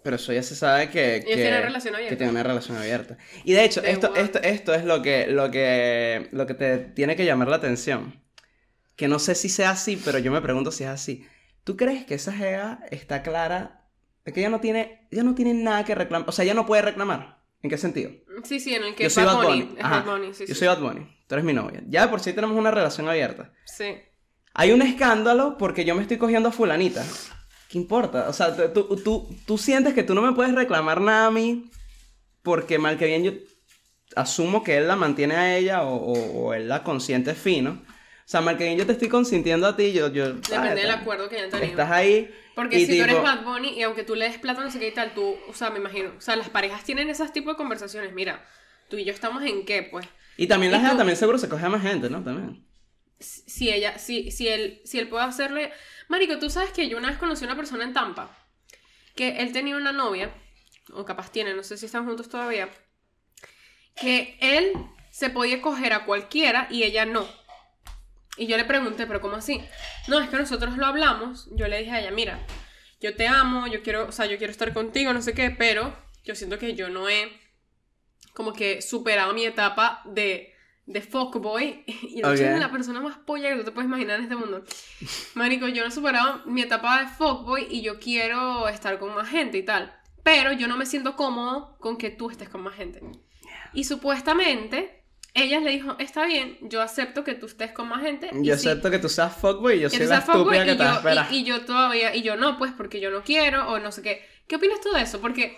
Pero 0.06 0.18
eso 0.18 0.32
ya 0.34 0.44
se 0.44 0.56
sabe 0.56 0.90
que, 0.90 1.24
que, 1.26 1.36
tienen 1.36 1.64
relación 1.64 1.96
abierta. 1.96 2.14
que 2.14 2.18
tienen 2.18 2.36
una 2.36 2.44
relación 2.44 2.78
abierta. 2.78 3.18
Y 3.44 3.54
de 3.54 3.64
hecho, 3.64 3.82
De 3.82 3.90
esto, 3.90 4.14
esto, 4.16 4.40
esto 4.40 4.74
es 4.76 4.86
lo 4.86 5.02
que, 5.02 5.26
lo, 5.28 5.50
que, 5.50 6.30
lo 6.32 6.46
que 6.46 6.54
te 6.54 6.78
tiene 6.78 7.16
que 7.16 7.26
llamar 7.26 7.48
la 7.48 7.56
atención. 7.56 8.22
Que 8.96 9.08
no 9.08 9.18
sé 9.18 9.34
si 9.34 9.50
sea 9.50 9.72
así, 9.72 10.00
pero 10.06 10.20
yo 10.20 10.32
me 10.32 10.42
pregunto 10.42 10.72
si 10.72 10.84
es 10.84 10.90
así. 10.90 11.28
¿Tú 11.64 11.76
crees 11.76 12.06
que 12.06 12.14
esa 12.14 12.32
jeva 12.32 12.82
está 12.92 13.24
clara 13.24 13.90
de 14.24 14.32
que 14.32 14.42
ella 14.42 14.50
no 14.50 14.60
tiene, 14.60 15.08
ella 15.10 15.24
no 15.24 15.34
tiene 15.34 15.56
nada 15.56 15.84
que 15.84 15.96
reclamar? 15.96 16.30
O 16.30 16.32
sea, 16.32 16.46
ella 16.46 16.54
no 16.54 16.68
puede 16.68 16.84
reclamar. 16.84 17.35
¿En 17.66 17.70
qué 17.72 17.78
sentido? 17.80 18.12
Sí, 18.44 18.60
sí, 18.60 18.76
en 18.76 18.84
el 18.84 18.94
que 18.94 19.06
yo 19.06 19.10
soy 19.10 19.26
Bad 19.26 19.38
Bunny. 19.44 19.62
Bunny. 19.64 19.76
Es 19.80 19.84
Ajá. 19.86 20.00
Bad 20.04 20.06
Bunny, 20.20 20.34
sí, 20.36 20.44
yo 20.48 20.54
sí. 20.54 20.60
soy 20.60 20.68
Bad 20.68 20.82
Bunny. 20.82 21.18
Tú 21.28 21.34
eres 21.34 21.44
mi 21.44 21.52
novia. 21.54 21.82
Ya 21.88 22.04
de 22.04 22.10
por 22.10 22.20
sí 22.20 22.32
tenemos 22.32 22.56
una 22.56 22.70
relación 22.70 23.10
abierta. 23.10 23.52
Sí. 23.66 23.96
Hay 24.54 24.72
un 24.72 24.84
escándalo 24.84 25.58
porque 25.58 25.84
yo 25.84 25.96
me 25.96 26.04
estoy 26.04 26.18
cogiendo 26.18 26.50
a 26.50 26.52
fulanita. 26.52 27.04
¿Qué 27.68 27.80
importa? 27.80 28.30
O 28.30 28.34
sea, 28.34 28.56
tú, 28.72 28.86
tú, 28.86 28.96
tú, 28.98 29.36
tú 29.48 29.58
sientes 29.58 29.96
que 29.96 30.04
tú 30.04 30.14
no 30.14 30.22
me 30.22 30.34
puedes 30.34 30.54
reclamar 30.54 31.02
nada 31.02 31.26
a 31.26 31.32
mí 31.32 31.72
porque 32.44 32.78
mal 32.78 33.00
que 33.00 33.08
bien 33.08 33.24
yo 33.24 33.32
asumo 34.16 34.64
que 34.64 34.78
él 34.78 34.88
la 34.88 34.96
mantiene 34.96 35.36
a 35.36 35.58
ella 35.58 35.82
o, 35.84 35.96
o- 35.96 36.44
o 36.50 36.54
él 36.54 36.68
la 36.70 36.84
consiente 36.84 37.34
fino. 37.34 37.82
Sea, 38.28 38.42
Marqueñín, 38.42 38.78
yo 38.78 38.86
te 38.86 38.94
estoy 38.94 39.08
consintiendo 39.10 39.68
a 39.68 39.76
ti, 39.76 39.92
yo... 39.94 40.12
yo 40.12 40.34
Depende 40.34 40.82
del 40.82 40.92
acuerdo 40.92 41.30
que 41.30 41.36
hayan 41.38 41.50
tenido. 41.52 41.70
Estás 41.70 41.92
ahí 41.92 42.34
Porque 42.56 42.80
y 42.80 42.86
si 42.86 42.98
tú 42.98 43.04
eres 43.04 43.16
tipo- 43.16 43.24
Bad 43.24 43.44
Bunny 43.44 43.70
y 43.78 43.84
aunque 43.84 44.04
tú 44.04 44.16
le 44.16 44.26
des 44.30 44.40
plata, 44.40 44.62
no 44.62 44.72
sé 44.72 44.80
qué 44.80 44.88
y 44.88 44.94
tal, 44.94 45.14
tú, 45.14 45.36
o 45.48 45.54
sea, 45.54 45.70
me 45.70 45.78
imagino, 45.80 46.14
o 46.18 46.22
sea, 46.22 46.36
las 46.36 46.50
parejas 46.50 46.84
tienen 46.84 47.10
esos 47.10 47.32
tipos 47.34 47.54
de 47.54 47.58
conversaciones. 47.58 48.14
Mira, 48.14 48.44
tú 48.90 48.98
y 48.98 49.06
yo 49.06 49.14
estamos 49.14 49.44
en 49.44 49.66
qué, 49.66 49.84
pues. 49.84 50.08
Y 50.38 50.48
también 50.48 50.72
la 50.72 50.78
¿Y 50.80 50.82
gente 50.82 50.94
tú? 50.94 50.98
también 50.98 51.18
seguro 51.18 51.38
se 51.38 51.48
coge 51.50 51.66
a 51.66 51.70
más 51.70 51.82
gente, 51.84 52.10
¿no? 52.10 52.24
También. 52.24 52.66
Si 53.20 53.72
ella, 53.72 53.98
si, 54.00 54.32
si 54.32 54.48
él, 54.48 54.82
si 54.86 54.98
él 55.00 55.08
puede 55.08 55.24
hacerle. 55.24 55.72
Marico, 56.10 56.38
tú 56.40 56.50
sabes 56.50 56.72
que 56.72 56.90
yo 56.90 56.98
una 56.98 57.10
vez 57.10 57.18
conocí 57.18 57.46
a 57.46 57.48
una 57.48 57.56
persona 57.56 57.84
en 57.84 57.94
Tampa 57.94 58.36
que 59.16 59.38
él 59.38 59.54
tenía 59.54 59.78
una 59.78 59.94
novia, 59.94 60.30
o 60.92 61.06
capaz 61.06 61.32
tiene, 61.32 61.54
no 61.54 61.64
sé 61.64 61.78
si 61.78 61.86
están 61.86 62.06
juntos 62.06 62.28
todavía, 62.28 62.70
que 63.96 64.38
él 64.42 64.74
se 65.12 65.30
podía 65.30 65.62
coger 65.62 65.94
a 65.94 66.06
cualquiera 66.06 66.68
y 66.70 66.84
ella 66.84 67.06
no. 67.06 67.26
Y 68.38 68.48
yo 68.48 68.58
le 68.58 68.66
pregunté, 68.66 69.08
pero 69.08 69.22
¿cómo 69.22 69.36
así? 69.38 69.64
No, 70.08 70.20
es 70.20 70.30
que 70.30 70.36
nosotros 70.38 70.78
lo 70.78 70.86
hablamos. 70.86 71.48
Yo 71.56 71.68
le 71.68 71.80
dije 71.80 71.92
a 71.92 72.00
ella, 72.02 72.12
mira, 72.12 72.46
yo 73.00 73.16
te 73.16 73.28
amo, 73.28 73.68
yo 73.68 73.82
quiero, 73.82 74.08
o 74.08 74.12
sea, 74.12 74.26
yo 74.26 74.38
quiero 74.38 74.52
estar 74.52 74.74
contigo, 74.74 75.14
no 75.14 75.22
sé 75.22 75.34
qué, 75.34 75.52
pero 75.52 75.96
yo 76.24 76.36
siento 76.36 76.58
que 76.60 76.74
yo 76.76 76.90
no 76.90 77.08
he 77.10 77.32
como 78.34 78.52
que 78.52 78.82
superado 78.82 79.34
mi 79.34 79.46
etapa 79.46 80.02
de, 80.06 80.54
de 80.86 81.02
fuckboy. 81.02 81.86
Y 82.04 82.20
el 82.20 82.26
Ok. 82.26 82.36
chico 82.36 82.50
es 82.50 82.60
la 82.60 82.72
persona 82.72 83.00
más 83.00 83.18
polla 83.20 83.50
que 83.50 83.56
tú 83.58 83.64
te 83.64 83.72
puedes 83.72 83.88
imaginar 83.88 84.18
en 84.18 84.24
este 84.24 84.36
mundo. 84.36 84.64
Marico, 85.36 85.68
yo 85.70 85.84
no 85.84 85.88
he 85.88 85.92
superado 85.92 86.42
mi 86.46 86.62
etapa 86.62 87.00
de 87.02 87.08
fuckboy 87.08 87.68
y 87.70 87.82
yo 87.82 88.00
quiero 88.00 88.68
estar 88.68 89.00
con 89.00 89.14
más 89.16 89.30
gente 89.30 89.58
y 89.58 89.64
tal. 89.64 89.96
Pero 90.24 90.52
yo 90.52 90.68
no 90.68 90.76
me 90.76 90.86
siento 90.86 91.16
cómodo 91.16 91.78
con 91.80 91.98
que 91.98 92.10
tú 92.10 92.30
estés 92.30 92.50
con 92.50 92.62
más 92.64 92.76
gente. 92.76 93.00
Y 93.74 93.84
supuestamente, 93.84 95.05
ella 95.36 95.60
le 95.60 95.70
dijo, 95.72 95.96
está 96.00 96.26
bien, 96.26 96.58
yo 96.62 96.82
acepto 96.82 97.24
que 97.24 97.36
tú 97.36 97.46
estés 97.46 97.72
con 97.72 97.88
más 97.90 98.02
gente. 98.02 98.30
y 98.34 98.46
Yo 98.46 98.58
sí, 98.58 98.68
acepto 98.70 98.90
que 98.90 98.98
tú 99.00 99.10
seas 99.10 99.36
fuckboy 99.36 99.76
y 99.78 99.82
yo 99.82 99.90
que 99.90 99.98
soy 99.98 100.08
la 100.08 100.18
estúpida 100.20 100.66
que 100.66 100.72
y 100.74 100.78
te 100.78 100.84
yo- 100.84 100.92
esperar. 100.94 101.28
y, 101.30 101.36
y 101.38 101.44
yo 101.44 101.62
todavía, 101.66 102.16
y 102.16 102.22
yo 102.24 102.36
no, 102.38 102.58
pues 102.58 102.72
porque 102.76 103.00
yo 103.00 103.12
no 103.12 103.22
quiero 103.24 103.68
o 103.70 103.78
no 103.80 103.92
sé 103.92 104.02
qué. 104.02 104.26
¿Qué 104.48 104.56
opinas 104.56 104.80
tú 104.82 104.90
de 104.92 105.02
eso? 105.02 105.20
Porque, 105.22 105.58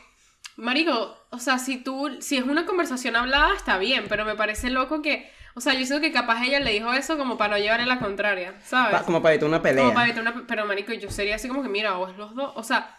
Marico, 0.55 1.15
o 1.29 1.39
sea, 1.39 1.59
si 1.59 1.77
tú, 1.77 2.17
si 2.19 2.37
es 2.37 2.43
una 2.43 2.65
conversación 2.65 3.15
hablada, 3.15 3.53
está 3.55 3.77
bien, 3.77 4.05
pero 4.09 4.25
me 4.25 4.35
parece 4.35 4.69
loco 4.71 5.01
que, 5.01 5.29
o 5.53 5.61
sea, 5.61 5.73
yo 5.73 5.85
siento 5.85 6.01
que 6.01 6.11
capaz 6.11 6.43
ella 6.43 6.59
le 6.59 6.71
dijo 6.71 6.91
eso 6.93 7.17
como 7.17 7.37
para 7.37 7.57
no 7.57 7.63
llevarle 7.63 7.85
la 7.85 7.99
contraria, 7.99 8.59
¿sabes? 8.63 8.91
Pa- 8.99 9.05
como 9.05 9.21
para 9.21 9.35
evitar 9.35 9.47
una 9.49 9.61
pelea. 9.61 9.83
Como 9.83 9.93
para 9.93 10.07
evitar 10.07 10.21
una... 10.23 10.47
Pero, 10.47 10.65
marico, 10.65 10.93
yo 10.93 11.11
sería 11.11 11.35
así 11.35 11.47
como 11.47 11.61
que, 11.61 11.69
mira, 11.69 11.91
es 12.09 12.17
los 12.17 12.33
dos, 12.35 12.51
o 12.55 12.63
sea... 12.63 12.95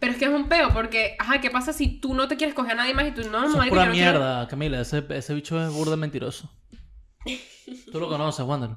Pero 0.00 0.12
es 0.12 0.18
que 0.18 0.24
es 0.26 0.30
un 0.30 0.48
peo, 0.48 0.72
porque, 0.74 1.16
ajá, 1.18 1.40
¿qué 1.40 1.50
pasa 1.50 1.72
si 1.72 2.00
tú 2.00 2.14
no 2.14 2.28
te 2.28 2.36
quieres 2.36 2.54
coger 2.54 2.72
a 2.72 2.76
nadie 2.76 2.94
más 2.94 3.06
y 3.08 3.12
tú 3.12 3.22
no, 3.30 3.46
Eso 3.48 3.62
es 3.62 3.68
pura 3.68 3.82
yo 3.82 3.88
no 3.88 3.92
quiero- 3.94 4.18
mierda, 4.18 4.48
Camila. 4.48 4.80
Ese, 4.80 5.04
ese 5.10 5.34
bicho 5.34 5.62
es 5.64 5.72
burda 5.72 5.96
mentiroso. 5.96 6.50
Tú 7.90 8.00
lo 8.00 8.08
conoces, 8.08 8.44
Wander. 8.44 8.70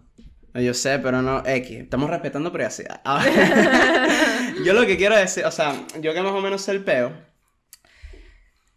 Yo 0.53 0.73
sé, 0.73 0.97
pero 0.99 1.21
no, 1.21 1.43
X, 1.45 1.71
estamos 1.81 2.09
respetando 2.09 2.51
privacidad. 2.51 3.01
Ah, 3.05 3.23
yo 4.65 4.73
lo 4.73 4.85
que 4.85 4.97
quiero 4.97 5.15
decir, 5.17 5.43
o 5.45 5.51
sea, 5.51 5.85
yo 6.01 6.13
que 6.13 6.21
más 6.21 6.31
o 6.31 6.41
menos 6.41 6.61
sé 6.61 6.71
el 6.71 6.83
peo, 6.83 7.11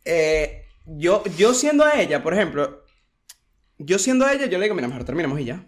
eh, 0.05 0.64
yo, 0.87 1.22
yo 1.37 1.55
siendo 1.55 1.85
a 1.85 2.00
ella, 2.00 2.22
por 2.22 2.35
ejemplo, 2.35 2.85
yo 3.79 3.98
siendo 3.98 4.26
a 4.26 4.33
ella, 4.33 4.46
yo 4.46 4.59
le 4.59 4.64
digo, 4.64 4.74
mira, 4.74 4.88
mejor 4.88 5.05
terminemos 5.05 5.38
y 5.40 5.44
ya. 5.44 5.64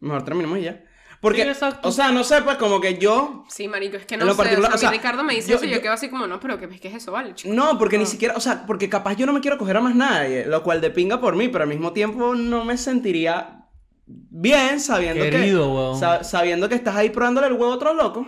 Mejor 0.00 0.24
terminemos 0.24 0.58
y 0.58 0.62
ya. 0.62 0.84
Porque, 1.20 1.42
Sí, 1.42 1.48
exacto. 1.48 1.88
o 1.88 1.90
sea, 1.92 2.12
no 2.12 2.22
sé, 2.22 2.42
pues 2.42 2.56
como 2.58 2.80
que 2.80 2.96
yo... 2.98 3.44
Sí, 3.48 3.66
marico, 3.66 3.96
es 3.96 4.06
que 4.06 4.16
no 4.16 4.24
lo 4.24 4.32
sé, 4.32 4.36
particular, 4.38 4.70
o 4.72 4.72
sea, 4.72 4.76
o 4.76 4.78
sea, 4.78 4.88
a 4.88 4.92
mí 4.92 4.98
Ricardo 4.98 5.24
me 5.24 5.34
dice 5.34 5.50
yo- 5.50 5.56
eso 5.56 5.64
y 5.64 5.70
yo 5.70 5.76
yo- 5.76 5.82
quedo 5.82 5.92
así 5.92 6.08
como, 6.08 6.26
no, 6.28 6.38
pero 6.38 6.58
¿qué, 6.60 6.68
qué 6.68 6.88
es 6.88 6.94
eso, 6.94 7.10
vale, 7.10 7.34
chico? 7.34 7.52
No, 7.52 7.76
porque 7.76 7.98
ni 7.98 8.06
siquiera, 8.06 8.34
o 8.36 8.40
sea, 8.40 8.64
porque 8.66 8.88
capaz 8.88 9.14
yo 9.16 9.26
no 9.26 9.32
me 9.32 9.40
quiero 9.40 9.58
coger 9.58 9.76
a 9.78 9.80
más 9.80 9.96
nadie, 9.96 10.46
lo 10.46 10.62
cual 10.62 10.80
de 10.80 10.90
pinga 10.90 11.20
por 11.20 11.34
mí, 11.34 11.48
pero 11.48 11.64
al 11.64 11.68
mismo 11.70 11.92
tiempo 11.92 12.36
no 12.36 12.64
me 12.64 12.76
sentiría 12.78 13.64
bien 14.06 14.78
sabiendo 14.78 15.24
Querido, 15.24 15.66
que 15.66 15.72
weón. 15.74 15.98
sa- 15.98 16.22
sabiendo 16.22 16.68
que 16.68 16.76
estás 16.76 16.94
ahí 16.94 17.10
probándole 17.10 17.48
el 17.48 17.54
huevo 17.54 17.72
a 17.72 17.74
otro 17.76 17.94
loco. 17.94 18.26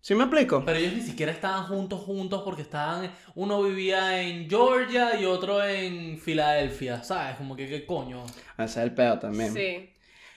¿Sí 0.00 0.14
me 0.14 0.22
explico? 0.22 0.62
Pero 0.64 0.78
ellos 0.78 0.92
ni 0.92 1.02
siquiera 1.02 1.32
estaban 1.32 1.64
juntos, 1.64 1.98
juntos, 2.00 2.42
porque 2.44 2.62
estaban. 2.62 3.10
Uno 3.34 3.60
vivía 3.64 4.22
en 4.22 4.48
Georgia 4.48 5.18
y 5.20 5.24
otro 5.24 5.64
en 5.64 6.16
Filadelfia, 6.20 7.02
¿sabes? 7.02 7.34
Como 7.38 7.56
que, 7.56 7.66
¿qué 7.68 7.84
coño? 7.84 8.24
Ese 8.56 8.64
es 8.64 8.76
el 8.76 8.94
pedo 8.94 9.18
también. 9.18 9.52
Sí. 9.52 9.90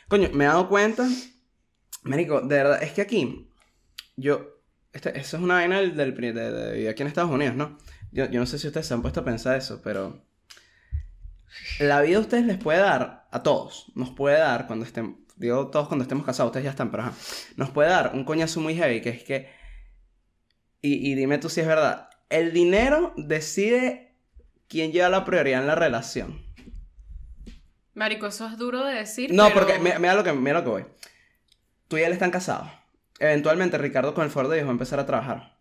Coño, 0.09 0.29
me 0.33 0.45
he 0.45 0.47
dado 0.47 0.67
cuenta, 0.67 1.07
Marico, 2.01 2.41
de 2.41 2.55
verdad, 2.55 2.81
es 2.81 2.93
que 2.93 3.01
aquí, 3.01 3.47
yo, 4.17 4.59
este, 4.91 5.17
eso 5.19 5.37
es 5.37 5.43
una 5.43 5.53
vaina 5.53 5.79
del, 5.79 5.95
del 5.95 6.15
de, 6.15 6.33
de 6.33 6.73
vivir 6.73 6.89
aquí 6.89 7.03
en 7.03 7.07
Estados 7.07 7.29
Unidos, 7.29 7.55
¿no? 7.55 7.77
Yo, 8.11 8.25
yo 8.25 8.39
no 8.39 8.47
sé 8.47 8.57
si 8.57 8.65
ustedes 8.65 8.87
se 8.87 8.95
han 8.95 9.03
puesto 9.03 9.19
a 9.19 9.25
pensar 9.25 9.55
eso, 9.55 9.81
pero 9.83 10.25
la 11.79 12.01
vida 12.01 12.17
a 12.17 12.21
ustedes 12.21 12.45
les 12.45 12.57
puede 12.57 12.79
dar, 12.79 13.27
a 13.29 13.43
todos, 13.43 13.91
nos 13.93 14.09
puede 14.09 14.39
dar 14.39 14.65
cuando 14.65 14.83
estén, 14.83 15.27
digo 15.35 15.67
todos 15.69 15.87
cuando 15.87 16.01
estemos 16.01 16.25
casados, 16.25 16.49
ustedes 16.49 16.63
ya 16.63 16.71
están, 16.71 16.89
pero 16.89 17.03
ajá, 17.03 17.13
nos 17.55 17.69
puede 17.69 17.89
dar 17.89 18.15
un 18.15 18.23
coñazo 18.23 18.61
muy 18.61 18.73
heavy, 18.73 19.01
que 19.01 19.09
es 19.09 19.23
que, 19.23 19.51
y, 20.81 21.11
y 21.11 21.13
dime 21.13 21.37
tú 21.37 21.49
si 21.49 21.61
es 21.61 21.67
verdad, 21.67 22.09
el 22.29 22.51
dinero 22.51 23.13
decide 23.15 24.15
quién 24.67 24.91
lleva 24.91 25.09
la 25.09 25.23
prioridad 25.23 25.61
en 25.61 25.67
la 25.67 25.75
relación. 25.75 26.48
Marico, 27.99 28.27
eso 28.27 28.47
es 28.47 28.57
duro 28.57 28.85
de 28.85 28.93
decir, 28.95 29.33
No, 29.33 29.49
pero- 29.49 29.59
porque 29.67 29.77
mira, 29.77 29.99
mira 29.99 30.13
lo 30.15 30.23
que, 30.23 30.31
mira 30.31 30.59
lo 30.59 30.63
que 30.63 30.69
voy. 30.69 30.85
Tú 31.89 31.97
y 31.97 32.01
él 32.01 32.13
están 32.13 32.31
casados. 32.31 32.69
Eventualmente 33.19 33.77
Ricardo 33.77 34.13
con 34.13 34.23
el 34.23 34.29
Ford 34.31 34.49
de 34.49 34.55
Dios 34.55 34.65
va 34.67 34.71
a 34.71 34.71
empezar 34.71 34.99
a 35.01 35.05
trabajar. 35.05 35.57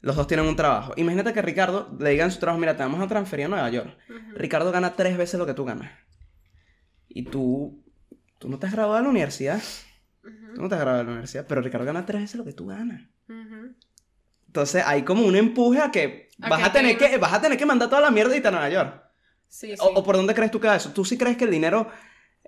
Los 0.00 0.16
dos 0.16 0.26
tienen 0.26 0.46
un 0.46 0.56
trabajo. 0.56 0.94
Imagínate 0.96 1.34
que 1.34 1.42
Ricardo 1.42 1.94
le 2.00 2.10
diga 2.10 2.24
en 2.24 2.30
su 2.30 2.38
trabajo, 2.38 2.58
mira, 2.58 2.78
te 2.78 2.82
vamos 2.82 3.02
a 3.02 3.06
transferir 3.08 3.44
a 3.44 3.48
Nueva 3.50 3.68
York. 3.68 3.94
Ricardo 4.36 4.72
gana 4.72 4.96
tres 4.96 5.18
veces 5.18 5.38
lo 5.38 5.44
que 5.44 5.52
tú 5.52 5.66
ganas. 5.66 5.90
Y 7.08 7.24
tú, 7.24 7.84
tú 8.38 8.48
no 8.48 8.58
te 8.58 8.66
has 8.66 8.72
graduado 8.72 8.96
de 8.96 9.02
la 9.02 9.08
universidad. 9.10 9.60
Tú 10.54 10.62
no 10.62 10.68
te 10.70 10.76
has 10.76 10.80
graduado 10.80 10.98
de 11.00 11.04
la 11.04 11.10
universidad, 11.10 11.44
pero 11.46 11.60
Ricardo 11.60 11.84
gana 11.84 12.06
tres 12.06 12.22
veces 12.22 12.36
lo 12.36 12.44
que 12.46 12.54
tú 12.54 12.66
ganas. 12.68 13.02
Entonces 14.46 14.82
hay 14.86 15.02
como 15.02 15.26
un 15.26 15.36
empuje 15.36 15.80
a 15.82 15.90
que, 15.90 16.30
A 16.40 16.48
vas, 16.48 16.60
que 16.60 16.64
a 16.66 16.72
tener 16.72 16.96
que 16.96 17.18
vas 17.18 17.34
a 17.34 17.40
tener 17.42 17.58
que 17.58 17.66
mandar 17.66 17.90
toda 17.90 18.00
la 18.00 18.10
mierda 18.10 18.34
y 18.34 18.46
a 18.46 18.50
Nueva 18.50 18.70
York. 18.70 19.02
Sí, 19.48 19.68
sí. 19.68 19.76
O, 19.80 19.86
o 19.86 20.04
por 20.04 20.16
dónde 20.16 20.34
crees 20.34 20.50
tú 20.50 20.60
que 20.60 20.68
va 20.68 20.76
eso? 20.76 20.92
¿Tú 20.92 21.04
sí 21.04 21.16
crees 21.18 21.36
que 21.36 21.44
el 21.44 21.50
dinero... 21.50 21.90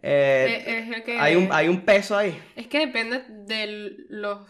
eh, 0.03 0.63
Eh, 0.67 0.91
es 0.97 1.03
que... 1.03 1.19
hay, 1.19 1.37
un, 1.37 1.49
hay 1.53 1.69
un 1.69 1.81
peso 1.85 2.17
ahí? 2.17 2.39
Es 2.57 2.67
que 2.67 2.79
depende 2.81 3.25
de 3.29 3.97
los... 4.09 4.47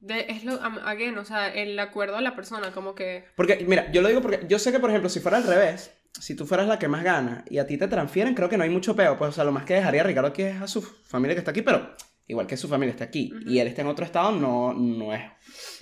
De, 0.00 0.26
es 0.28 0.44
lo, 0.44 0.52
again, 0.62 1.16
o 1.16 1.24
sea, 1.24 1.48
el 1.48 1.78
acuerdo 1.78 2.16
de 2.16 2.22
la 2.22 2.36
persona, 2.36 2.72
como 2.72 2.94
que... 2.94 3.24
Porque, 3.36 3.64
mira, 3.66 3.90
yo 3.90 4.02
lo 4.02 4.08
digo 4.08 4.20
porque 4.20 4.40
yo 4.46 4.58
sé 4.58 4.70
que, 4.70 4.78
por 4.78 4.90
ejemplo, 4.90 5.08
si 5.08 5.20
fuera 5.20 5.38
al 5.38 5.44
revés, 5.44 5.92
si 6.20 6.36
tú 6.36 6.46
fueras 6.46 6.68
la 6.68 6.78
que 6.78 6.88
más 6.88 7.02
gana 7.02 7.42
y 7.48 7.56
a 7.58 7.66
ti 7.66 7.78
te 7.78 7.88
transfieren, 7.88 8.34
creo 8.34 8.50
que 8.50 8.58
no 8.58 8.64
hay 8.64 8.70
mucho 8.70 8.94
peo. 8.94 9.16
Pues, 9.16 9.30
o 9.30 9.32
sea, 9.32 9.44
lo 9.44 9.52
más 9.52 9.64
que 9.64 9.74
dejaría 9.74 10.02
a 10.02 10.04
Ricardo 10.04 10.28
aquí 10.28 10.42
es 10.42 10.60
a 10.60 10.68
su 10.68 10.82
familia 10.82 11.34
que 11.34 11.38
está 11.38 11.52
aquí, 11.52 11.62
pero 11.62 11.96
igual 12.26 12.46
que 12.46 12.56
su 12.56 12.68
familia 12.68 12.92
está 12.92 13.04
aquí 13.04 13.32
y 13.46 13.58
él 13.58 13.66
está 13.68 13.82
en 13.82 13.88
otro 13.88 14.04
estado, 14.04 14.32
no, 14.32 14.72
no, 14.72 15.12
es, 15.14 15.20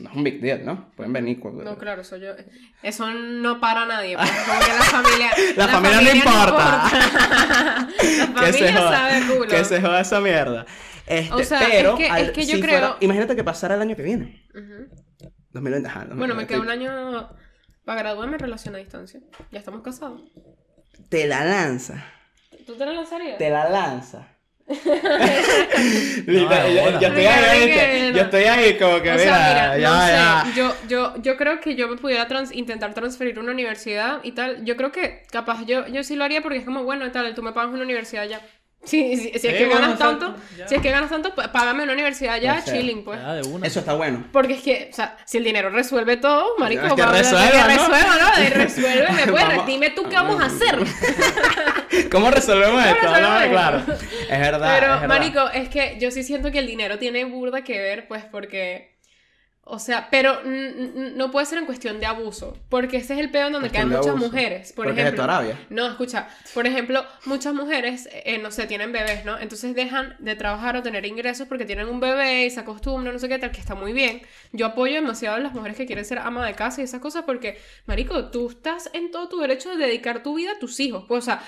no 0.01 0.11
es 0.11 0.17
un 0.17 0.25
big 0.25 0.41
deal, 0.41 0.65
¿no? 0.65 0.91
Pueden 0.97 1.13
venir. 1.13 1.39
cuando- 1.39 1.63
No, 1.65 1.79
claro, 1.79 2.03
eso 2.03 2.17
yo... 2.17 2.33
Eso 2.83 3.11
no 3.13 3.61
para 3.61 3.83
a 3.83 3.87
nadie, 3.87 4.17
pues, 4.17 4.31
como 4.31 4.61
que 4.61 4.67
la 4.69 4.85
familia... 4.85 5.31
La 5.57 5.69
familia 5.69 6.01
no 6.01 6.11
importa. 6.17 6.91
importa. 6.93 7.89
la 8.35 8.41
Que 8.47 8.53
se 8.53 8.59
familia 8.59 8.77
joda, 8.77 8.99
sabe 8.99 9.27
culo. 9.35 9.49
que 9.49 9.65
se 9.65 9.81
joda 9.81 10.01
esa 10.01 10.21
mierda. 10.21 10.67
Este, 11.07 11.35
O 11.35 11.45
sea, 11.45 11.61
pero 11.71 11.93
es 11.93 11.99
que- 11.99 12.11
al- 12.11 12.23
es 12.23 12.31
que 12.33 12.47
yo 12.47 12.57
si 12.57 12.63
creo- 12.63 12.79
fuera- 12.81 12.97
imagínate 13.01 13.37
que 13.37 13.45
pasara 13.45 13.75
el 13.77 13.83
año 13.83 13.95
que 13.97 14.03
viene. 14.03 14.45
Ujú. 14.55 15.31
2020, 15.51 15.89
ajá, 15.89 16.01
Bueno, 16.15 16.35
me 16.35 16.45
2020. 16.45 16.47
queda 16.55 16.61
un 16.61 16.71
año 16.71 17.29
para 17.85 18.01
graduarme 18.03 18.35
en 18.35 18.41
relación 18.41 18.75
a 18.75 18.79
distancia. 18.79 19.21
Ya 19.51 19.59
estamos 19.59 19.83
casados. 19.83 20.23
Te 21.09 21.27
la 21.27 21.45
lanza. 21.45 22.05
¿Tú 22.67 22.75
te 22.77 22.87
la 22.87 22.93
lanzarías? 22.93 23.39
Te 23.39 23.51
la 23.51 23.69
lanza. 23.69 24.29
No, 26.27 26.69
yo, 26.69 27.09
estoy 27.09 27.25
ahí, 27.27 28.13
yo 28.15 28.23
estoy 28.23 28.45
ahí 28.45 28.79
como 28.79 29.01
que 29.03 29.11
O 29.11 29.15
mira, 29.15 29.25
sea, 29.25 29.73
mira, 29.75 29.79
ya, 29.79 30.45
no 30.45 30.47
sé. 30.47 30.57
Yo, 30.57 30.75
yo, 30.89 31.15
yo 31.23 31.37
creo 31.37 31.61
que 31.61 31.75
yo 31.75 31.89
me 31.89 31.97
pudiera 31.97 32.27
trans- 32.29 32.53
intentar 32.53 32.95
transferir 32.95 33.39
a 33.39 33.41
una 33.41 33.53
universidad 33.53 34.21
y 34.23 34.33
tal. 34.33 34.65
Yo 34.65 34.77
creo 34.77 34.93
que 34.93 35.23
capaz 35.31 35.65
yo, 35.67 35.87
yo 35.89 36.03
sí 36.05 36.17
lo 36.17 36.25
haría 36.25 36.43
porque 36.43 36.59
es 36.59 36.65
como, 36.65 36.85
bueno, 36.85 37.11
tal, 37.11 37.35
tú 37.35 37.43
me 37.43 37.53
pagas 37.53 37.73
una 37.73 37.83
universidad 37.83 38.27
ya. 38.27 38.41
Sí, 38.85 39.17
sí, 39.17 39.31
si 39.31 39.37
es 39.37 39.43
Sí, 39.43 39.49
que 39.49 39.67
bueno, 39.67 39.81
ganas 39.83 39.99
tanto, 39.99 40.35
ya. 40.59 40.67
si 40.67 40.75
es 40.75 40.83
que 40.83 40.91
ganas 40.91 41.09
tanto, 41.09 41.33
pues, 41.37 41.47
págame 41.49 41.85
una 41.85 41.93
universidad 41.93 42.41
ya, 42.41 42.59
O 42.61 42.63
sea, 42.65 42.75
chilling, 42.75 43.05
pues. 43.05 43.21
Ya, 43.21 43.35
de 43.35 43.43
una. 43.43 43.65
Eso 43.65 43.79
está 43.79 43.95
bueno. 43.95 44.25
Porque 44.33 44.55
es 44.55 44.61
que, 44.63 44.89
o 44.91 44.95
sea, 44.95 45.17
si 45.25 45.39
el 45.39 45.45
dinero 45.45 45.71
resuelve 45.71 46.17
todo, 46.17 46.57
marico, 46.59 46.87
Es 46.87 46.93
que 46.95 47.07
resuelva, 47.07 47.51
que 47.53 47.59
¿no? 47.59 47.67
resuelva, 47.69 48.17
¿no? 48.21 48.57
Resuélveme, 48.57 49.27
pues, 49.31 49.67
dime 49.67 49.91
tú 49.91 50.03
qué 50.09 50.17
vamos 50.17 50.41
a 50.41 50.47
hacer. 50.47 50.79
¿Cómo 52.11 52.31
resolvemos 52.31 52.85
esto? 52.85 52.95
resolvemos 53.07 53.43
esto? 53.43 53.51
claro. 53.51 53.79
Es 54.31 54.41
verdad. 54.41 54.75
Pero, 54.81 54.95
es 54.95 55.01
verdad. 55.01 55.09
marico, 55.09 55.49
es 55.51 55.69
que 55.69 55.97
yo 56.01 56.11
sí 56.11 56.23
siento 56.23 56.51
que 56.51 56.59
el 56.59 56.67
dinero 56.67 56.99
tiene 56.99 57.25
burda 57.25 57.63
que 57.65 57.79
ver, 57.81 58.09
pues, 58.09 58.25
porque... 58.25 58.91
O 59.65 59.79
sea, 59.79 60.09
pero 60.11 60.41
no 60.45 61.31
puede 61.31 61.47
ser 61.47 61.59
en 61.59 61.67
cuestión 61.67 62.01
de 62.01 62.07
abuso, 62.07 62.59
porque 62.69 62.97
ese 62.97 63.15
es 63.15 63.21
el 63.21 63.31
peor 63.31 63.47
en 63.47 63.53
donde 63.53 63.71
caen 63.71 63.91
muchas 63.91 64.09
abuso. 64.09 64.27
mujeres, 64.27 64.73
por 64.73 64.87
Porque 64.87 65.03
es 65.03 65.05
de 65.05 65.11
ejemplo. 65.11 65.15
tu 65.15 65.23
Arabia. 65.23 65.61
No, 65.71 65.87
escucha, 65.87 66.27
por 66.53 66.67
ejemplo, 66.67 67.07
muchas 67.27 67.55
mujeres, 67.55 68.09
eh, 68.13 68.39
no 68.39 68.51
sé, 68.51 68.67
tienen 68.67 68.91
bebés, 68.91 69.25
¿no? 69.25 69.39
Entonces 69.39 69.73
dejan 69.77 70.17
de 70.19 70.35
trabajar 70.35 70.77
o 70.77 70.83
tener 70.83 71.07
ingresos 71.07 71.47
porque 71.47 71.65
tienen 71.65 71.87
un 71.87 72.01
bebé 72.01 72.47
y 72.47 72.51
se 72.51 72.59
acostumbran, 72.59 73.15
no 73.15 73.21
sé 73.21 73.29
qué 73.29 73.39
tal, 73.39 73.53
que 73.53 73.61
está 73.61 73.77
muy 73.77 73.93
bien. 73.93 74.23
Yo 74.51 74.67
apoyo 74.67 74.95
demasiado 74.95 75.37
a 75.37 75.39
las 75.39 75.53
mujeres 75.55 75.77
que 75.77 75.87
quieren 75.87 76.05
ser 76.05 76.19
ama 76.19 76.45
de 76.45 76.55
casa 76.55 76.81
y 76.81 76.85
esas 76.85 77.01
cosas 77.01 77.23
porque, 77.25 77.57
marico, 77.87 78.31
tú 78.33 78.51
estás 78.51 78.91
en 78.93 79.13
todo 79.13 79.29
tu 79.29 79.39
derecho 79.39 79.71
de 79.71 79.77
dedicar 79.87 80.25
tu 80.25 80.35
vida 80.35 80.51
a 80.57 80.59
tus 80.59 80.81
hijos. 80.81 81.05
Pues, 81.07 81.23
o 81.23 81.25
sea, 81.25 81.41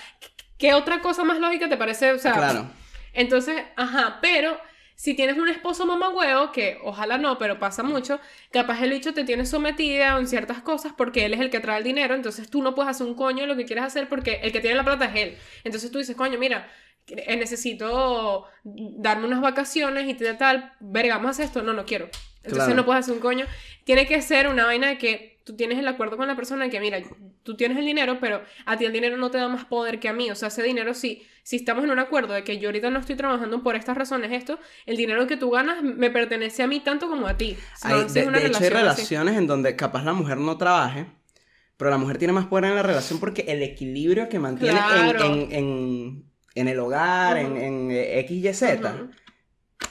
¿qué 0.58 0.74
otra 0.74 1.00
cosa 1.00 1.24
más 1.24 1.38
lógica 1.38 1.68
te 1.68 1.76
parece? 1.76 2.12
O 2.12 2.18
sea, 2.18 2.32
Claro. 2.34 2.66
Entonces, 3.12 3.62
ajá, 3.76 4.18
pero 4.20 4.58
si 4.96 5.14
tienes 5.14 5.38
un 5.38 5.48
esposo 5.48 5.86
mamagüeo, 5.86 6.52
que 6.52 6.78
ojalá 6.82 7.18
no, 7.18 7.38
pero 7.38 7.58
pasa 7.58 7.82
mucho, 7.82 8.20
capaz 8.52 8.80
el 8.82 8.90
bicho 8.90 9.12
te 9.14 9.24
tiene 9.24 9.44
sometida 9.46 10.18
en 10.18 10.26
ciertas 10.28 10.62
cosas 10.62 10.92
porque 10.96 11.24
él 11.24 11.34
es 11.34 11.40
el 11.40 11.50
que 11.50 11.60
trae 11.60 11.78
el 11.78 11.84
dinero, 11.84 12.14
entonces 12.14 12.48
tú 12.50 12.62
no 12.62 12.74
puedes 12.74 12.90
hacer 12.90 13.06
un 13.06 13.14
coño 13.14 13.46
lo 13.46 13.56
que 13.56 13.64
quieres 13.64 13.84
hacer 13.84 14.08
porque 14.08 14.40
el 14.42 14.52
que 14.52 14.60
tiene 14.60 14.76
la 14.76 14.84
plata 14.84 15.06
es 15.06 15.16
él. 15.16 15.38
Entonces 15.64 15.90
tú 15.90 15.98
dices, 15.98 16.16
coño, 16.16 16.38
mira, 16.38 16.68
eh, 17.08 17.36
necesito 17.36 18.46
darme 18.62 19.26
unas 19.26 19.40
vacaciones 19.40 20.08
y 20.08 20.14
tal, 20.14 20.38
tal, 20.38 20.72
verga, 20.80 21.14
vamos 21.16 21.28
a 21.28 21.30
hacer 21.32 21.46
esto, 21.46 21.62
no, 21.62 21.72
no 21.72 21.84
quiero. 21.84 22.08
Entonces 22.38 22.64
Claro. 22.64 22.74
no 22.74 22.84
puedes 22.84 23.00
hacer 23.00 23.14
un 23.14 23.20
coño. 23.20 23.46
Tiene 23.84 24.06
que 24.06 24.20
ser 24.22 24.48
una 24.48 24.64
vaina 24.66 24.88
de 24.88 24.98
que 24.98 25.33
tú 25.44 25.54
tienes 25.56 25.78
el 25.78 25.86
acuerdo 25.86 26.16
con 26.16 26.26
la 26.26 26.34
persona 26.36 26.68
que, 26.70 26.80
mira, 26.80 26.98
tú 27.42 27.54
tienes 27.56 27.76
el 27.78 27.84
dinero, 27.84 28.18
pero 28.20 28.42
a 28.64 28.76
ti 28.78 28.86
el 28.86 28.92
dinero 28.92 29.16
no 29.18 29.30
te 29.30 29.38
da 29.38 29.46
más 29.48 29.66
poder 29.66 30.00
que 30.00 30.08
a 30.08 30.12
mí. 30.14 30.30
O 30.30 30.34
sea, 30.34 30.48
ese 30.48 30.62
dinero, 30.62 30.94
si, 30.94 31.22
si 31.42 31.56
estamos 31.56 31.84
en 31.84 31.90
un 31.90 31.98
acuerdo 31.98 32.32
de 32.34 32.44
que 32.44 32.58
yo 32.58 32.68
ahorita 32.68 32.88
no 32.90 32.98
estoy 32.98 33.14
trabajando 33.16 33.62
por 33.62 33.76
estas 33.76 33.96
razones, 33.96 34.32
esto, 34.32 34.58
el 34.86 34.96
dinero 34.96 35.26
que 35.26 35.36
tú 35.36 35.50
ganas 35.50 35.82
me 35.82 36.10
pertenece 36.10 36.62
a 36.62 36.66
mí 36.66 36.80
tanto 36.80 37.08
como 37.08 37.26
a 37.26 37.36
ti. 37.36 37.56
Hay- 37.82 38.04
de, 38.12 38.20
es 38.20 38.26
una 38.26 38.38
de 38.38 38.46
hecho, 38.46 38.58
hay 38.58 38.64
así. 38.64 38.74
relaciones 38.74 39.36
en 39.36 39.46
donde 39.46 39.76
capaz 39.76 40.02
la 40.04 40.14
mujer 40.14 40.38
no 40.38 40.56
trabaje, 40.56 41.06
pero 41.76 41.90
la 41.90 41.98
mujer 41.98 42.16
tiene 42.18 42.32
más 42.32 42.46
poder 42.46 42.64
en 42.66 42.76
la 42.76 42.82
relación 42.82 43.20
porque 43.20 43.42
el 43.48 43.62
equilibrio 43.62 44.28
que 44.30 44.38
mantiene 44.38 44.78
en- 44.78 44.84
Claro. 44.86 45.24
en, 45.26 45.52
en- 45.52 46.24
en 46.54 46.68
el 46.68 46.78
hogar, 46.78 47.36
en, 47.36 47.90
eh, 47.90 48.20
X, 48.20 48.44
Y, 48.44 48.54
Z. 48.54 49.08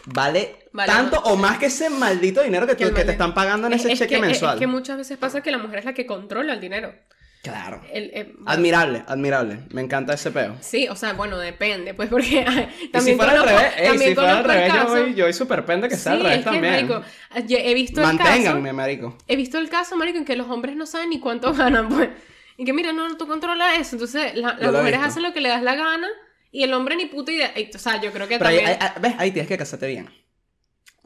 vale, 0.06 0.56
Vale 0.71 0.91
tanto 0.91 1.19
o 1.21 1.36
más 1.36 1.58
que 1.60 1.67
ese 1.67 1.89
maldito 1.89 2.41
dinero 2.41 2.65
que, 2.67 2.75
tú- 2.75 2.93
que 2.93 3.03
te 3.06 3.12
están 3.12 3.34
pagando 3.34 3.67
en 3.67 3.73
Es- 3.73 3.82
ese 3.82 3.93
es 3.93 3.99
cheque 3.99 4.15
que, 4.15 4.21
mensual. 4.21 4.56
Es 4.56 4.60
que 4.60 4.67
muchas 4.67 4.97
veces 4.97 5.17
pasa 5.17 5.41
que 5.41 5.51
la 5.51 5.58
mujer 5.58 5.79
es 5.79 5.86
la 5.86 5.93
que 5.93 6.06
controla 6.06 6.53
el 6.53 6.60
dinero. 6.60 6.93
Claro. 7.41 7.82
El- 7.91 8.10
eh, 8.13 8.34
Admirable, 8.45 9.03
admirable. 9.06 9.60
Me 9.71 9.82
encanta 9.82 10.13
ese 10.13 10.32
peo. 10.32 10.56
Sí, 10.62 10.88
o 10.88 10.95
sea, 10.95 11.12
bueno, 11.12 11.38
depende, 11.38 11.93
pues 11.93 12.08
porque 12.10 12.45
ay, 12.47 12.69
Y 12.79 12.86
si 12.86 12.88
también 12.89 13.17
fuera 13.17 13.34
al 13.34 13.38
conozco- 13.39 13.58
revés, 13.60 13.73
ey, 13.77 13.88
también 13.88 14.10
si 14.10 14.15
fuera 14.15 14.38
al 14.38 14.43
revés, 14.45 14.73
yo 14.73 14.88
voy, 14.88 15.13
yo 15.13 15.23
voy 15.25 15.34
súper 15.34 15.65
pende 15.65 15.89
que 15.89 15.97
sea 15.97 16.13
al 16.13 16.19
Sí, 16.19 16.23
revés 16.23 16.39
es 16.39 16.45
que, 16.45 16.51
también. 16.51 16.73
marico, 16.88 17.03
yo 17.47 17.58
he 17.58 17.73
visto 17.73 17.99
el 17.99 18.08
Manténganme, 18.08 18.62
caso, 18.69 18.73
marico. 18.77 19.17
he 19.27 19.36
visto 19.36 19.58
el 19.58 19.69
caso, 19.69 19.97
marico, 19.97 20.17
en 20.19 20.25
que 20.25 20.38
los 20.38 20.49
hombres 20.49 20.77
no 20.77 20.86
saben 20.86 21.10
ni 21.10 21.19
cuánto 21.19 21.53
ganan, 21.53 21.89
pues. 21.89 22.10
Y 22.56 22.63
que 22.65 22.71
mira, 22.71 22.93
no, 22.93 23.17
tú 23.17 23.27
controlas 23.27 23.77
eso. 23.79 23.95
Entonces, 23.97 24.36
la- 24.36 24.56
las 24.58 24.71
mujeres 24.71 24.99
hacen 25.03 25.23
lo 25.23 25.34
que 25.34 25.41
le 25.41 25.49
das 25.49 25.63
la 25.63 25.75
gana 25.75 26.08
y 26.53 26.63
el 26.63 26.73
hombre 26.73 26.95
ni 26.95 27.07
puta 27.07 27.31
idea. 27.33 27.53
O 27.75 27.77
sea, 27.77 27.99
yo 27.99 28.13
creo 28.13 28.29
que 28.29 28.37
Pero 28.37 28.49
también... 28.49 28.67
ahí- 28.67 28.77
ahí- 28.79 29.01
¿ves? 29.01 29.13
Ahí 29.17 29.31
tienes 29.31 29.49
que 29.49 29.57
casarte 29.57 29.87
bien. 29.87 30.09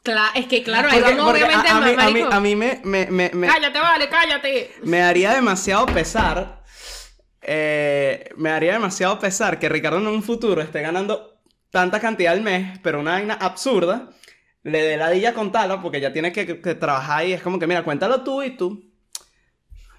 Cla- 0.03 0.31
es 0.36 0.45
que 0.45 0.62
claro, 0.62 0.88
ahí 0.89 1.01
vamos 1.01 1.25
porque 1.25 1.43
obviamente 1.43 1.67
a, 1.67 1.73
a 1.73 1.77
a, 1.77 1.81
mí, 1.81 1.89
a, 1.91 1.95
mí, 1.95 2.13
marico. 2.13 2.33
a 2.33 2.39
mí 2.39 2.55
me, 2.55 2.81
me, 2.83 3.07
me, 3.07 3.31
me- 3.33 3.47
Cállate, 3.47 3.79
vale, 3.79 4.07
cállate. 4.10 4.71
me 4.83 4.99
daría 4.99 5.33
demasiado 5.33 5.86
pesar. 5.88 6.63
eh, 7.41 8.29
me 8.38 8.49
daría 8.49 8.73
demasiado 8.73 9.19
pesar 9.19 9.57
que 9.60 9.67
Ricardo 9.69 9.97
en 9.97 10.07
un 10.07 10.21
futuro 10.23 10.62
esté 10.62 10.81
ganando 10.81 11.41
tanta 11.71 11.99
cantidad 11.99 12.33
al 12.33 12.41
mes, 12.41 12.77
pero 12.83 12.99
una 12.99 13.13
vaina 13.13 13.33
absurda. 13.36 14.12
Le 14.63 14.81
dé 14.81 14.97
la 14.97 15.10
dilla 15.10 15.33
contarlo 15.33 15.81
porque 15.81 16.01
ya 16.01 16.12
tiene 16.13 16.31
que, 16.33 16.62
que 16.62 16.75
trabajar 16.75 17.25
y 17.25 17.31
es 17.33 17.41
como 17.41 17.57
que, 17.57 17.67
mira, 17.67 17.83
cuéntalo 17.83 18.21
tú 18.23 18.43
y 18.43 18.51
tú. 18.57 18.83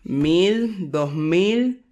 Mil, 0.04 0.90
dos 0.90 1.12
mil, 1.14 1.84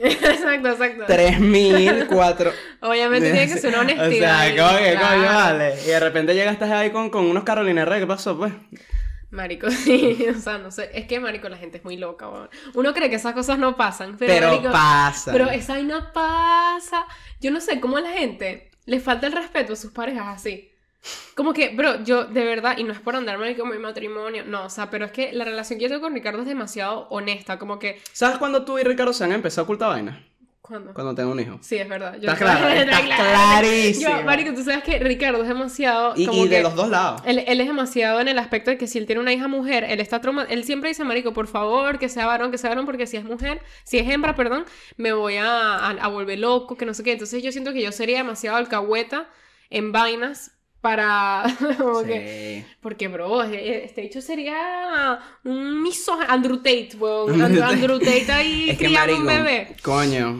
exacto, 0.00 0.68
exacto. 0.68 1.04
tres 1.06 1.38
mil, 1.40 2.06
cuatro. 2.08 2.52
Obviamente 2.80 3.30
tiene 3.30 3.52
que 3.52 3.58
ser 3.58 3.70
una 3.70 3.80
honestidad. 3.80 4.48
O 4.50 4.54
sea, 4.54 4.66
¿cómo 4.66 4.78
que 4.78 4.94
coño, 4.94 5.22
vale? 5.26 5.74
Y 5.84 5.88
de 5.88 6.00
repente 6.00 6.34
llegaste 6.34 6.64
ahí 6.64 6.90
con, 6.90 7.10
con 7.10 7.26
unos 7.26 7.44
Carolina 7.44 7.82
Herrera, 7.82 8.00
¿qué 8.00 8.06
pasó, 8.06 8.36
pues? 8.36 8.52
Marico, 9.30 9.70
sí, 9.70 10.26
o 10.28 10.38
sea, 10.38 10.58
no 10.58 10.70
sé, 10.70 10.90
es 10.92 11.06
que 11.06 11.20
marico, 11.20 11.48
la 11.48 11.56
gente 11.56 11.78
es 11.78 11.84
muy 11.84 11.96
loca, 11.96 12.28
weón. 12.28 12.50
Uno 12.74 12.92
cree 12.92 13.08
que 13.08 13.16
esas 13.16 13.32
cosas 13.32 13.58
no 13.58 13.76
pasan, 13.76 14.16
pero, 14.18 14.32
Pero, 14.32 14.48
marico, 14.48 14.72
pasa. 14.72 15.32
pero 15.32 15.48
esa 15.50 15.74
vaina 15.74 16.12
pasa. 16.12 17.06
Yo 17.40 17.50
no 17.50 17.60
sé 17.60 17.78
cómo 17.80 17.98
a 17.98 18.00
la 18.00 18.10
gente 18.10 18.70
le 18.86 18.98
falta 18.98 19.28
el 19.28 19.32
respeto 19.32 19.74
a 19.74 19.76
sus 19.76 19.92
parejas 19.92 20.26
así. 20.28 20.69
Como 21.34 21.52
que, 21.54 21.70
bro, 21.70 22.04
yo 22.04 22.24
de 22.24 22.44
verdad, 22.44 22.76
y 22.76 22.84
no 22.84 22.92
es 22.92 23.00
por 23.00 23.16
andarme 23.16 23.56
como 23.56 23.72
mi 23.72 23.78
matrimonio, 23.78 24.44
no, 24.46 24.64
o 24.64 24.70
sea, 24.70 24.90
pero 24.90 25.06
es 25.06 25.12
que 25.12 25.32
la 25.32 25.44
relación 25.44 25.78
que 25.78 25.84
yo 25.84 25.88
tengo 25.88 26.02
con 26.02 26.12
Ricardo 26.14 26.40
es 26.40 26.46
demasiado 26.46 27.06
honesta, 27.08 27.58
como 27.58 27.78
que, 27.78 28.00
¿Sabes 28.12 28.36
cuándo 28.38 28.64
tú 28.64 28.78
y 28.78 28.82
Ricardo 28.82 29.12
se 29.12 29.24
han 29.24 29.32
empezado 29.32 29.62
a 29.62 29.64
ocultar 29.64 29.88
vainas? 29.90 30.18
¿cuándo? 30.60 30.94
Cuando 30.94 31.14
tengo 31.16 31.32
un 31.32 31.40
hijo. 31.40 31.58
Sí, 31.62 31.78
es 31.78 31.88
verdad. 31.88 32.14
Yo 32.20 32.30
Está 32.30 32.36
claro, 32.36 32.68
está 32.68 33.00
clarísimo. 33.00 34.08
Yo, 34.18 34.22
marico, 34.24 34.54
tú 34.54 34.62
sabes 34.62 34.84
que 34.84 35.00
Ricardo 35.00 35.42
es 35.42 35.48
demasiado... 35.48 36.12
Y, 36.14 36.26
como 36.26 36.44
y 36.44 36.48
de 36.48 36.56
que- 36.58 36.62
los 36.62 36.76
dos 36.76 36.88
lados. 36.88 37.22
Él, 37.24 37.42
él 37.44 37.60
es 37.60 37.66
demasiado 37.66 38.20
en 38.20 38.28
el 38.28 38.38
aspecto 38.38 38.70
de 38.70 38.78
que 38.78 38.86
si 38.86 38.98
él 38.98 39.06
tiene 39.06 39.20
una 39.20 39.32
hija 39.32 39.48
mujer, 39.48 39.82
él 39.84 39.98
está 39.98 40.20
trauma, 40.20 40.46
él 40.48 40.62
siempre 40.62 40.90
dice, 40.90 41.02
marico, 41.02 41.32
por 41.32 41.48
favor, 41.48 41.98
que 41.98 42.08
sea 42.08 42.26
varón, 42.26 42.52
que 42.52 42.58
sea 42.58 42.70
varón, 42.70 42.86
porque 42.86 43.08
si 43.08 43.16
es 43.16 43.24
mujer, 43.24 43.60
si 43.84 43.98
es 43.98 44.08
hembra, 44.08 44.36
perdón, 44.36 44.64
me 44.96 45.12
voy 45.12 45.38
a, 45.38 45.74
a, 45.76 45.90
a 45.90 46.08
volver 46.08 46.38
loco, 46.38 46.76
que 46.76 46.86
no 46.86 46.94
sé 46.94 47.02
qué. 47.02 47.12
Entonces 47.12 47.42
yo 47.42 47.50
siento 47.50 47.72
que 47.72 47.82
yo 47.82 47.90
sería 47.90 48.18
demasiado 48.18 48.56
alcahueta 48.56 49.28
en 49.70 49.90
vainas 49.90 50.52
para... 50.80 51.44
como 51.78 52.02
que- 52.02 52.64
Sí. 52.66 52.74
porque, 52.80 53.08
bro, 53.08 53.42
e- 53.44 53.84
este 53.84 54.02
hecho 54.04 54.20
sería 54.20 55.18
un 55.44 55.82
misógino. 55.82 56.26
Andrew 56.30 56.56
Tate, 56.58 56.90
weón. 56.98 57.40
Andrew 57.40 57.62
Andrew, 57.64 57.98
Tate. 57.98 58.32
Ahí 58.32 58.70
Es 58.70 58.78
que 58.78 58.86
criando 58.86 59.16
un 59.16 59.24
marico, 59.24 59.44
bebé. 59.44 59.76
coño, 59.82 60.38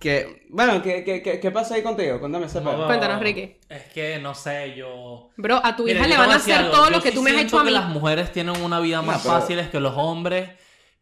que, 0.00 0.46
bueno, 0.50 0.82
¿qué, 0.82 1.04
qué, 1.04 1.22
qué, 1.22 1.38
qué 1.38 1.50
pasa 1.52 1.74
ahí 1.76 1.82
contigo? 1.82 2.18
Cuéntame 2.18 2.46
ese 2.46 2.60
No. 2.60 2.86
Cuéntanos, 2.86 3.20
Ricky. 3.22 3.56
Es 3.68 3.84
que 3.92 4.18
no 4.18 4.34
sé, 4.34 4.74
yo. 4.76 5.30
Bro, 5.36 5.60
a 5.64 5.76
tu 5.76 5.84
Mira, 5.84 6.00
hija 6.00 6.08
le 6.08 6.16
van 6.16 6.30
a 6.30 6.34
hacer 6.36 6.54
algo. 6.56 6.72
todo 6.72 6.84
Yo 6.86 6.90
lo 6.96 7.02
que 7.02 7.10
sí 7.10 7.14
tú 7.14 7.22
me 7.22 7.30
has 7.30 7.36
hecho 7.42 7.58
a 7.58 7.62
que 7.62 7.68
mí. 7.70 7.74
las 7.74 7.88
mujeres 7.88 8.32
tienen 8.32 8.60
una 8.62 8.80
vida 8.80 8.96
No, 8.96 9.04
más 9.04 9.22
pero- 9.22 9.34
fáciles 9.34 9.68
que 9.68 9.78
los 9.80 9.94
hombres, 9.96 10.50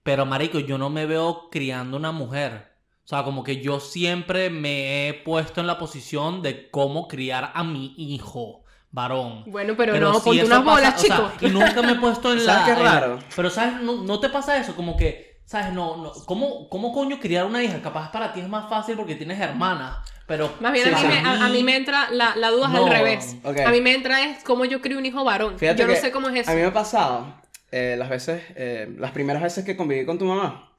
pero 0.03 0.27
marico, 0.27 0.59
yo 0.59 0.77
no 0.79 0.91
me 0.91 1.07
veo 1.07 1.49
criando 1.51 1.97
una 1.97 2.13
mujer. 2.13 2.69
O 3.05 3.09
sea, 3.11 3.25
como 3.25 3.43
que 3.43 3.61
yo 3.61 3.81
siempre 3.81 4.51
me 4.51 5.09
he 5.09 5.15
puesto 5.15 5.61
en 5.61 5.67
la 5.67 5.79
posición 5.79 6.43
de 6.43 6.71
cómo 6.71 7.09
criar 7.09 7.51
a 7.55 7.65
mi 7.65 7.95
hijo 7.97 8.65
varón. 8.91 9.45
Bueno, 9.47 9.75
pero, 9.77 9.93
Pero 9.93 10.09
no, 10.13 10.19
si 10.19 10.25
ponte 10.25 10.45
unas 10.45 10.59
pasa- 10.61 10.71
bolas, 10.71 10.95
o 10.95 10.99
sea, 11.07 11.17
chico. 11.17 11.33
y 11.47 11.51
nunca 11.51 11.83
me 11.83 11.93
he 11.93 11.97
puesto 11.97 12.33
en 12.33 12.39
la. 12.47 12.53
¿Sabes 12.61 12.75
qué 12.77 12.83
raro? 12.83 13.19
pero, 13.37 13.51
¿sabes? 13.51 13.81
No, 13.83 14.03
no 14.05 14.21
te 14.21 14.29
pasa 14.29 14.57
eso, 14.59 14.75
como 14.75 14.97
que. 14.97 15.31
¿Sabes? 15.45 15.73
No, 15.73 15.97
no. 15.97 16.13
¿Cómo, 16.27 16.69
¿Cómo 16.69 16.93
coño 16.93 17.19
criar 17.19 17.45
una 17.45 17.61
hija? 17.63 17.83
Capaz 17.83 18.13
para 18.13 18.33
ti 18.33 18.39
es 18.41 18.49
más 18.49 18.69
fácil 18.71 18.97
porque 18.97 19.17
tienes 19.17 19.41
hermanas. 19.41 19.97
Pero. 20.27 20.53
Más 20.61 20.73
bien 20.73 20.87
Sí, 20.87 20.95
a, 20.95 20.99
mí 20.99 21.09
me, 21.09 21.19
a, 21.29 21.45
a 21.47 21.49
mí 21.49 21.63
me 21.65 21.77
entra 21.77 22.09
la, 22.13 22.37
la 22.37 22.51
duda 22.51 22.69
No. 22.69 22.87
al 22.87 22.93
revés. 22.93 23.37
Ok. 23.43 23.59
A 23.61 23.71
mí 23.73 23.81
me 23.81 23.93
entra 23.95 24.23
es 24.25 24.45
cómo 24.45 24.65
yo 24.65 24.81
crío 24.81 24.97
un 24.99 25.07
hijo 25.07 25.25
varón. 25.25 25.59
Fíjate 25.59 25.83
yo 25.83 25.89
no 25.89 25.97
sé 25.97 26.13
cómo 26.13 26.29
es 26.29 26.37
eso. 26.43 26.51
A 26.53 26.55
mí 26.55 26.61
me 26.61 26.69
ha 26.69 26.73
pasado, 26.73 27.35
eh, 27.73 27.97
las 27.99 28.09
veces, 28.09 28.43
eh, 28.55 28.95
las 28.97 29.11
primeras 29.11 29.43
veces 29.43 29.65
que 29.65 29.77
conviví 29.77 30.07
con 30.07 30.19
tu 30.19 30.25
mamá, 30.25 30.73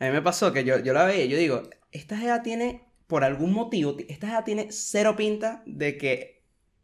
a 0.00 0.04
mí 0.04 0.10
me 0.10 0.20
pasó 0.20 0.52
que 0.52 0.64
yo, 0.64 0.80
yo 0.80 0.92
la 0.92 1.04
veía 1.04 1.24
y 1.24 1.28
yo 1.28 1.38
digo, 1.38 1.62
esta 1.92 2.20
edad 2.20 2.42
tiene, 2.42 2.82
por 3.06 3.22
algún 3.22 3.52
motivo, 3.52 3.94
ti- 3.94 4.06
esta 4.08 4.26
edad 4.26 4.42
tiene 4.44 4.66
cero 4.70 5.14
pinta 5.16 5.62
de 5.64 5.96
que 5.96 6.35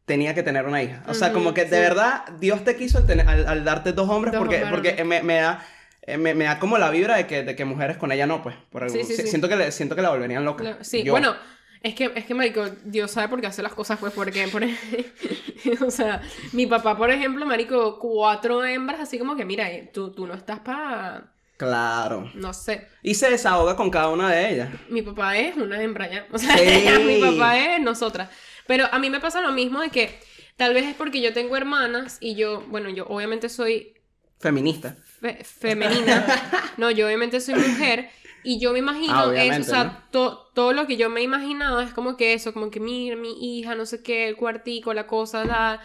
tenía 0.05 0.35
que 0.35 0.43
tener 0.43 0.67
una 0.67 0.83
hija. 0.83 1.03
O 1.09 1.15
sea, 1.15 1.29
Ujú, 1.29 1.39
como 1.39 1.55
que 1.55 1.65
de 1.65 1.77
sí. 1.77 1.83
verdad 1.83 2.25
Dios 2.41 2.65
te 2.65 2.77
quiso 2.77 2.99
al, 2.99 3.07
tener- 3.07 3.29
al- 3.29 3.47
al 3.47 3.65
darte 3.65 3.93
dos 3.93 4.09
hombres 4.09 4.33
Dos 4.33 4.41
porque, 4.41 4.63
varones. 4.63 4.75
porque 4.93 5.05
me, 5.05 5.23
me 5.23 5.35
da... 5.37 5.65
eh, 6.03 6.17
Me, 6.19 6.35
me 6.35 6.45
da 6.45 6.59
como 6.59 6.79
la 6.79 6.91
vibra 6.91 7.17
de 7.17 7.27
que, 7.27 7.43
de 7.45 7.55
que 7.57 7.65
mujeres 7.65 7.97
con 7.97 8.11
ella 8.13 8.27
no, 8.27 8.43
pues. 8.43 8.57
Por 8.71 8.83
algún- 8.83 8.99
Sí, 8.99 9.05
sí, 9.05 9.23
si-. 9.23 9.29
Siento, 9.29 9.49
que 9.49 9.57
le- 9.57 9.73
siento 9.73 9.95
que 9.97 10.03
la 10.03 10.11
volverían 10.11 10.45
loca. 10.45 10.65
La- 10.65 10.85
sí, 10.85 11.03
Yo. 11.05 11.13
bueno, 11.13 11.35
es 11.83 11.95
que, 11.95 12.13
es 12.15 12.25
que, 12.25 12.35
marico, 12.35 12.65
Dios 12.85 13.11
sabe 13.11 13.29
por 13.29 13.41
qué 13.41 13.47
hace 13.49 13.63
las 13.63 13.75
cosas, 13.75 13.99
pues, 13.99 14.13
porque, 14.13 14.47
por 14.49 14.63
o 15.87 15.91
sea, 15.91 16.21
mi 16.53 16.67
papá, 16.67 16.97
por 16.97 17.11
ejemplo, 17.11 17.45
marico, 17.47 17.99
cuatro 17.99 18.65
hembras, 18.65 19.01
así 19.01 19.19
como 19.19 19.37
que, 19.37 19.45
mira, 19.45 19.71
eh, 19.71 19.91
tú, 19.93 20.13
tú 20.13 20.27
no 20.27 20.35
estás 20.35 20.61
para, 20.61 21.25
Claro. 21.57 22.31
no 22.35 22.53
sé, 22.55 22.89
Y 23.03 23.15
se 23.15 23.31
desahoga 23.31 23.77
con 23.77 23.91
cada 23.91 24.09
una 24.09 24.31
de 24.31 24.51
ellas. 24.53 24.69
mi 24.89 25.03
papá 25.03 25.37
es 25.37 25.57
una 25.57 25.81
hembra 25.83 26.09
ya, 26.11 26.27
o 26.33 26.39
sea, 26.39 26.57
Sí. 26.57 27.05
mi 27.05 27.21
papá 27.21 27.59
es 27.59 27.81
nosotras, 27.81 28.29
pero 28.67 28.87
a 28.93 28.99
mí 28.99 29.11
me 29.11 29.21
pasa 29.21 29.41
lo 29.41 29.53
mismo 29.53 29.81
de 29.81 29.91
que, 29.91 30.19
tal 30.57 30.75
vez 30.75 30.85
es 30.87 30.95
porque 30.95 31.21
yo 31.21 31.33
tengo 31.33 31.57
hermanas 31.57 32.19
y 32.21 32.35
yo, 32.35 32.63
bueno, 32.69 32.89
yo 32.91 33.07
obviamente 33.07 33.49
soy 33.49 33.95
Feminista. 34.41 34.97
fe- 35.21 35.45
femenina. 35.45 36.27
No, 36.77 36.91
yo 36.91 37.07
obviamente 37.07 37.41
soy 37.41 37.55
mujer. 37.55 38.11
Y 38.45 38.59
yo 38.59 38.73
me 38.73 38.81
imagino 38.81 39.15
Ah, 39.15 39.33
eso, 39.37 39.61
o 39.61 39.65
sea, 39.65 39.85
¿no? 39.85 40.03
to- 40.11 40.51
todo 40.55 40.73
lo 40.73 40.87
que 40.89 40.97
yo 40.97 41.09
me 41.11 41.21
he 41.21 41.23
imaginado 41.23 41.81
es 41.81 41.93
como 41.93 42.17
que 42.17 42.33
eso, 42.35 42.53
como 42.53 42.71
que 42.71 42.81
mira, 42.81 43.15
mi 43.15 43.59
hija, 43.59 43.77
no 43.77 43.87
sé 43.87 44.03
qué, 44.03 44.29
el 44.29 44.37
cuartico, 44.37 44.93
la 44.95 45.07
cosa, 45.07 45.45
la... 45.45 45.81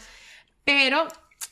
Pero 0.63 1.07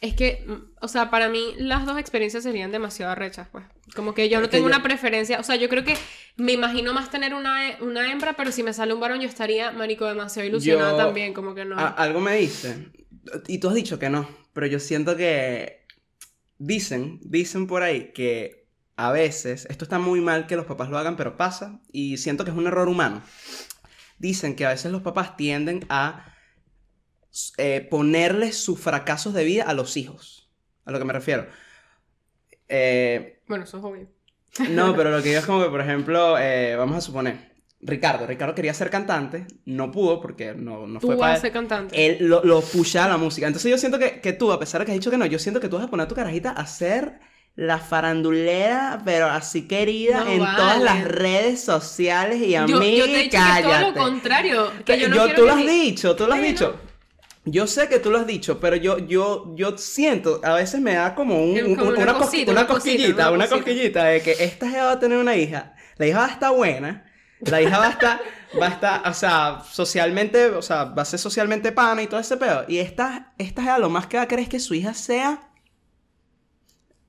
es 0.07 0.13
que, 0.15 0.43
mm, 0.47 0.53
o 0.81 0.87
sea, 0.87 1.09
para 1.09 1.29
mí 1.29 1.53
las 1.57 1.85
dos 1.85 1.97
experiencias 1.97 2.43
serían 2.43 2.71
demasiado 2.71 3.11
arrechas, 3.11 3.47
pues. 3.51 3.65
Como 3.95 4.13
que 4.13 4.29
yo 4.29 4.39
no 4.39 4.45
Es 4.45 4.51
tengo 4.51 4.67
yo- 4.69 4.73
una 4.75 4.83
preferencia, 4.83 5.39
o 5.39 5.43
sea, 5.43 5.55
yo 5.55 5.69
creo 5.69 5.83
que 5.83 5.95
me 6.37 6.51
imagino 6.53 6.93
más 6.93 7.09
tener 7.11 7.33
una, 7.33 7.77
una 7.81 8.11
hembra, 8.11 8.33
pero 8.33 8.51
si 8.51 8.63
me 8.63 8.73
sale 8.73 8.93
un 8.93 8.99
varón 8.99 9.21
yo 9.21 9.27
estaría, 9.27 9.71
marico, 9.71 10.05
demasiado 10.05 10.47
ilusionada 10.47 10.91
Yo- 10.91 10.97
también, 10.97 11.33
como 11.33 11.53
que 11.55 11.65
no. 11.65 11.77
A- 11.79 11.87
algo 11.89 12.19
me 12.19 12.35
dice, 12.35 12.89
y 13.47 13.57
tú 13.59 13.69
has 13.69 13.75
dicho 13.75 13.97
que 13.99 14.09
no, 14.09 14.27
pero 14.53 14.67
yo 14.67 14.79
siento 14.79 15.15
que 15.17 15.85
dicen, 16.57 17.19
dicen 17.23 17.67
por 17.67 17.83
ahí 17.83 18.11
que 18.13 18.65
a 18.97 19.11
veces, 19.11 19.65
esto 19.69 19.83
está 19.85 19.99
muy 19.99 20.21
mal 20.21 20.47
que 20.47 20.55
los 20.55 20.65
papás 20.65 20.89
lo 20.89 20.97
hagan, 20.97 21.15
pero 21.17 21.35
pasa, 21.37 21.79
y 21.91 22.17
siento 22.17 22.45
que 22.45 22.51
es 22.51 22.57
un 22.57 22.67
error 22.67 22.87
humano. 22.87 23.21
Dicen 24.19 24.55
que 24.55 24.65
a 24.65 24.69
veces 24.69 24.91
los 24.91 25.01
papás 25.01 25.35
tienden 25.35 25.85
a 25.89 26.33
eh, 27.57 27.87
ponerles 27.89 28.57
sus 28.57 28.79
fracasos 28.79 29.33
de 29.33 29.43
vida 29.43 29.63
a 29.63 29.73
los 29.73 29.97
hijos. 29.97 30.49
A 30.85 30.91
lo 30.91 30.99
que 30.99 31.05
me 31.05 31.13
refiero. 31.13 31.47
Eh, 32.67 33.41
Bueno, 33.47 33.63
eso 33.63 33.77
es 33.77 33.83
obvio. 33.83 34.07
no, 34.69 34.95
pero 34.97 35.11
lo 35.11 35.21
que 35.21 35.29
digo 35.29 35.39
es 35.39 35.45
como 35.45 35.63
que, 35.63 35.69
por 35.69 35.81
ejemplo, 35.81 36.37
eh, 36.39 36.75
vamos 36.75 36.97
a 36.97 37.01
suponer, 37.01 37.53
Ricardo, 37.81 38.25
Ricardo 38.25 38.55
quería 38.55 38.73
ser 38.73 38.89
cantante, 38.89 39.45
no 39.65 39.91
pudo 39.91 40.19
porque 40.21 40.53
no, 40.55 40.87
no 40.87 40.99
Tú 40.99 41.07
fue 41.07 41.15
vas 41.15 41.19
para 41.21 41.31
a 41.33 41.35
él. 41.35 41.41
ser 41.41 41.51
cantante. 41.51 42.05
Él 42.05 42.17
lo, 42.27 42.43
lo 42.43 42.59
a 42.59 43.07
la 43.07 43.17
música. 43.17 43.47
Entonces 43.47 43.69
yo 43.69 43.77
siento 43.77 43.99
que, 43.99 44.19
que 44.21 44.33
tú, 44.33 44.51
a 44.51 44.59
pesar 44.59 44.81
de 44.81 44.85
que 44.85 44.91
has 44.93 44.97
dicho 44.97 45.11
que 45.11 45.17
no, 45.17 45.25
yo 45.25 45.39
siento 45.39 45.59
que 45.59 45.69
tú 45.69 45.75
vas 45.77 45.85
a 45.85 45.89
poner 45.89 46.05
a 46.05 46.07
tu 46.07 46.15
carajita 46.15 46.51
a 46.51 46.65
ser 46.65 47.19
la 47.55 47.77
farandulera, 47.77 49.01
pero 49.05 49.27
así 49.27 49.67
querida 49.67 50.23
No 50.25 50.31
en 50.31 50.39
vale. 50.39 50.57
todas 50.57 50.81
las 50.81 51.03
redes 51.05 51.61
sociales 51.61 52.41
y 52.41 52.55
a 52.55 52.65
yo, 52.65 52.79
mí, 52.79 52.97
yo 52.97 53.05
te 53.05 53.11
he 53.19 53.23
dicho 53.23 53.29
que 53.31 53.37
es 53.37 53.61
todo 53.61 53.71
cállate. 53.71 53.85
lo 53.85 53.93
contrario. 53.93 54.71
Que 54.83 54.99
yo 54.99 55.07
no 55.09 55.15
Yo- 55.27 55.35
tú 55.35 55.41
lo 55.43 55.51
has 55.51 55.57
mi- 55.57 55.67
dicho, 55.67 56.15
tú 56.15 56.27
lo 56.27 56.33
has 56.33 56.41
dicho. 56.41 56.75
Yo 57.47 57.67
sé 57.67 57.87
que 57.87 57.99
tú 57.99 58.09
lo 58.09 58.17
has 58.17 58.25
dicho, 58.27 58.59
pero 58.59 58.75
yo, 58.75 58.97
yo, 58.97 59.53
yo 59.55 59.77
siento, 59.77 60.41
a 60.43 60.53
veces 60.55 60.81
me 60.81 60.95
da 60.95 61.13
como, 61.13 61.43
un, 61.43 61.59
Como 61.75 61.89
un- 61.89 61.95
una 61.97 62.03
una, 62.11 62.13
cosita, 62.17 62.51
una 62.51 62.61
una 62.61 62.67
cosquillita, 62.67 63.13
una 63.13 63.31
una 63.31 63.45
cosita. 63.45 63.55
cosquillita 63.57 64.03
de 64.05 64.21
que 64.21 64.31
esta 64.39 64.65
va 64.83 64.91
a 64.93 64.99
tener 64.99 65.17
una 65.19 65.35
hija, 65.35 65.75
la 65.97 66.07
hija 66.07 66.17
va 66.19 66.25
a 66.25 66.31
estar 66.31 66.51
buena, 66.55 67.05
la 67.41 67.61
hija 67.61 67.77
va 67.77 67.85
a 67.87 67.89
estar, 67.91 68.19
va 68.59 68.65
a 68.65 68.69
estar, 68.69 69.07
o 69.07 69.13
sea, 69.13 69.61
socialmente, 69.71 70.47
o 70.47 70.61
sea, 70.63 70.85
va 70.85 71.03
a 71.03 71.05
ser 71.05 71.19
socialmente 71.19 71.71
pana 71.71 72.01
y 72.01 72.07
todo 72.07 72.19
ese 72.19 72.35
pedo. 72.37 72.65
Y 72.67 72.79
esta, 72.79 73.33
esta 73.37 73.61
jeva 73.61 73.77
lo 73.77 73.89
más 73.91 74.07
que 74.07 74.17
va 74.17 74.23
a 74.23 74.27
querer 74.27 74.43
es 74.43 74.49
que 74.49 74.59
su 74.59 74.73
hija 74.73 74.95
sea 74.95 75.51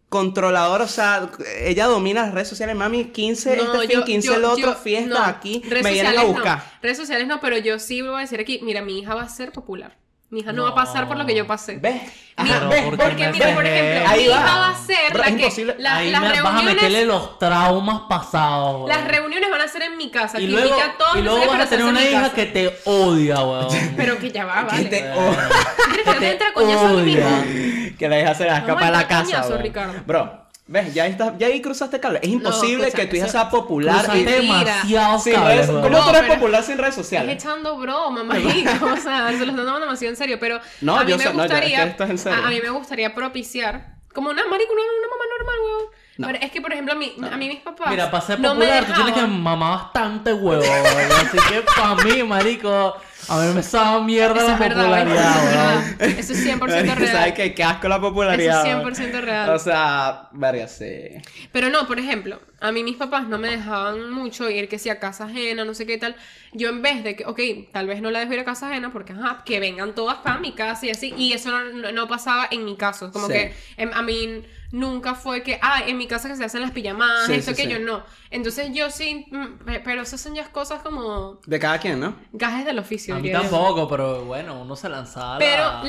controladora, 0.08 0.84
o 0.84 0.88
sea, 0.88 1.30
ella 1.60 1.86
domina 1.86 2.22
las 2.22 2.34
redes 2.34 2.48
sociales, 2.48 2.76
mami, 2.76 3.06
15 3.06 3.56
No, 3.56 3.74
este 3.74 3.88
fin, 3.88 3.98
yo- 4.00 4.04
15 4.04 4.28
yo- 4.28 4.34
el 4.34 4.44
otro, 4.44 4.58
yo- 4.66 4.74
fiesta 4.74 5.08
no, 5.18 5.24
aquí, 5.24 5.62
redes 5.68 5.82
me 5.82 5.92
vienen 5.92 6.18
a 6.18 6.22
buscar. 6.24 6.58
No. 6.58 6.64
Redes 6.82 6.96
sociales 6.98 7.26
no, 7.26 7.40
pero 7.40 7.58
yo 7.58 7.78
sí 7.78 8.02
voy 8.02 8.16
a 8.16 8.20
decir 8.20 8.38
aquí, 8.38 8.60
mira, 8.62 8.82
mi 8.82 8.98
hija 9.00 9.14
va 9.14 9.22
a 9.22 9.28
ser 9.28 9.50
popular. 9.52 9.96
Mi 10.28 10.40
hija 10.40 10.52
no, 10.52 10.64
va 10.64 10.70
a 10.70 10.74
pasar 10.74 11.06
por 11.06 11.16
lo 11.16 11.24
que 11.24 11.36
yo 11.36 11.46
pasé. 11.46 11.76
¿Ves? 11.76 12.02
Mi- 12.38 12.50
Pero 12.50 12.68
¿ves? 12.68 12.82
¿por 12.82 12.96
qué 12.98 13.04
Porque 13.04 13.26
me 13.26 13.32
mira, 13.32 13.54
por 13.54 13.64
ejemplo, 13.64 14.10
Ahí 14.10 14.18
mi 14.20 14.26
hija 14.26 14.40
va. 14.44 14.58
va 14.58 14.68
a 14.70 14.74
ser 14.76 15.16
la 15.16 15.22
es 15.22 15.26
que 15.36 15.42
imposible. 15.42 15.76
la- 15.78 15.96
Ahí 15.96 16.10
las 16.10 16.20
me- 16.20 16.42
vas 16.42 16.52
a 16.52 16.62
meterle 16.62 16.78
reuniones 16.98 17.06
los 17.06 17.38
traumas 17.38 18.00
pasados, 18.08 18.74
weón. 18.76 18.88
las 18.88 19.04
reuniones 19.08 19.50
van 19.50 19.60
a 19.60 19.68
ser 19.68 19.82
en 19.82 19.96
mi 19.96 20.10
casa. 20.10 20.40
y 20.40 20.46
que 20.46 20.52
luego, 20.52 20.74
a 20.80 20.98
todos 20.98 21.16
y 21.16 21.22
luego 21.22 21.46
vas 21.46 21.60
a 21.60 21.66
tener 21.68 21.84
una 21.86 22.02
hija 22.02 22.32
que 22.32 22.46
te 22.46 22.76
odia, 22.86 23.36
weón. 23.40 23.68
Pero 23.96 24.18
que 24.18 24.30
ya 24.32 24.44
va, 24.44 24.66
Que 24.66 24.76
vale. 24.76 24.84
te- 24.86 24.98
Eh, 24.98 25.14
¿Quieres 25.14 26.04
que 26.06 26.12
que 26.12 26.18
te 26.18 26.30
entre 26.32 26.52
coñazo 26.52 26.86
aquí 26.88 26.96
mismo? 27.02 27.26
odia. 27.26 27.92
Que 27.96 28.08
la 28.10 28.20
hija 28.20 28.34
se 28.34 28.44
la 28.44 28.52
Vamos 28.54 28.68
escapa 28.68 28.84
a 28.84 28.88
a 28.88 28.90
la 28.90 29.00
entrar 29.02 29.20
casa. 29.20 29.30
coñazo, 29.30 29.48
weón. 29.50 29.62
Ricardo. 29.62 29.94
Bro, 30.06 30.45
ves, 30.66 30.92
ya 30.94 31.04
ahí, 31.04 31.12
está, 31.12 31.36
ya 31.38 31.46
ahí 31.46 31.60
cruzaste 31.62 32.00
cable. 32.00 32.18
Es 32.22 32.28
imposible 32.28 32.84
escucha, 32.88 33.02
que 33.04 33.08
tu 33.08 33.16
hija 33.16 33.28
sea 33.28 33.48
popular 33.50 34.04
y 34.14 34.24
Mentira. 34.24 34.40
demasiado 34.40 35.18
sin 35.18 35.32
cables, 35.34 35.56
redes. 35.56 35.68
weón. 35.70 35.82
¿Cómo 35.82 35.96
No, 35.98 36.04
tú 36.10 36.16
eres 36.16 36.34
popular 36.34 36.62
sin 36.62 36.78
redes 36.78 36.90
Es 36.90 36.96
sociales? 36.96 37.34
echando 37.36 37.76
broma, 37.76 38.22
marico. 38.24 38.86
O 38.86 38.96
sea, 38.96 39.28
se 39.28 39.38
lo 39.38 39.50
están 39.50 39.56
tomando 39.56 39.80
demasiado 39.80 40.10
en 40.12 40.16
serio. 40.16 40.38
Pero 40.40 40.60
No, 40.80 40.96
a 40.98 41.04
mí 41.04 41.10
yo 41.10 41.18
me 41.18 41.24
sé- 41.24 41.32
no, 41.34 41.38
ya, 41.38 41.44
es 41.44 41.48
que 41.50 41.54
gustaría. 41.56 41.84
esto 41.84 42.04
es 42.04 42.10
en 42.10 42.18
serio. 42.18 42.42
A, 42.44 42.46
a 42.46 42.50
mí 42.50 42.60
me 42.62 42.70
gustaría 42.70 43.14
propiciar. 43.14 43.96
Como 44.14 44.30
una 44.30 44.46
marico, 44.48 44.72
una, 44.72 44.82
una 44.82 45.08
mamá 45.08 45.24
normal, 45.38 45.56
weón. 45.64 45.90
No. 46.18 46.26
Pero 46.28 46.38
es 46.42 46.50
que, 46.50 46.60
por 46.62 46.72
ejemplo, 46.72 46.94
a 46.94 46.96
mí, 46.96 47.14
a 47.30 47.36
mí 47.36 47.48
mis 47.48 47.60
papás. 47.60 47.90
Mira, 47.90 48.10
para 48.10 48.24
ser 48.24 48.40
no 48.40 48.54
me 48.54 48.64
popular 48.64 48.86
tú 48.86 48.92
tienes 48.94 49.12
que 49.14 49.26
mamar 49.26 49.78
bastante 49.78 50.32
huevo, 50.32 50.62
weón. 50.62 51.12
Así 51.12 51.36
que 51.52 51.60
para 51.62 51.94
mí, 51.96 52.22
marico, 52.22 52.96
a 53.28 53.38
mí 53.38 53.54
me 53.54 53.62
sabe 53.62 54.04
mierda 54.04 54.36
Eso 54.36 54.46
la 54.48 54.52
es 54.54 54.58
verdad, 54.58 55.04
¿viste? 55.04 55.20
popularidad, 55.20 55.36
Eso 55.38 55.42
es 55.42 55.54
weón. 55.56 55.96
verdad. 55.96 56.18
Eso 56.18 56.32
es 56.32 56.46
100% 56.46 56.58
¿Sabes 56.68 56.98
real. 56.98 57.34
qué? 57.34 57.54
Qué 57.54 57.64
asco 57.64 57.88
la 57.88 58.00
popularidad. 58.00 58.66
Eso 58.66 58.78
es 58.78 58.98
weón. 58.98 59.12
100% 59.12 59.20
real. 59.20 59.50
O 59.50 59.58
sea, 59.58 60.28
verga, 60.32 60.68
sí. 60.68 61.08
Pero 61.52 61.70
no, 61.70 61.86
por 61.86 61.98
ejemplo, 61.98 62.40
a 62.60 62.72
mí 62.72 62.82
mis 62.82 62.96
papás 62.96 63.28
no 63.28 63.38
me 63.38 63.50
dejaban 63.50 64.10
mucho 64.10 64.48
ir 64.50 64.68
que 64.68 64.78
si 64.78 64.88
a 64.88 64.98
casa 64.98 65.24
ajena, 65.26 65.64
no 65.64 65.74
sé 65.74 65.86
qué 65.86 65.98
tal. 65.98 66.16
Yo 66.52 66.70
en 66.70 66.80
vez 66.80 67.04
de 67.04 67.14
que, 67.16 67.24
ok, 67.26 67.40
tal 67.72 67.86
vez 67.86 68.00
no 68.00 68.10
la 68.10 68.20
dejo 68.20 68.32
ir 68.32 68.40
a 68.40 68.44
casa 68.44 68.68
ajena 68.70 68.90
porque, 68.92 69.12
ajá, 69.12 69.42
que 69.44 69.60
vengan 69.60 69.94
todas 69.94 70.18
para 70.18 70.38
mi 70.38 70.52
casa 70.52 70.86
y 70.86 70.90
así. 70.90 71.12
Y 71.18 71.32
eso 71.34 71.50
no, 71.50 71.64
no- 71.64 71.92
no 71.92 72.08
pasaba 72.08 72.48
en 72.50 72.64
mi 72.64 72.76
caso. 72.76 73.12
Como 73.12 73.26
Sí. 73.26 73.32
que 73.34 73.54
em, 73.76 73.90
a 73.92 74.00
mí 74.02 74.42
nunca 74.72 75.14
fue 75.14 75.42
que, 75.42 75.58
ah, 75.62 75.82
en 75.86 75.96
mi 75.96 76.06
casa 76.06 76.28
que 76.28 76.36
se 76.36 76.44
hacen 76.44 76.60
las 76.62 76.70
pijamadas, 76.72 77.26
Sí, 77.26 77.34
esto, 77.34 77.50
sí, 77.52 77.56
que 77.56 77.62
sí. 77.64 77.68
yo 77.74 77.78
no. 77.78 78.04
Entonces 78.30 78.70
yo 78.72 78.90
sí, 78.90 79.26
mm, 79.30 79.64
pe- 79.64 79.80
pero 79.80 80.02
esas 80.02 80.20
son 80.20 80.34
ya 80.34 80.50
cosas 80.50 80.82
como 80.82 81.40
De 81.46 81.58
cada 81.58 81.78
quien, 81.78 82.00
¿no? 82.00 82.16
gajes 82.32 82.64
del 82.64 82.78
oficio. 82.78 83.14
A 83.14 83.18
mí 83.20 83.30
yo. 83.30 83.40
tampoco, 83.40 83.86
pero 83.88 84.24
bueno, 84.24 84.60
uno 84.60 84.74
se 84.76 84.88
lanzaba. 84.88 85.38
Pero 85.38 85.82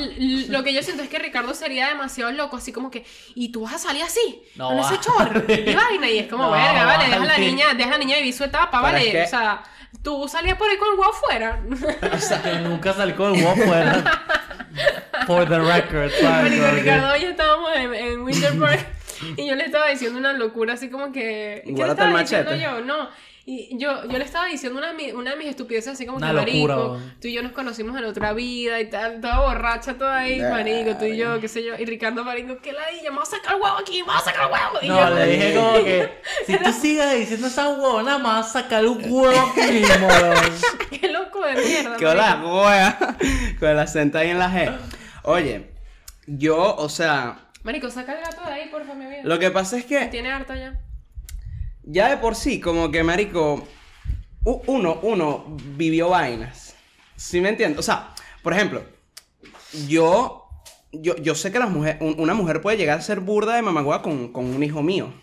lo 0.49 0.63
que 0.63 0.73
yo 0.73 0.83
siento 0.83 1.01
es 1.03 1.09
que 1.09 1.17
Ricardo 1.19 1.53
sería 1.53 1.87
demasiado 1.89 2.31
loco, 2.33 2.57
así 2.57 2.71
como 2.71 2.91
que, 2.91 3.05
¿y 3.35 3.51
tú 3.51 3.61
vas 3.61 3.73
a 3.75 3.79
salir 3.79 4.03
así? 4.03 4.41
No, 4.55 4.69
con 4.69 4.79
ese 4.79 4.99
chorro 4.99 5.43
y 5.47 5.73
vaina. 5.73 6.09
Y 6.11 6.19
es 6.19 6.27
como, 6.27 6.43
No, 6.51 6.55
verga, 6.57 6.85
vale, 6.85 7.05
deja 7.05 7.23
a 7.23 7.25
la 7.25 7.37
niña, 7.37 7.73
deja 7.75 7.89
a 7.89 7.91
la 7.93 7.97
niña 7.97 8.17
vivir 8.17 8.33
su 8.33 8.43
etapa, 8.43 8.81
Pero 8.81 8.83
vale. 8.83 9.05
es 9.07 9.11
que- 9.13 9.23
O 9.23 9.27
sea, 9.27 9.63
tú 10.03 10.27
salías 10.27 10.57
por 10.57 10.69
ahí 10.69 10.77
con 10.77 10.89
el 10.93 10.99
huevo 10.99 11.13
fuera. 11.13 11.59
que 12.43 12.59
nunca 12.59 12.93
salí 12.93 13.13
con 13.13 13.35
el 13.35 13.43
huevo 13.43 13.55
fuera. 13.55 14.03
For 15.25 15.47
the 15.47 15.59
record, 15.59 16.11
¿sabes? 16.21 16.51
Marico, 16.51 16.67
Ricardo, 16.71 17.13
hoy 17.13 17.23
estábamos 17.25 17.71
en, 17.75 17.93
en 17.93 18.21
Winter 18.21 18.57
Park 18.59 18.85
y 19.37 19.47
yo 19.47 19.55
le 19.55 19.65
estaba 19.65 19.87
diciendo 19.87 20.19
una 20.19 20.33
locura 20.33 20.73
así 20.73 20.89
como 20.89 21.11
que. 21.11 21.61
¿Qué 21.65 21.71
le 21.71 21.73
Guárdate 21.73 22.03
el 22.03 22.07
estaba 22.19 22.21
diciendo 22.21 22.55
yo? 22.55 22.85
No. 22.85 23.09
Y 23.49 23.77
yo, 23.79 24.03
yo 24.09 24.17
le 24.17 24.25
estaba 24.25 24.47
diciendo 24.47 24.77
una, 24.77 24.89
de 24.89 24.93
mi- 24.93 25.11
una 25.13 25.31
de 25.31 25.37
mis 25.37 25.47
estupideces 25.47 25.93
así 25.93 26.05
como 26.05 26.17
Una 26.17 26.31
que 26.31 26.33
locura, 26.51 26.75
marico, 26.75 26.99
tú 27.21 27.29
y 27.29 27.33
yo 27.33 27.41
nos 27.41 27.53
conocimos 27.53 27.97
en 27.97 28.03
otra 28.03 28.33
vida 28.33 28.77
y 28.81 28.89
tal, 28.89 29.21
toda 29.21 29.39
borracha, 29.39 29.93
toda 29.97 30.17
ahí, 30.17 30.37
Verga. 30.41 30.53
marico, 30.57 30.97
tú 30.97 31.05
y 31.05 31.15
yo, 31.15 31.39
qué 31.39 31.47
sé 31.47 31.63
yo, 31.63 31.73
y 31.79 31.85
Ricardo 31.85 32.25
marico, 32.25 32.57
¿qué 32.61 32.73
ladilla? 32.73 33.09
Vamos 33.09 33.29
a 33.31 33.37
sacar 33.37 33.55
el 33.55 33.61
huevo 33.61 33.77
aquí, 33.77 34.01
vamos 34.01 34.21
a 34.21 34.25
sacar 34.25 34.47
el 34.47 34.51
huevo. 34.51 34.79
Y 34.81 34.87
No, 34.89 35.09
yo, 35.09 35.15
le 35.15 35.25
dije 35.27 35.55
como 35.55 35.73
que 35.85 36.09
si 36.45 36.57
tú 36.57 36.71
sigues 36.81 37.19
diciendo 37.19 37.47
esa 37.47 37.69
huevona, 37.69 38.17
más 38.17 38.37
vas 38.37 38.55
a 38.57 38.61
sacar 38.63 38.85
un 38.85 39.01
huevo 39.01 39.39
aquí 39.55 39.71
mismo, 39.71 40.07
qué 40.99 41.07
loco 41.07 41.45
de 41.45 41.53
mierda. 41.55 41.95
Qué 41.95 42.05
hola, 42.05 42.41
wea. 42.43 42.97
Con 43.61 43.69
el 43.69 43.79
acento 43.79 44.17
ahí 44.17 44.31
en 44.31 44.39
la 44.39 44.49
G. 44.51 44.77
Oye, 45.23 45.71
yo, 46.25 46.75
o 46.75 46.89
sea, 46.89 47.47
Marico, 47.63 47.89
saca 47.89 48.11
el 48.13 48.25
gato 48.25 48.41
de 48.45 48.51
ahí, 48.51 48.67
por 48.69 48.81
favor, 48.81 48.97
mi 48.97 49.05
vida. 49.09 49.21
lo 49.23 49.39
que 49.39 49.51
pasa 49.51 49.77
es 49.77 49.85
que 49.85 50.05
Tiene 50.07 50.31
harta 50.33 50.53
ya. 50.57 50.77
Ya 51.89 52.09
de 52.09 52.17
por 52.17 52.35
sí, 52.35 52.59
como 52.59 52.91
que, 52.91 53.03
marico, 53.03 53.65
uno, 54.43 54.99
uno 55.01 55.45
vivió 55.75 56.09
vainas. 56.09 56.75
¿Sí 57.15 57.41
me 57.41 57.49
entiendes? 57.49 57.79
O 57.79 57.83
sea, 57.83 58.13
por 58.43 58.53
ejemplo, 58.53 58.83
yo, 59.87 60.47
yo, 60.91 61.15
yo 61.17 61.35
sé 61.35 61.51
que 61.51 61.59
las 61.59 61.69
mujer, 61.69 61.97
un- 62.01 62.15
una 62.19 62.33
mujer 62.33 62.61
puede 62.61 62.77
llegar 62.77 62.99
a 62.99 63.01
ser 63.01 63.19
burda 63.19 63.55
de 63.55 63.61
mamagüeva 63.61 64.01
con, 64.01 64.31
con 64.31 64.45
un 64.45 64.63
hijo 64.63 64.83
mío. 64.83 65.13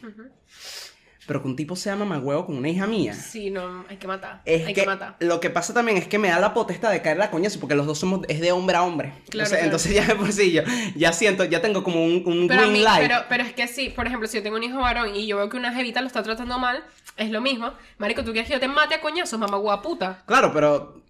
Pero 1.26 1.40
que 1.42 1.48
un 1.48 1.56
tipo 1.56 1.74
sea 1.76 1.96
mamagüevo 1.96 2.46
con 2.46 2.56
una 2.56 2.68
hija 2.68 2.86
mía. 2.86 3.14
Sí, 3.14 3.50
no, 3.50 3.84
hay 3.88 3.96
que 3.96 4.06
matar. 4.06 4.42
Es 4.44 4.66
hay 4.66 4.74
que, 4.74 4.82
que, 4.82 4.86
matar. 4.86 5.16
lo 5.20 5.40
que 5.40 5.50
pasa 5.50 5.72
también 5.72 5.96
es 5.96 6.06
que 6.06 6.18
me 6.18 6.28
da 6.28 6.38
la 6.38 6.52
potestad 6.52 6.90
de 6.90 7.00
caer 7.02 7.16
la 7.16 7.30
coñazo 7.30 7.60
porque 7.60 7.74
los 7.74 7.86
dos 7.86 7.98
somos 7.98 8.20
es 8.28 8.40
de 8.40 8.52
hombre 8.52 8.76
a 8.76 8.82
hombre. 8.82 9.12
Claro, 9.30 9.48
entonces, 9.48 9.48
claro. 9.50 9.64
entonces 9.64 9.94
ya 9.94 10.06
de 10.06 10.14
por 10.16 10.32
sí 10.32 10.52
yo 10.52 10.62
ya 10.96 11.12
siento, 11.12 11.44
ya 11.44 11.62
tengo 11.62 11.82
como 11.82 12.04
un, 12.04 12.22
un 12.26 12.46
Pero, 12.48 12.60
green 12.62 12.72
mí, 12.72 12.80
light. 12.80 13.08
pero, 13.08 13.24
pero 13.28 13.42
es 13.44 13.52
que 13.52 13.66
sí, 13.68 13.88
por 13.90 14.06
ejemplo, 14.06 14.28
si 14.28 14.36
yo 14.36 14.42
tengo 14.42 14.56
un 14.56 14.62
hijo 14.64 14.78
varón 14.78 15.14
y 15.14 15.26
yo 15.26 15.36
veo 15.38 15.48
que 15.48 15.56
una 15.56 15.72
jevita 15.72 16.00
lo 16.00 16.06
está 16.06 16.22
tratando 16.22 16.58
mal, 16.58 16.84
es 17.16 17.30
lo 17.30 17.40
mismo. 17.40 17.72
Marico, 17.98 18.22
¿tú 18.24 18.32
quieres 18.32 18.48
que 18.48 18.54
yo 18.54 18.60
te 18.60 18.68
mate 18.68 18.94
a 18.96 19.00
coñazos, 19.00 19.38
mamá 19.38 19.56
guaputa? 19.56 20.22
Claro, 20.26 20.52
pero 20.52 21.03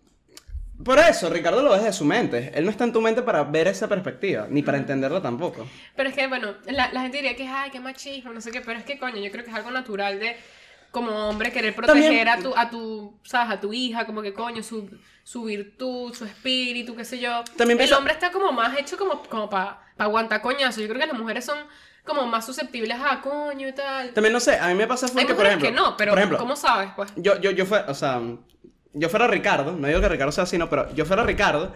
por 0.83 0.99
eso 0.99 1.31
Ricardo 1.31 1.62
lo 1.62 1.70
ves 1.72 1.85
de 1.85 1.93
su 1.93 2.05
mente. 2.05 2.51
Él 2.55 2.64
no 2.64 2.70
está 2.70 2.85
en 2.85 2.93
tu 2.93 3.01
mente 3.01 3.22
para 3.22 3.45
ver 3.45 3.68
esa 3.68 3.87
perspectiva, 3.89 4.47
ni 4.51 4.62
para 4.62 4.79
entenderla 4.79 5.20
tampoco. 5.22 5.66
Pero 5.95 6.09
es 6.09 6.14
que, 6.14 6.27
bueno, 6.27 6.55
la, 6.66 6.91
la 6.93 7.03
gente 7.03 7.18
diría 7.18 7.37
que 7.37 7.45
es, 7.45 7.51
ay, 7.53 7.70
qué 7.70 7.81
machismo, 7.81 8.33
no 8.33 8.41
sé 8.41 8.51
qué, 8.51 8.61
pero 8.61 8.79
es 8.79 8.85
que, 8.85 8.99
coño, 8.99 9.16
yo 9.18 9.31
creo 9.31 9.45
que 9.45 9.51
es 9.51 9.57
algo 9.57 9.70
natural 9.70 10.18
de, 10.18 10.37
como 10.91 11.11
hombre, 11.29 11.53
querer 11.53 11.75
proteger 11.75 12.27
También- 12.27 12.29
a 12.29 12.39
tu, 12.39 12.57
a 12.57 12.70
tu, 12.70 13.18
¿sabes? 13.22 13.53
A 13.57 13.61
tu 13.61 13.72
hija, 13.72 14.05
como 14.07 14.20
que, 14.22 14.33
coño, 14.33 14.62
su, 14.62 14.91
su 15.22 15.45
virtud, 15.45 16.12
su 16.14 16.25
espíritu, 16.25 16.97
qué 16.97 17.05
sé 17.05 17.18
yo. 17.20 17.45
También 17.57 17.72
El 17.72 17.85
pienso- 17.87 17.97
hombre 17.99 18.12
está 18.14 18.31
como 18.33 18.51
más 18.53 18.77
hecho 18.79 18.97
como, 18.97 19.22
como 19.22 19.49
para 19.49 19.81
aguantar 19.97 20.41
coñazos. 20.43 20.83
Yo 20.83 20.89
creo 20.89 21.01
que 21.01 21.07
las 21.07 21.18
mujeres 21.18 21.45
son 21.45 21.59
como 22.05 22.27
más 22.27 22.45
susceptibles 22.45 22.99
a 23.01 23.20
coño 23.22 23.66
y 23.68 23.72
tal. 23.72 24.11
También 24.11 24.33
no 24.33 24.41
sé, 24.41 24.59
a 24.59 24.68
mí 24.68 24.75
me 24.75 24.87
pasa 24.87 25.09
fue 25.09 25.22
Hay 25.22 25.27
que 25.27 25.35
por 25.35 25.47
ejemplo, 25.47 25.68
que 25.68 25.75
no, 25.75 25.97
pero 25.97 26.11
por 26.12 26.18
ejemplo, 26.18 26.39
¿cómo 26.39 26.55
sabes, 26.57 26.91
pues? 26.95 27.11
yo 27.16 27.41
yo 27.41 27.51
yo 27.53 27.64
fue, 27.64 27.79
o 27.89 27.95
sea, 27.95 28.20
yo 28.95 29.09
fuera 29.09 29.26
Ricardo, 29.26 29.72
no 29.72 29.86
digo 29.88 30.01
que 30.01 30.09
Ricardo 30.09 30.32
sea 30.32 30.45
así, 30.45 30.57
no, 30.59 30.70
pero 30.70 30.92
yo 30.95 31.05
fuera 31.05 31.22
Ricardo 31.24 31.72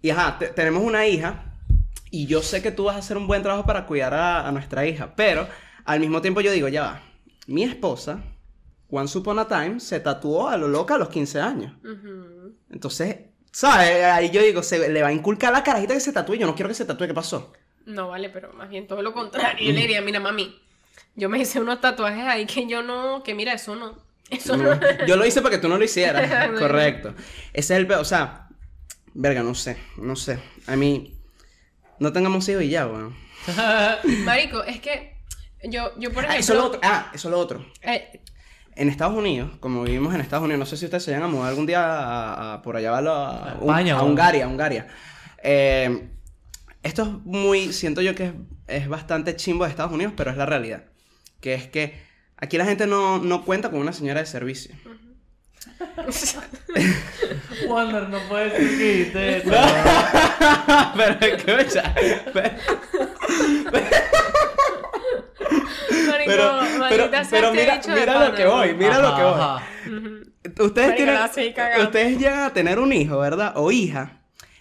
y 0.00 0.10
ajá, 0.10 0.38
te- 0.38 0.48
tenemos 0.48 0.82
una 0.82 1.06
hija 1.06 1.54
y 2.10 2.26
yo 2.26 2.42
sé 2.42 2.62
que 2.62 2.72
tú 2.72 2.84
vas 2.84 2.96
a 2.96 2.98
hacer 2.98 3.16
un 3.16 3.26
buen 3.26 3.42
trabajo 3.42 3.64
para 3.66 3.86
cuidar 3.86 4.14
a, 4.14 4.46
a 4.46 4.52
nuestra 4.52 4.84
hija, 4.86 5.14
pero 5.16 5.46
al 5.84 6.00
mismo 6.00 6.20
tiempo 6.20 6.40
yo 6.40 6.50
digo, 6.52 6.68
ya 6.68 6.82
va. 6.82 7.02
Mi 7.46 7.62
esposa 7.64 8.20
Once 8.90 9.16
Upon 9.16 9.38
a 9.38 9.48
Time 9.48 9.80
se 9.80 10.00
tatuó 10.00 10.48
a 10.48 10.56
lo 10.56 10.68
loca 10.68 10.94
a 10.94 10.98
los 10.98 11.08
15 11.08 11.40
años. 11.40 11.72
Ujú. 11.82 12.54
Entonces, 12.70 13.16
¿sabes? 13.50 14.04
Ahí 14.04 14.30
yo 14.30 14.42
digo, 14.42 14.62
se 14.62 14.88
le 14.90 15.02
va 15.02 15.08
a 15.08 15.12
inculcar 15.12 15.50
a 15.52 15.58
la 15.58 15.62
carajita 15.64 15.94
que 15.94 16.00
se 16.00 16.12
tatúe. 16.12 16.34
Yo 16.34 16.46
no 16.46 16.54
quiero 16.54 16.68
que 16.68 16.74
se 16.74 16.84
tatúe. 16.84 17.06
¿Qué 17.06 17.14
pasó? 17.14 17.52
No 17.86 18.08
vale, 18.08 18.28
pero 18.28 18.52
más 18.52 18.68
bien 18.68 18.86
todo 18.86 19.02
lo 19.02 19.12
contrario. 19.14 19.66
Yo 19.66 19.72
le 19.72 19.80
diría, 19.80 20.02
mira, 20.02 20.20
mami, 20.20 20.54
yo 21.16 21.28
me 21.30 21.38
hice 21.38 21.58
unos 21.60 21.80
tatuajes 21.80 22.24
ahí 22.26 22.44
que 22.46 22.66
yo 22.68 22.82
no, 22.82 23.22
que 23.22 23.34
mira, 23.34 23.54
eso 23.54 23.74
no, 23.76 23.96
eso 24.32 24.56
no. 24.56 24.78
Yo 25.06 25.16
lo 25.16 25.24
hice 25.26 25.40
para 25.42 25.54
que 25.56 25.60
tú 25.60 25.68
no 25.68 25.78
lo 25.78 25.84
hicieras. 25.84 26.50
No. 26.52 26.58
Correcto. 26.58 27.14
Ese 27.52 27.74
es 27.74 27.78
el 27.80 27.86
peor. 27.86 28.00
O 28.00 28.04
sea, 28.04 28.48
verga, 29.14 29.42
no 29.42 29.54
sé. 29.54 29.76
No 29.96 30.16
sé. 30.16 30.38
A 30.66 30.76
mí, 30.76 31.18
no 31.98 32.12
tengamos 32.12 32.48
hijos 32.48 32.62
y 32.62 32.68
ya, 32.70 32.86
weón. 32.86 33.14
Marico, 34.24 34.62
es 34.64 34.80
que 34.80 35.16
yo, 35.64 35.92
yo 35.98 36.12
por 36.12 36.24
Ah, 36.24 36.36
ejemplo... 36.36 36.40
eso 36.40 36.52
es 36.52 36.58
lo 36.58 36.66
otro. 36.66 36.80
Ah, 36.82 37.10
eso 37.14 37.28
es 37.28 37.32
lo 37.32 37.38
otro. 37.38 37.66
eh, 37.82 38.20
En 38.76 38.88
Estados 38.88 39.14
Unidos, 39.16 39.50
como 39.60 39.82
vivimos 39.82 40.14
en 40.14 40.20
Estados 40.20 40.44
Unidos, 40.44 40.60
no 40.60 40.66
sé 40.66 40.76
si 40.76 40.84
ustedes 40.86 41.04
se 41.04 41.10
vayan 41.12 41.24
a 41.24 41.28
mudar 41.28 41.48
algún 41.48 41.66
día 41.66 41.82
a, 41.84 42.54
a- 42.54 42.62
por 42.62 42.76
allá 42.76 42.96
a, 42.96 43.02
la- 43.02 43.28
a, 43.28 43.50
A 43.50 43.54
España, 43.54 43.96
a. 43.96 44.02
Hungaria, 44.02 44.44
a 44.44 44.48
Hungaria. 44.48 44.86
Eh, 45.42 46.08
esto 46.82 47.02
es 47.02 47.08
muy, 47.24 47.72
siento 47.72 48.00
yo 48.00 48.14
que 48.14 48.26
es, 48.26 48.32
es 48.68 48.88
bastante 48.88 49.36
chimbo 49.36 49.64
de 49.64 49.70
Estados 49.70 49.92
Unidos, 49.92 50.14
pero 50.16 50.30
es 50.30 50.36
la 50.36 50.46
realidad. 50.46 50.84
Que 51.40 51.54
es 51.54 51.66
que 51.68 52.00
aquí 52.42 52.58
la 52.58 52.64
gente 52.66 52.86
no, 52.86 53.18
no 53.18 53.44
cuenta 53.44 53.70
con 53.70 53.80
una 53.80 53.92
señora 53.92 54.20
de 54.20 54.26
servicio. 54.26 54.74
Wander, 57.68 58.08
no 58.08 58.18
puede 58.28 58.50
decir 58.50 58.78
que 58.78 58.84
dijiste 58.92 59.36
eso. 59.38 59.50
pero 60.96 61.14
escucha. 61.36 61.94
pero- 62.32 62.50
Pero, 66.24 66.68
pero, 66.88 67.10
pero 67.30 67.52
mira, 67.52 68.28
lo 68.28 68.34
que 68.34 68.46
voy, 68.46 68.74
mira 68.74 68.98
lo 68.98 69.14
que 69.16 69.22
voy. 69.22 69.32
ajá. 69.34 69.62
Ustedes 70.60 70.88
Marico, 70.88 70.96
tienen, 70.96 71.86
ustedes 71.86 72.18
llegan 72.18 72.40
a 72.44 72.52
tener 72.52 72.78
un 72.78 72.92
hijo, 72.92 73.18
¿verdad? 73.18 73.52
O 73.56 73.70
hija. 73.70 74.20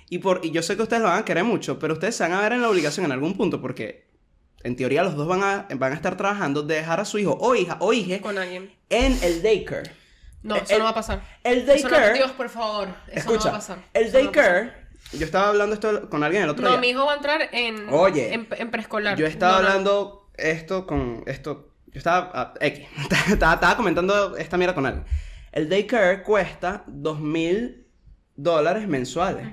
Y 0.10 0.20
por, 0.20 0.42
y 0.44 0.52
yo 0.52 0.62
sé 0.62 0.76
que 0.76 0.84
ustedes 0.84 1.02
lo 1.02 1.08
van 1.10 1.20
a 1.20 1.26
querer 1.26 1.44
mucho, 1.44 1.80
pero 1.80 1.94
ustedes 1.94 2.16
se 2.16 2.24
van 2.24 2.34
a 2.34 2.42
ver 2.42 2.54
en 2.54 2.62
la 2.62 2.70
obligación 2.70 3.06
en 3.06 3.12
algún 3.12 3.36
punto, 3.36 3.62
porque 3.62 4.11
en 4.64 4.76
teoría 4.76 5.04
los 5.04 5.16
dos 5.16 5.28
van 5.28 5.44
a, 5.44 5.68
van 5.76 5.92
a 5.92 5.96
estar 5.96 6.18
trabajando 6.18 6.62
de 6.64 6.76
dejar 6.76 7.00
a 7.00 7.06
su 7.06 7.18
hijo 7.20 7.38
o 7.40 7.56
hija 7.56 7.78
o 7.80 7.94
hija 7.94 8.20
Con 8.22 8.38
alguien. 8.38 8.72
en 8.90 9.18
el 9.24 9.42
daycare. 9.42 9.92
No, 10.44 10.56
eso 10.56 10.78
no 10.78 10.84
va 10.86 10.90
a 10.92 10.96
pasar. 10.96 11.22
El 11.44 11.60
no- 11.60 11.66
daycare. 11.74 12.14
Dios, 12.14 12.32
por 12.32 12.50
favor. 12.50 12.88
Eso 13.08 13.20
escucha, 13.20 13.38
no 13.38 13.44
va 13.46 13.50
a 13.50 13.60
pasar. 13.60 13.78
el 13.94 14.06
no 14.08 14.12
daycare. 14.14 14.74
yo 15.14 15.26
estaba 15.26 15.50
hablando 15.50 15.74
esto 15.76 16.10
con 16.10 16.24
alguien 16.24 16.44
el 16.44 16.50
otro 16.50 16.64
No, 16.64 16.72
día. 16.72 16.80
mi 16.80 16.90
hijo 16.90 17.06
va 17.06 17.14
a 17.14 17.16
entrar 17.16 17.50
en, 17.52 17.90
Oye, 17.90 18.34
en, 18.34 18.48
en 18.58 18.72
preescolar. 18.72 19.18
Yo 19.18 19.26
estaba 19.28 19.54
No, 19.54 19.58
no, 19.58 19.64
no. 19.64 19.70
hablando 19.70 20.30
esto 20.36 20.88
con 20.88 21.24
esto. 21.28 21.70
Yo 21.88 21.98
estaba. 21.98 22.32
ah, 22.34 22.54
X. 22.60 22.88
estaba, 23.30 23.54
estaba 23.56 23.78
comentando 23.78 24.36
esta 24.38 24.58
mierda 24.58 24.74
con 24.74 24.86
alguien. 24.86 25.06
El 25.52 25.70
daycare 25.70 26.24
cuesta 26.24 26.84
dos 26.88 27.20
mil 27.20 27.86
dólares 28.36 28.88
mensuales. 28.88 29.48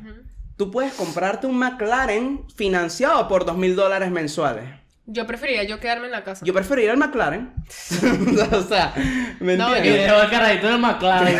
Tú 0.56 0.70
puedes 0.70 0.92
comprarte 0.94 1.46
un 1.46 1.58
McLaren 1.58 2.44
financiado 2.56 3.28
por 3.28 3.44
dos 3.44 3.56
mil 3.56 3.76
dólares 3.76 4.10
mensuales. 4.10 4.64
Yo 5.10 5.26
preferiría 5.26 5.62
yo 5.64 5.80
quedarme 5.80 6.04
en 6.06 6.12
la 6.12 6.22
casa. 6.22 6.44
Yo 6.44 6.52
preferiría 6.52 6.90
el 6.92 6.98
McLaren. 6.98 7.50
o 8.52 8.62
sea, 8.62 8.92
¿me 9.40 9.56
No, 9.56 9.70
Y 9.74 9.78
entiendes? 9.78 10.06
dejó 10.06 10.22
el 10.22 10.30
carajito 10.30 10.66
del 10.68 10.78
McLaren. 10.78 11.38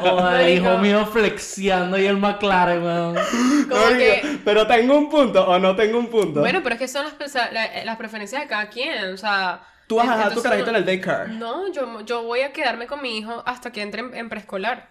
Joder, 0.00 0.14
Marico. 0.22 0.50
hijo 0.66 0.78
mío 0.78 1.06
flexiando 1.06 1.96
ahí 1.96 2.06
el 2.06 2.16
McLaren, 2.16 2.82
weón. 2.82 3.16
Como 3.68 3.80
Marico, 3.84 3.98
que- 3.98 4.38
Pero 4.44 4.66
tengo 4.66 4.96
un 4.96 5.08
punto 5.10 5.46
o 5.46 5.58
no 5.58 5.74
tengo 5.76 5.98
un 5.98 6.08
punto. 6.08 6.40
Bueno, 6.40 6.60
pero 6.62 6.74
es 6.74 6.78
que 6.80 6.88
son 6.88 7.04
las, 7.04 7.14
pesa- 7.14 7.50
la- 7.52 7.84
las 7.84 7.96
preferencias 7.96 8.42
de 8.42 8.48
cada 8.48 8.68
quien. 8.68 9.12
O 9.12 9.16
sea. 9.16 9.60
Tú 9.86 9.96
vas 9.96 10.06
a 10.08 10.10
dejar 10.12 10.24
tu 10.24 10.28
entonces 10.40 10.42
carajito 10.50 10.70
en 10.70 10.76
el 10.76 10.84
daycare. 10.84 11.28
No, 11.34 11.72
yo, 11.72 12.00
yo 12.04 12.22
voy 12.24 12.40
a 12.42 12.52
quedarme 12.52 12.86
con 12.86 13.00
mi 13.00 13.16
hijo 13.18 13.42
hasta 13.46 13.70
que 13.72 13.80
entre 13.82 14.00
en, 14.02 14.14
en 14.14 14.28
preescolar. 14.28 14.88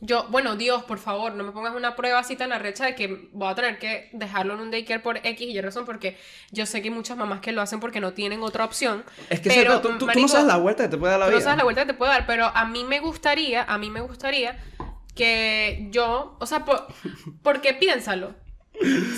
Yo, 0.00 0.26
bueno, 0.30 0.56
Dios, 0.56 0.82
por 0.84 0.98
favor, 0.98 1.32
no 1.34 1.44
me 1.44 1.52
pongas 1.52 1.74
una 1.74 1.96
prueba 1.96 2.18
así 2.18 2.36
tan 2.36 2.52
arrecha 2.52 2.84
de 2.84 2.94
que 2.94 3.28
voy 3.32 3.48
a 3.50 3.54
tener 3.54 3.78
que 3.78 4.10
dejarlo 4.12 4.54
en 4.54 4.60
un 4.60 4.70
daycare 4.70 5.00
por 5.00 5.18
X 5.18 5.40
y 5.40 5.56
Y 5.56 5.60
razón, 5.60 5.84
porque 5.86 6.18
yo 6.50 6.66
sé 6.66 6.82
que 6.82 6.88
hay 6.88 6.94
muchas 6.94 7.16
mamás 7.16 7.40
que 7.40 7.52
lo 7.52 7.62
hacen 7.62 7.80
porque 7.80 8.00
no 8.00 8.12
tienen 8.12 8.42
otra 8.42 8.64
opción. 8.64 9.04
Es 9.30 9.40
que 9.40 9.50
pero, 9.50 9.80
tú, 9.80 9.96
tú- 9.98 10.06
tú 10.06 10.20
no 10.20 10.28
sabes 10.28 10.46
la 10.46 10.56
vuelta 10.56 10.84
que 10.84 10.88
te 10.90 10.96
puede 10.98 11.12
dar 11.12 11.20
la 11.20 11.26
tú 11.26 11.30
vida. 11.30 11.38
no 11.40 11.44
sabes 11.44 11.58
la 11.58 11.64
vuelta 11.64 11.82
que 11.82 11.92
te 11.92 11.98
puede 11.98 12.12
dar, 12.12 12.26
pero 12.26 12.46
a 12.46 12.64
mí 12.66 12.84
me 12.84 13.00
gustaría, 13.00 13.62
a 13.62 13.78
mí 13.78 13.90
me 13.90 14.00
gustaría 14.00 14.58
que 15.14 15.88
yo, 15.90 16.36
o 16.40 16.46
sea, 16.46 16.64
por- 16.64 16.86
porque 17.42 17.74
piénsalo. 17.74 18.34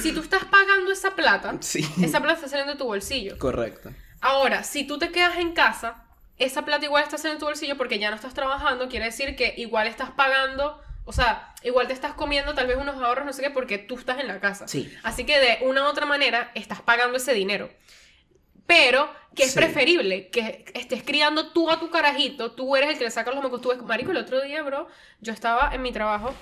Si 0.02 0.12
tú 0.12 0.20
estás 0.20 0.44
pagando 0.44 0.92
esa 0.92 1.14
plata, 1.16 1.56
Sí. 1.60 1.80
esa 2.02 2.20
plata 2.20 2.34
está 2.34 2.48
saliendo 2.48 2.74
de 2.74 2.78
tu 2.78 2.84
bolsillo. 2.84 3.38
Correcto. 3.38 3.90
Ahora, 4.20 4.62
si 4.64 4.86
tú 4.86 4.98
te 4.98 5.10
quedas 5.10 5.38
en 5.38 5.52
casa, 5.52 6.04
esa 6.38 6.64
plata 6.64 6.84
igual 6.84 7.02
está 7.04 7.16
saliendo 7.18 7.36
de 7.38 7.40
tu 7.40 7.46
bolsillo 7.46 7.76
porque 7.76 7.98
ya 7.98 8.10
no 8.10 8.16
estás 8.16 8.34
trabajando, 8.34 8.88
quiere 8.88 9.06
decir 9.06 9.36
que 9.36 9.54
igual 9.56 9.86
estás 9.86 10.10
pagando, 10.10 10.80
o 11.04 11.12
sea, 11.12 11.54
igual 11.62 11.86
te 11.86 11.92
estás 11.92 12.14
comiendo 12.14 12.54
tal 12.54 12.66
vez 12.66 12.76
unos 12.76 12.96
ahorros, 13.02 13.24
no 13.24 13.32
sé 13.32 13.42
qué, 13.42 13.50
porque 13.50 13.78
tú 13.78 13.96
estás 13.96 14.18
en 14.18 14.26
la 14.28 14.40
casa. 14.40 14.68
Sí. 14.68 14.92
Así 15.02 15.24
que 15.24 15.38
de 15.38 15.58
una 15.66 15.82
u 15.84 15.86
otra 15.86 16.04
manera 16.06 16.50
estás 16.54 16.82
pagando 16.82 17.16
ese 17.16 17.32
dinero. 17.32 17.70
Pero 18.66 19.08
que 19.34 19.44
es 19.44 19.52
Sí. 19.52 19.58
preferible 19.58 20.28
que 20.28 20.64
estés 20.74 21.02
criando 21.04 21.52
tú 21.52 21.70
a 21.70 21.78
tu 21.78 21.90
carajito, 21.90 22.52
tú 22.52 22.74
eres 22.76 22.90
el 22.90 22.98
que 22.98 23.04
le 23.04 23.10
saca 23.10 23.30
los 23.30 23.42
mocos, 23.42 23.60
tú 23.60 23.68
ves, 23.68 23.80
marico, 23.82 24.10
el 24.10 24.16
otro 24.16 24.40
día, 24.42 24.62
bro, 24.62 24.88
yo 25.20 25.32
estaba 25.32 25.72
en 25.72 25.82
mi 25.82 25.92
trabajo 25.92 26.34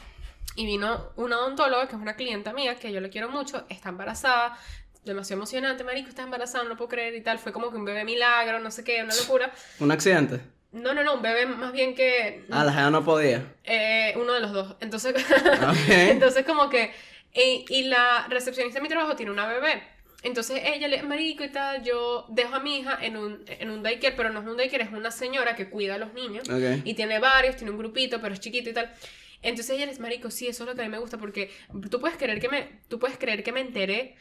y 0.57 0.65
vino 0.65 1.11
una 1.17 1.37
odontóloga, 1.39 1.87
que 1.89 1.97
es 1.97 2.01
una 2.01 2.17
clienta 2.17 2.53
mía, 2.53 2.77
que 2.79 2.93
yo 2.93 3.01
le 3.01 3.11
quiero 3.11 3.29
mucho, 3.29 3.67
está 3.69 3.91
embarazada, 3.91 4.57
demasiado 5.05 5.39
emocionante, 5.41 5.85
marico, 5.85 6.09
está 6.09 6.23
embarazada, 6.23 6.65
no 6.65 6.71
lo 6.71 6.77
puedo 6.77 6.89
creer 6.89 7.15
y 7.15 7.21
tal, 7.21 7.39
fue 7.39 7.53
como 7.53 7.71
que 7.71 7.77
un 7.77 7.85
bebé 7.85 8.05
milagro, 8.05 8.59
no 8.61 8.71
sé 8.71 8.85
qué, 8.85 9.03
una 9.03 9.15
locura. 9.15 9.53
Un 9.81 9.91
accidente. 9.91 10.41
No, 10.73 10.93
no, 10.93 11.05
no, 11.05 11.15
un 11.15 11.23
bebé 11.23 11.47
más 11.47 11.73
bien 11.73 11.95
que 11.95 12.45
Ah, 12.51 12.65
la 12.65 12.73
jeva 12.73 12.91
no 12.91 13.05
podía. 13.05 13.45
eh, 13.65 14.13
uno 14.17 14.33
de 14.33 14.41
los 14.41 14.53
dos. 14.53 14.77
Entonces, 14.81 15.15
Ok. 15.63 15.89
entonces 15.89 16.45
como 16.45 16.69
que, 16.69 16.91
y, 17.33 17.65
y 17.69 17.85
la 17.85 18.27
recepcionista 18.29 18.79
de 18.79 18.83
mi 18.83 18.89
trabajo 18.89 19.15
tiene 19.15 19.31
una 19.31 19.47
bebé. 19.47 19.83
Entonces 20.25 20.63
ella 20.65 20.89
le, 20.89 21.03
marico 21.03 21.45
y 21.45 21.51
tal, 21.51 21.85
yo 21.85 22.25
dejo 22.31 22.55
a 22.55 22.61
mi 22.61 22.79
hija 22.79 22.99
en 23.03 23.17
un, 23.19 23.45
en 23.47 23.71
un 23.71 23.83
daycare, 23.83 24.17
pero 24.17 24.31
no 24.31 24.41
es 24.41 24.47
un 24.47 24.57
daycare, 24.57 24.85
es 24.85 24.91
una 24.93 25.11
señora 25.11 25.55
que 25.55 25.69
cuida 25.69 25.97
a 25.97 25.99
los 25.99 26.15
niños. 26.15 26.49
Ok. 26.49 26.81
Y 26.85 26.95
tiene 26.95 27.19
varios, 27.19 27.57
tiene 27.57 27.71
un 27.71 27.79
grupito, 27.79 28.21
pero 28.23 28.33
es 28.33 28.41
chiquito 28.41 28.71
y 28.71 28.73
tal. 28.73 28.91
Entonces 29.43 29.77
ella 29.77 29.85
le 29.85 29.91
dice, 29.93 30.01
marico, 30.03 30.31
sí, 30.31 30.49
eso 30.49 30.65
es 30.65 30.69
lo 30.71 30.75
que 30.75 30.81
a 30.81 30.85
mí 30.85 30.91
me 30.91 30.99
gusta, 30.99 31.19
porque 31.19 31.51
tú 31.91 32.01
puedes 32.01 32.17
creer 32.17 32.41
que 32.41 32.49
me, 32.49 32.81
tú 32.89 32.99
puedes 32.99 33.19
creer 33.19 33.45
que 33.45 33.53
me 33.53 33.61
enteré, 33.61 34.17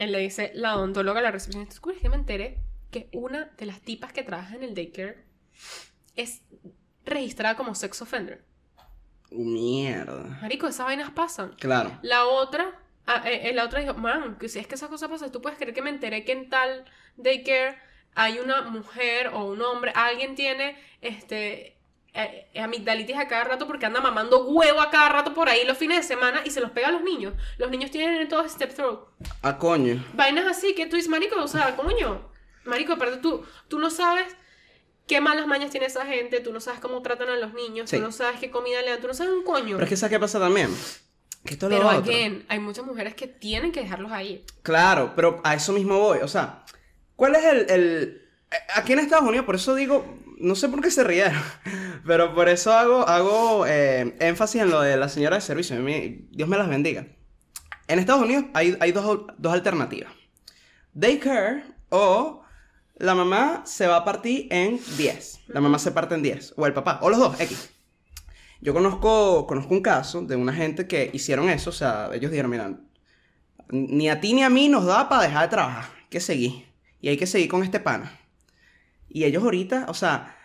él 0.00 0.12
le 0.12 0.18
dice 0.18 0.50
la 0.54 0.76
odontóloga 0.76 1.20
a 1.20 1.22
la 1.22 1.30
recepcionista, 1.30 1.74
¿tú 1.74 1.82
crees 1.82 2.00
que 2.00 2.08
me 2.08 2.16
enteré 2.16 2.58
que 2.90 3.10
una 3.12 3.52
de 3.58 3.66
las 3.66 3.82
tipas 3.82 4.12
que 4.14 4.22
trabaja 4.22 4.56
en 4.56 4.64
el 4.64 4.74
daycare 4.74 5.24
es 6.16 6.42
registrada 7.04 7.54
como 7.54 7.74
sex 7.74 8.00
offender? 8.00 8.42
Mierda. 9.30 10.38
Marico, 10.40 10.66
esas 10.66 10.86
vainas 10.86 11.10
pasan. 11.10 11.54
Claro. 11.60 11.98
La 12.00 12.24
otra, 12.24 12.80
ah, 13.06 13.22
eh, 13.26 13.50
eh, 13.50 13.52
la 13.52 13.66
otra 13.66 13.80
dijo, 13.80 13.92
man, 13.92 14.38
si 14.40 14.58
es 14.58 14.66
que 14.66 14.74
esas 14.74 14.88
cosas 14.88 15.10
pasan, 15.10 15.30
tú 15.30 15.42
puedes 15.42 15.58
creer 15.58 15.74
que 15.74 15.82
me 15.82 15.90
enteré 15.90 16.24
que 16.24 16.32
en 16.32 16.48
tal 16.48 16.86
daycare 17.18 17.76
hay 18.14 18.38
una 18.38 18.62
mujer 18.62 19.28
o 19.28 19.44
un 19.44 19.60
hombre, 19.60 19.92
alguien 19.94 20.34
tiene 20.34 20.78
este 21.02 21.76
eh, 22.14 22.48
eh, 22.54 22.60
amigdalitis 22.60 23.16
a 23.16 23.28
cada 23.28 23.44
rato 23.44 23.66
porque 23.66 23.86
anda 23.86 24.00
mamando 24.00 24.44
huevo 24.46 24.80
a 24.80 24.90
cada 24.90 25.08
rato 25.10 25.32
por 25.34 25.48
ahí 25.48 25.64
los 25.64 25.78
fines 25.78 25.98
de 25.98 26.02
semana 26.02 26.42
y 26.44 26.50
se 26.50 26.60
los 26.60 26.70
pega 26.72 26.88
a 26.88 26.92
los 26.92 27.02
niños. 27.02 27.34
Los 27.58 27.70
niños 27.70 27.90
tienen 27.90 28.28
todo 28.28 28.48
step 28.48 28.74
throat. 28.74 29.00
A 29.42 29.58
coño. 29.58 30.04
Vainas 30.14 30.46
así 30.46 30.74
que 30.74 30.86
tú 30.86 30.96
dices, 30.96 31.10
marico, 31.10 31.40
o 31.42 31.48
sea, 31.48 31.76
coño. 31.76 32.28
Marico, 32.64 32.92
aparte 32.94 33.18
tú, 33.18 33.44
tú 33.68 33.78
no 33.78 33.90
sabes 33.90 34.24
qué 35.06 35.20
malas 35.20 35.46
mañas 35.46 35.70
tiene 35.70 35.86
esa 35.86 36.04
gente, 36.06 36.40
tú 36.40 36.52
no 36.52 36.60
sabes 36.60 36.78
cómo 36.80 37.00
tratan 37.02 37.30
a 37.30 37.36
los 37.36 37.54
niños, 37.54 37.90
Sí. 37.90 37.96
tú 37.96 38.02
no 38.02 38.12
sabes 38.12 38.38
qué 38.38 38.50
comida 38.50 38.80
le 38.82 38.90
dan, 38.90 39.00
tú 39.00 39.06
no 39.08 39.14
sabes 39.14 39.32
un 39.32 39.42
coño. 39.44 39.76
Pero 39.76 39.84
es 39.84 39.88
que 39.88 39.96
¿sabes 39.96 40.12
qué 40.12 40.20
pasa 40.20 40.38
también? 40.38 40.68
Que 41.44 41.54
esto 41.54 41.66
es 41.66 41.72
lo 41.72 41.78
Pero 41.78 41.88
otro. 41.98 42.12
again, 42.12 42.44
hay 42.48 42.58
muchas 42.58 42.84
mujeres 42.84 43.14
que 43.14 43.26
tienen 43.26 43.72
que 43.72 43.80
dejarlos 43.80 44.12
ahí. 44.12 44.44
Claro, 44.62 45.12
pero 45.16 45.40
a 45.42 45.54
eso 45.54 45.72
mismo 45.72 45.98
voy. 45.98 46.18
O 46.18 46.28
sea, 46.28 46.64
¿cuál 47.16 47.34
es 47.34 47.44
el, 47.44 47.70
el- 47.70 48.28
eh, 48.50 48.56
Aquí 48.74 48.92
en 48.92 48.98
Estados 48.98 49.26
Unidos, 49.26 49.46
por 49.46 49.54
eso 49.54 49.74
digo, 49.74 50.04
no 50.40 50.54
sé 50.54 50.68
por 50.68 50.80
qué 50.82 50.90
se 50.90 51.04
rieron, 51.04 51.40
pero 52.06 52.34
por 52.34 52.48
eso 52.48 52.72
hago, 52.72 53.06
hago 53.08 53.66
eh, 53.66 54.16
énfasis 54.20 54.62
en 54.62 54.70
lo 54.70 54.80
de 54.80 54.96
la 54.96 55.08
señora 55.08 55.36
de 55.36 55.42
servicio. 55.42 55.76
Dios 56.30 56.48
me 56.48 56.58
las 56.58 56.68
bendiga. 56.68 57.06
En 57.88 57.98
Estados 57.98 58.22
Unidos 58.22 58.44
hay, 58.54 58.76
hay 58.80 58.92
dos, 58.92 59.26
dos 59.36 59.52
alternativas. 59.52 60.12
Daycare 60.92 61.64
o 61.88 62.42
la 63.00 63.14
mamá 63.14 63.62
se 63.64 63.86
va 63.86 63.96
a 63.96 64.04
partir 64.04 64.46
en 64.50 64.78
10. 64.98 65.40
La 65.48 65.60
mamá 65.60 65.78
se 65.78 65.90
parte 65.90 66.14
en 66.14 66.22
10. 66.22 66.54
O 66.56 66.66
el 66.66 66.74
papá. 66.74 66.98
O 67.02 67.08
los 67.08 67.18
dos, 67.18 67.40
X. 67.40 67.70
Yo 68.60 68.74
conozco, 68.74 69.46
conozco 69.46 69.72
un 69.72 69.80
caso 69.80 70.20
de 70.22 70.36
una 70.36 70.52
gente 70.52 70.86
que 70.86 71.10
hicieron 71.12 71.48
eso. 71.48 71.70
O 71.70 71.72
sea, 71.72 72.10
ellos 72.12 72.30
dijeron, 72.30 72.50
mira, 72.50 72.78
ni 73.70 74.10
a 74.10 74.20
ti 74.20 74.34
ni 74.34 74.42
a 74.42 74.50
mí 74.50 74.68
nos 74.68 74.84
da 74.84 75.08
para 75.08 75.22
dejar 75.22 75.42
de 75.42 75.48
trabajar. 75.48 75.86
Que 76.10 76.20
seguir. 76.20 76.66
Y 77.00 77.08
hay 77.08 77.16
que 77.16 77.26
seguir 77.26 77.48
con 77.48 77.62
este 77.62 77.80
pana. 77.80 78.19
Y 79.10 79.24
ellos 79.24 79.42
ahorita, 79.42 79.86
o 79.88 79.94
sea, 79.94 80.36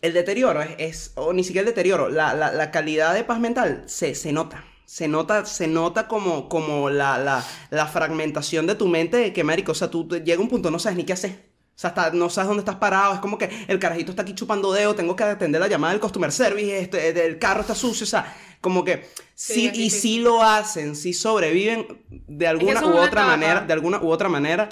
el 0.00 0.12
deterioro 0.14 0.62
es, 0.62 0.70
es- 0.78 1.12
o 1.16 1.32
ni 1.32 1.44
siquiera 1.44 1.68
el 1.68 1.74
deterioro, 1.74 2.08
la, 2.08 2.32
la- 2.34 2.52
la 2.52 2.70
calidad 2.70 3.12
de 3.14 3.24
paz 3.24 3.38
mental 3.40 3.84
se, 3.86 4.14
se 4.14 4.32
nota. 4.32 4.64
Se 4.86 5.06
nota, 5.06 5.44
se 5.44 5.68
nota 5.68 6.08
como, 6.08 6.48
como 6.48 6.90
la, 6.90 7.16
la, 7.18 7.44
la 7.70 7.86
fragmentación 7.86 8.66
de 8.66 8.74
tu 8.74 8.88
mente 8.88 9.18
de 9.18 9.32
que, 9.32 9.44
marico, 9.44 9.70
o 9.72 9.74
sea, 9.74 9.88
tú 9.90 10.08
te- 10.08 10.20
llega 10.22 10.40
un 10.42 10.48
punto, 10.48 10.70
no 10.70 10.78
sabes 10.80 10.96
ni 10.96 11.04
qué 11.04 11.12
hacer. 11.12 11.50
O 11.76 11.78
sea, 11.80 11.90
hasta 11.90 12.10
no 12.10 12.28
sabes 12.28 12.48
dónde 12.48 12.60
estás 12.62 12.76
parado. 12.76 13.14
Es 13.14 13.20
como 13.20 13.38
que 13.38 13.48
el 13.68 13.78
carajito 13.78 14.10
está 14.12 14.22
aquí 14.22 14.34
chupando 14.34 14.70
dedo. 14.72 14.94
Tengo 14.94 15.16
que 15.16 15.22
atender 15.24 15.60
la 15.60 15.68
llamada 15.68 15.92
del 15.92 16.00
customer 16.00 16.30
service. 16.30 16.78
Este, 16.78 17.26
el 17.26 17.38
carro 17.38 17.62
está 17.62 17.74
sucio. 17.74 18.04
O 18.04 18.06
sea, 18.06 18.36
como 18.60 18.84
que 18.84 19.08
Sí, 19.34 19.54
sí, 19.54 19.68
aquí 19.68 19.82
y 19.84 19.90
sí. 19.90 20.00
sí 20.00 20.18
lo 20.18 20.42
hacen, 20.42 20.94
sí 20.94 21.14
sobreviven 21.14 21.86
de 22.10 22.46
alguna 22.48 22.72
u 22.72 22.76
es 22.76 22.82
una 22.82 22.94
otra 22.96 23.06
etapa. 23.22 23.26
manera. 23.28 23.60
De 23.62 23.72
alguna 23.72 23.98
u 24.02 24.10
otra 24.10 24.28
manera 24.28 24.68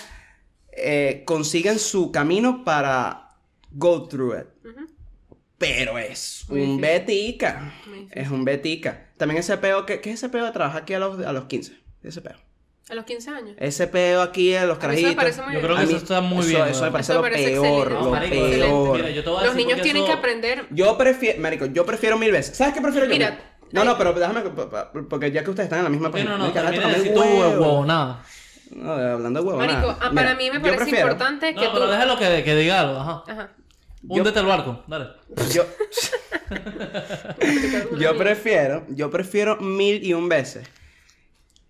eh, 0.82 1.22
consiguen 1.26 1.78
su 1.78 2.10
camino 2.12 2.64
para 2.64 3.30
go 3.70 4.08
through 4.08 4.38
it. 4.40 4.46
Pero 5.58 5.98
es 5.98 6.44
Muy 6.48 6.60
un 6.60 6.66
difícil. 6.76 6.80
betica. 7.00 7.72
Es 8.12 8.30
un 8.30 8.44
betica. 8.44 9.08
También 9.16 9.40
ese 9.40 9.56
peo, 9.58 9.84
¿qué, 9.86 10.00
qué 10.00 10.10
es 10.10 10.16
ese 10.16 10.28
peo 10.28 10.44
de 10.44 10.52
trabajar 10.52 10.82
aquí 10.82 10.94
a 10.94 11.00
los, 11.00 11.18
a 11.26 11.32
los 11.32 11.46
15? 11.46 11.72
Ese 12.04 12.20
peo. 12.20 12.36
A 12.90 12.94
los 12.94 13.04
15 13.04 13.30
años. 13.30 13.56
Ese 13.58 13.86
peo 13.88 14.22
aquí 14.22 14.54
a 14.54 14.64
los 14.66 14.78
eso 14.78 14.86
me 14.86 14.94
carajitos. 14.94 15.14
parece 15.16 15.42
muy 15.42 15.54
Yo 15.54 15.60
bien. 15.60 15.64
creo 15.66 15.76
que 15.76 15.82
eso 15.82 15.96
está 15.96 16.20
muy 16.20 16.38
eso- 16.38 16.48
bien. 16.48 16.68
Eso 16.68 16.84
me 16.84 16.90
parece 16.92 17.12
Eso 17.12 17.20
lo 17.20 17.22
me 17.24 17.30
parece 17.30 17.50
peor, 17.50 17.66
excelente. 17.66 17.94
No, 17.94 18.04
lo 18.04 18.10
marico, 18.12 18.34
peor. 18.34 18.96
Mira, 18.96 19.10
yo 19.10 19.24
te 19.24 19.30
voy 19.30 19.38
a 19.40 19.44
Los 19.46 19.54
decir 19.54 19.66
niños 19.66 19.82
tienen 19.82 20.02
eso- 20.04 20.12
que 20.12 20.18
aprender. 20.18 20.66
Yo 20.70 20.96
prefiero, 20.96 21.40
marico, 21.40 21.66
yo 21.66 21.84
prefiero 21.84 22.16
mil 22.18 22.30
veces. 22.32 22.56
¿Sabes 22.56 22.72
qué 22.74 22.80
prefiero 22.80 23.06
yo? 23.06 23.12
Mira, 23.12 23.56
no, 23.72 23.84
no, 23.84 23.98
pero 23.98 24.12
déjame, 24.14 24.40
porque 25.10 25.30
ya 25.32 25.42
que 25.44 25.50
ustedes 25.50 25.66
están 25.66 25.80
en 25.80 25.84
la 25.84 25.90
misma 25.90 26.10
página. 26.10 26.38
no, 26.38 26.46
no, 26.46 26.52
termina 26.52 26.88
de 26.88 27.10
huevo, 27.10 27.84
nada. 27.84 28.24
No, 28.70 28.92
hablando 28.92 29.40
de 29.40 29.46
huevo. 29.46 29.58
Marico, 29.58 29.80
nada. 29.80 29.98
ah, 30.00 30.10
Mira, 30.10 30.22
para 30.22 30.34
mí 30.34 30.50
me 30.50 30.56
yo 30.56 30.62
parece 30.62 30.76
prefiero- 30.76 31.06
importante 31.12 31.54
que 31.54 31.60
No, 31.60 31.66
tú... 31.68 31.72
pero 31.74 31.86
déjalo 31.90 32.18
que, 32.18 32.44
que 32.44 32.54
diga 32.54 32.80
algo, 32.80 32.96
ajá. 33.00 33.22
Ajá. 33.28 33.50
Húndete 34.08 34.38
el 34.40 34.46
barco, 34.46 34.84
dale. 34.86 35.08
Yo, 35.52 35.64
yo 37.98 38.16
prefiero, 38.16 38.84
yo 38.88 39.10
prefiero 39.10 39.56
mil 39.56 40.04
y 40.04 40.14
un 40.14 40.28
veces 40.28 40.66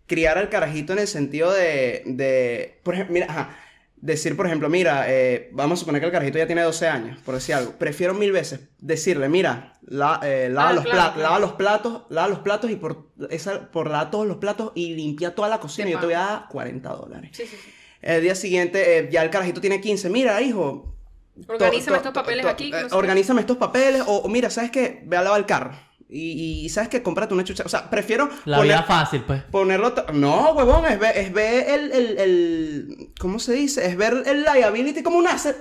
criar 0.07 0.39
al 0.39 0.49
carajito 0.49 0.93
en 0.93 1.01
el 1.01 1.07
sentido 1.09 1.53
de, 1.53 2.03
de 2.07 2.79
por 2.83 2.95
ejemplo, 2.95 3.15
mira, 3.15 3.27
ajá, 3.29 3.57
decir, 4.01 4.37
por 4.37 4.47
ejemplo, 4.47 4.69
mira, 4.69 5.05
eh, 5.09 5.49
vamos 5.53 5.79
a 5.79 5.81
suponer 5.81 6.01
que 6.01 6.07
el 6.07 6.13
carajito 6.13 6.39
ya 6.39 6.47
tiene 6.47 6.63
12 6.63 6.87
años, 6.89 7.19
por 7.25 7.35
decir 7.35 7.55
algo, 7.55 7.73
prefiero 7.73 8.15
mil 8.15 8.33
veces 8.33 8.61
decirle, 8.79 9.29
mira, 9.29 9.75
la, 9.83 10.21
eh, 10.23 10.49
lava, 10.51 10.69
Ah, 10.69 10.73
los 10.75 10.85
claro, 10.85 10.97
pla- 10.99 11.13
claro. 11.15 11.21
lava 11.23 11.39
los 11.41 11.53
platos, 11.53 12.03
lava 12.11 12.29
los 12.29 12.39
platos 12.41 12.71
y 12.71 12.77
por, 12.77 13.09
esa, 13.31 13.71
por 13.71 13.89
lavar 13.91 14.11
todos 14.11 14.27
los 14.27 14.37
platos 14.39 14.73
y 14.75 14.95
limpia 14.95 15.35
toda 15.35 15.49
la 15.49 15.59
cocina, 15.61 15.89
y 15.89 15.93
yo 15.93 15.99
te 16.01 16.07
voy 16.07 16.15
a 16.15 16.19
dar 16.21 16.47
40 16.51 16.89
dólares. 16.91 17.31
Sí, 17.33 17.45
sí, 17.47 17.57
sí. 17.57 17.71
El 18.01 18.23
día 18.23 18.35
siguiente, 18.35 18.99
eh, 18.99 19.09
ya 19.11 19.23
el 19.23 19.31
carajito 19.31 19.61
tiene 19.61 19.81
15, 19.81 20.09
mira, 20.11 20.41
hijo, 20.41 20.95
Organízame 21.47 21.93
to- 21.93 21.97
estos 21.97 22.13
to- 22.13 22.21
papeles 22.21 22.47
aquí. 22.47 22.71
no 22.71 22.79
sé 22.81 22.87
qué. 22.89 22.95
organízame 22.95 23.41
estos 23.41 23.57
papeles. 23.57 24.03
O, 24.07 24.19
o 24.19 24.29
mira, 24.29 24.51
¿sabes 24.51 24.71
qué? 24.71 25.03
Ve 25.05 25.17
a 25.17 25.23
lavar 25.23 25.39
el 25.41 25.47
carro. 25.47 25.73
Y, 26.11 26.65
y 26.65 26.69
¿sabes 26.71 26.89
qué? 26.89 27.03
Cómprate 27.03 27.35
una 27.35 27.45
chucha. 27.45 27.65
O 27.67 27.69
sea, 27.69 27.91
prefiero 27.91 28.31
La 28.47 28.61
vida 28.61 28.83
fácil, 28.83 29.23
pues. 29.23 29.43
ponerlo. 29.51 29.95
No, 30.15 30.53
huevón, 30.53 30.87
es 30.87 30.99
ver, 30.99 31.17
es 31.19 31.33
ver 31.33 31.69
el, 31.69 31.93
el, 31.93 32.19
el- 32.19 33.09
¿Cómo 33.21 33.39
se 33.39 33.53
dice? 33.53 33.87
Es 33.87 33.97
ver 33.97 34.23
el 34.27 34.43
liability 34.43 35.03
como 35.03 35.19
un 35.19 35.27
asset. 35.27 35.57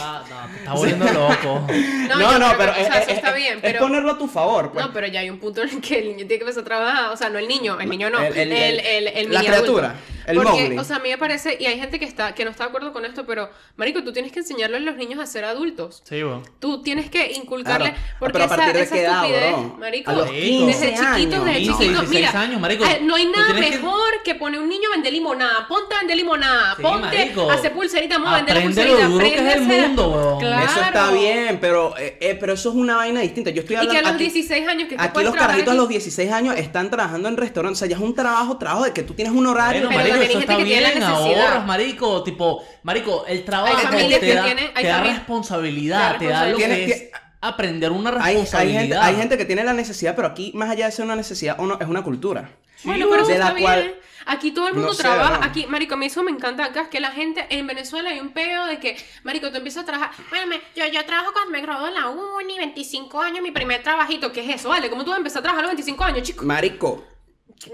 Ah, 0.00 0.22
no, 0.28 0.52
te 0.52 0.58
estás 0.58 0.74
volviendo 0.78 1.04
loco. 1.06 1.66
No, 2.08 2.16
No, 2.18 2.38
no, 2.38 2.50
que, 2.50 2.56
pero 2.58 2.72
o 2.72 2.74
es, 2.74 2.86
sea, 2.86 2.98
eso 3.00 3.10
es- 3.12 3.16
está 3.16 3.30
es- 3.30 3.36
bien, 3.36 3.54
es 3.56 3.62
pero... 3.62 3.78
ponerlo 3.80 4.12
a 4.12 4.18
tu 4.18 4.26
favor. 4.28 4.72
Pues. 4.72 4.84
No, 4.84 4.92
pero 4.92 5.06
ya 5.06 5.20
hay 5.20 5.30
un 5.30 5.38
punto 5.38 5.62
en 5.62 5.70
el 5.70 5.80
que 5.80 6.00
el 6.00 6.04
niño 6.08 6.16
tiene 6.26 6.28
que 6.38 6.42
empezar 6.42 6.62
a 6.62 6.66
trabajar. 6.66 7.10
O 7.12 7.16
sea, 7.16 7.30
no 7.30 7.38
el 7.38 7.48
niño, 7.48 7.80
el 7.80 7.88
niño 7.88 8.10
no. 8.10 8.20
El- 8.20 8.36
El, 8.36 8.52
el- 8.52 8.80
el, 8.80 9.08
el, 9.08 9.32
la 9.32 9.40
criatura, 9.40 9.88
adulto. 9.90 10.04
El 10.26 10.36
Porque, 10.36 10.50
Mowgli. 10.62 10.78
o 10.78 10.84
sea, 10.84 10.96
a 10.96 10.98
mí 10.98 11.08
me 11.08 11.18
parece, 11.18 11.56
y 11.60 11.66
hay 11.66 11.78
gente 11.78 11.98
que 11.98 12.04
está 12.04 12.34
que 12.34 12.44
no 12.44 12.50
está 12.50 12.64
de 12.64 12.68
acuerdo 12.70 12.92
con 12.92 13.04
esto, 13.04 13.24
pero, 13.26 13.48
marico, 13.76 14.02
tú 14.02 14.12
tienes 14.12 14.32
que 14.32 14.40
enseñarle 14.40 14.76
a 14.76 14.80
los 14.80 14.96
niños 14.96 15.20
a 15.20 15.26
ser 15.26 15.44
adultos. 15.44 16.02
Sí, 16.04 16.22
weón. 16.22 16.42
Tú 16.58 16.82
tienes 16.82 17.08
que 17.10 17.32
inculcarle, 17.32 17.90
Claro. 17.90 18.04
porque 18.18 18.32
Pero 18.32 18.44
a 18.44 18.46
esa, 18.46 18.56
partir 18.56 18.74
de 18.74 18.82
esa 18.82 18.94
qué 18.94 19.02
edad, 19.02 19.24
estupidez, 19.24 19.52
bro? 19.52 19.76
marico, 19.78 20.10
A 20.10 20.14
los 20.14 20.26
Marico. 20.26 20.46
15 20.46 20.86
desde 20.90 20.96
chiquitos, 21.06 21.44
desde 21.44 21.58
15, 21.60 21.82
chiquitos, 21.84 22.10
16 22.10 22.10
mira, 22.10 22.40
años, 22.40 22.60
marico. 22.60 22.84
eh, 22.84 23.00
no 23.02 23.14
hay 23.14 23.26
nada 23.26 23.52
tienes 23.52 23.70
que- 23.70 23.76
mejor 23.78 24.22
que... 24.24 24.34
poner 24.36 24.60
un 24.60 24.68
niño 24.68 24.88
a 24.90 24.96
vender 24.96 25.12
limonada, 25.12 25.66
ponte 25.66 25.94
a 25.94 25.98
vender 25.98 26.16
limonada, 26.16 26.74
Sí, 26.76 26.82
ponte 26.82 27.06
marico. 27.06 27.50
a 27.50 27.54
hacer 27.54 27.72
pulserita, 27.72 28.18
vamos 28.18 28.32
a 28.32 28.36
vender 28.36 28.62
pulserita, 28.62 29.06
duro 29.06 29.24
que 29.24 29.34
es 29.34 29.54
el 29.56 29.62
mundo. 29.62 30.36
Claro. 30.40 30.64
Eso 30.66 30.80
está 30.82 31.10
bien, 31.12 31.58
pero, 31.60 31.96
eh, 31.96 32.18
eh, 32.20 32.36
pero 32.38 32.52
eso 32.52 32.68
es 32.70 32.74
una 32.76 32.96
vaina 32.96 33.20
distinta. 33.20 33.50
Yo 33.50 33.60
estoy 33.62 33.74
Y 33.74 33.78
hablando. 33.78 33.92
que 33.92 33.98
a 33.98 34.02
los 34.02 34.12
aquí- 34.14 34.24
16 34.24 34.68
años 34.68 34.88
que 34.88 34.96
tú 34.96 35.02
Aquí 35.02 35.22
los 35.24 35.34
carajitos 35.34 35.72
a 35.72 35.76
los 35.76 35.88
16 35.88 36.30
años 36.32 36.54
están 36.56 36.90
trabajando 36.90 37.28
en 37.28 37.36
restaurantes. 37.36 37.78
O 37.78 37.80
sea, 37.80 37.88
ya 37.88 37.96
es 37.96 38.02
un 38.02 38.14
trabajo, 38.14 38.58
trabajo 38.58 38.84
de 38.84 38.92
que 38.92 39.02
tú 39.02 39.14
tienes 39.14 39.34
un 39.34 39.46
horario. 39.46 39.86
Bueno, 39.86 40.02
Pero 40.02 40.15
hay 40.20 40.26
eso 40.30 40.38
gente 40.38 40.44
está 40.52 40.56
que 40.58 40.64
tiene 40.64 40.80
la 40.82 40.88
bien, 40.90 41.00
necesidad. 41.00 41.46
ahorras, 41.46 41.66
marico, 41.66 42.22
tipo, 42.22 42.64
marico, 42.82 43.24
el 43.26 43.44
trabajo 43.44 43.76
Hay 43.76 43.84
familias 43.86 44.20
te 44.20 44.26
que 44.26 44.34
da, 44.34 44.44
tienen- 44.44 44.70
hay 44.74 44.82
te 44.84 44.88
da 44.88 45.02
responsabilidad, 45.02 46.18
te 46.18 46.26
da 46.28 46.46
lo 46.48 46.56
que 46.56 46.66
responsabilidad. 46.66 47.08
es 47.14 47.20
aprender 47.40 47.92
una 47.92 48.10
hay, 48.10 48.16
hay, 48.16 48.34
responsabilidad. 48.34 48.80
gente, 48.80 48.96
hay 48.98 49.16
gente 49.16 49.38
que 49.38 49.44
tiene 49.44 49.64
la 49.64 49.72
necesidad, 49.72 50.16
pero 50.16 50.28
aquí, 50.28 50.52
más 50.54 50.70
allá 50.70 50.86
de 50.86 50.92
ser 50.92 51.04
una 51.04 51.16
necesidad, 51.16 51.56
uno, 51.58 51.78
es 51.80 51.86
una 51.86 52.02
cultura. 52.02 52.50
Bueno, 52.84 53.06
pero 53.10 53.22
eso 53.22 53.32
de 53.32 53.38
la 53.38 53.48
está 53.48 53.60
cual- 53.60 53.82
bien. 53.82 53.94
Aquí 54.28 54.50
todo 54.50 54.66
el 54.66 54.74
No 54.74 54.80
mundo 54.80 54.92
sé, 54.94 55.02
trabaja. 55.04 55.30
¿verdad? 55.34 55.48
Aquí, 55.48 55.66
marico, 55.68 55.94
a 55.94 55.96
mí 55.96 56.06
eso 56.06 56.20
me 56.24 56.32
encanta 56.32 56.64
acá. 56.64 56.80
Es 56.82 56.88
que 56.88 56.98
la 56.98 57.12
gente 57.12 57.46
en 57.48 57.64
Venezuela 57.68 58.10
hay 58.10 58.18
un 58.18 58.30
peo 58.30 58.66
de 58.66 58.80
que, 58.80 58.96
marico, 59.22 59.50
tú 59.52 59.58
empiezas 59.58 59.84
a 59.84 59.86
trabajar. 59.86 60.10
Bueno, 60.30 60.48
me- 60.48 60.60
yo, 60.74 60.84
yo 60.92 61.04
trabajo 61.06 61.32
cuando 61.32 61.52
me 61.52 61.60
gradué 61.60 61.90
de 61.90 61.94
la 62.00 62.08
uni, 62.08 62.58
25 62.58 63.20
años, 63.22 63.40
mi 63.40 63.52
primer 63.52 63.84
trabajito. 63.84 64.32
¿Qué 64.32 64.40
es 64.40 64.56
eso? 64.56 64.68
Vale, 64.70 64.90
¿cómo 64.90 65.04
tú 65.04 65.10
vas 65.10 65.18
a 65.18 65.20
empezar 65.20 65.38
a 65.38 65.42
trabajar 65.44 65.60
a 65.64 65.68
los 65.68 65.76
25 65.76 66.02
años, 66.02 66.22
chico? 66.24 66.44
Marico. 66.44 67.04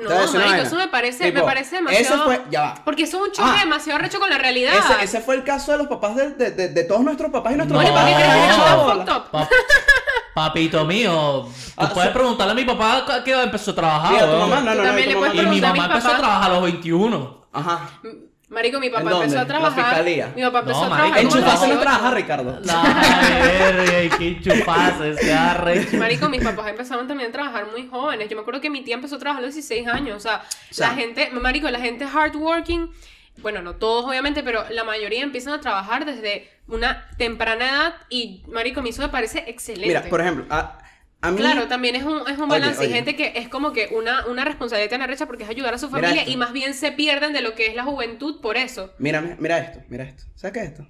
No, 0.01 0.09
una 0.09 0.47
marico, 0.47 0.63
eso 0.67 0.77
me 0.77 0.89
parece, 0.89 1.25
Tipo, 1.25 1.41
me 1.41 1.45
parece 1.45 1.77
demasiado. 1.77 2.15
Ese 2.15 2.25
fue, 2.25 2.43
ya 2.51 2.61
va. 2.63 2.75
Porque 2.85 3.03
eso 3.03 3.17
es 3.19 3.23
un 3.29 3.33
choque 3.33 3.51
Ah. 3.53 3.61
demasiado 3.61 3.99
recho 3.99 4.19
con 4.21 4.31
la 4.31 4.39
realidad. 4.39 4.73
Ese, 4.75 5.05
ese 5.05 5.21
fue 5.21 5.35
el 5.35 5.45
caso 5.45 5.73
de 5.73 5.79
los 5.79 5.87
papás 5.89 6.15
de, 6.17 6.31
de, 6.31 6.51
de- 6.53 6.69
de 6.69 6.85
todos 6.85 7.01
nuestros 7.03 7.31
papás 7.31 7.53
y 7.53 7.57
nuestros 7.57 7.83
No, 7.83 7.87
Oye, 7.89 7.95
¿para 7.95 8.09
qué 8.09 8.15
crees 8.15 8.31
que 8.33 8.39
No. 8.39 8.47
yo 8.59 8.65
Chabola. 8.65 9.05
fucked 9.05 9.13
up? 9.17 9.31
Pa- 9.31 9.49
papito 10.35 10.85
mío, 10.87 11.43
tú 11.47 11.51
Ah, 11.77 11.91
puedes 11.93 12.11
preguntarle 12.11 12.53
a 12.53 12.55
mi 12.55 12.65
papá 12.65 13.05
edad 13.27 13.43
empezó 13.45 13.73
a 13.73 13.75
trabajar. 13.75 14.11
Sí, 14.15 14.17
a 14.21 14.31
tu 14.31 14.37
mamá, 14.39 14.61
no, 14.61 14.75
no, 14.75 14.83
no, 14.85 14.99
y 14.99 15.03
le 15.07 15.13
tu 15.13 15.19
puedes 15.19 15.35
mamá- 15.35 15.49
Y 15.49 15.51
mi 15.51 15.59
a 15.65 15.69
mamá 15.69 15.85
empezó 15.87 15.99
a 16.09 16.11
papás. 16.13 16.19
trabajar 16.21 16.51
a 16.51 16.55
los 16.55 16.63
21. 16.63 17.47
Ajá. 17.53 17.91
Marico, 18.53 18.79
mi 18.81 18.87
¿En 18.87 18.93
papá 18.93 19.11
empezó 19.11 19.23
a 19.23 19.25
¿En 19.25 19.35
la 19.35 19.47
trabajar. 19.47 19.85
fiscalía? 19.85 20.33
Mi 20.37 20.43
papá 20.43 20.59
empezó 20.61 20.81
No, 20.81 20.85
a 20.85 20.97
trabajar. 20.97 21.19
En 21.21 21.29
Chupase 21.29 21.69
no 21.69 21.75
18. 21.75 21.81
trabaja, 21.81 22.11
Ricardo. 22.11 22.61
La 22.65 22.83
verga, 22.83 24.17
qué 24.19 25.33
arrecho. 25.33 25.97
Marico, 25.97 26.29
mis 26.29 26.43
papás 26.43 26.69
empezaron 26.69 27.09
también 27.09 27.31
a 27.31 27.33
trabajar 27.33 27.67
muy 27.71 27.87
jóvenes. 27.89 28.29
Yo 28.29 28.37
me 28.37 28.43
acuerdo 28.43 28.61
que 28.61 28.69
mi 28.71 28.83
tía 28.83 28.95
empezó 28.95 29.17
a 29.17 29.19
trabajar 29.19 29.43
a 29.43 29.47
los 29.47 29.55
16 29.55 29.89
años. 29.89 30.17
O 30.17 30.21
sea, 30.21 30.43
O 30.71 30.75
sea, 30.75 30.89
la 30.89 30.95
gente, 30.95 31.31
marico, 31.31 31.71
la 31.71 31.81
gente 31.81 32.07
hardworking, 32.07 32.91
bueno, 33.39 33.63
no 33.63 33.77
todos 33.77 34.05
obviamente, 34.05 34.43
pero 34.43 34.65
la 34.71 34.85
mayoría 34.85 35.23
empiezan 35.23 35.55
a 35.55 35.61
trabajar 35.61 36.05
desde 36.05 36.51
una 36.69 37.09
temprana 37.17 37.65
edad 37.69 37.95
y, 38.11 38.43
marico, 38.49 38.81
a 38.81 38.83
mí 38.83 38.91
eso 38.91 39.03
me 39.03 39.09
parece 39.09 39.45
excelente. 39.47 39.89
Mira, 39.89 40.03
por 40.03 40.21
ejemplo, 40.21 40.45
a, 40.51 40.59
a 40.59 40.82
mí. 41.31 41.37
Claro, 41.39 41.69
también 41.69 41.95
es 41.95 42.03
un, 42.03 42.19
es 42.29 42.37
un 42.39 42.51
Oye, 42.51 42.61
balance. 42.61 42.83
Y 42.83 42.87
oye. 42.87 42.95
gente 42.97 43.15
que 43.17 43.33
es 43.37 43.49
como 43.49 43.73
que 43.73 43.89
una, 43.93 44.27
una 44.27 44.45
responsabilidad 44.45 44.91
tan 44.91 45.03
arrecha 45.03 45.27
porque 45.27 45.45
es 45.45 45.49
ayudar 45.51 45.73
a 45.75 45.79
su 45.79 45.89
familia 45.89 46.29
y 46.29 46.37
más 46.37 46.53
bien 46.53 46.75
se 46.75 46.91
pierden 46.93 47.33
de 47.33 47.41
lo 47.43 47.55
que 47.55 47.67
es 47.67 47.75
la 47.77 47.85
juventud 47.85 48.41
por 48.41 48.57
eso. 48.57 48.93
Mira, 48.99 49.21
mira 49.39 49.59
esto, 49.59 49.81
mira 49.89 50.05
esto. 50.05 50.25
¿Sabes 50.35 50.53
qué 50.55 50.61
es 50.61 50.67
esto? 50.71 50.83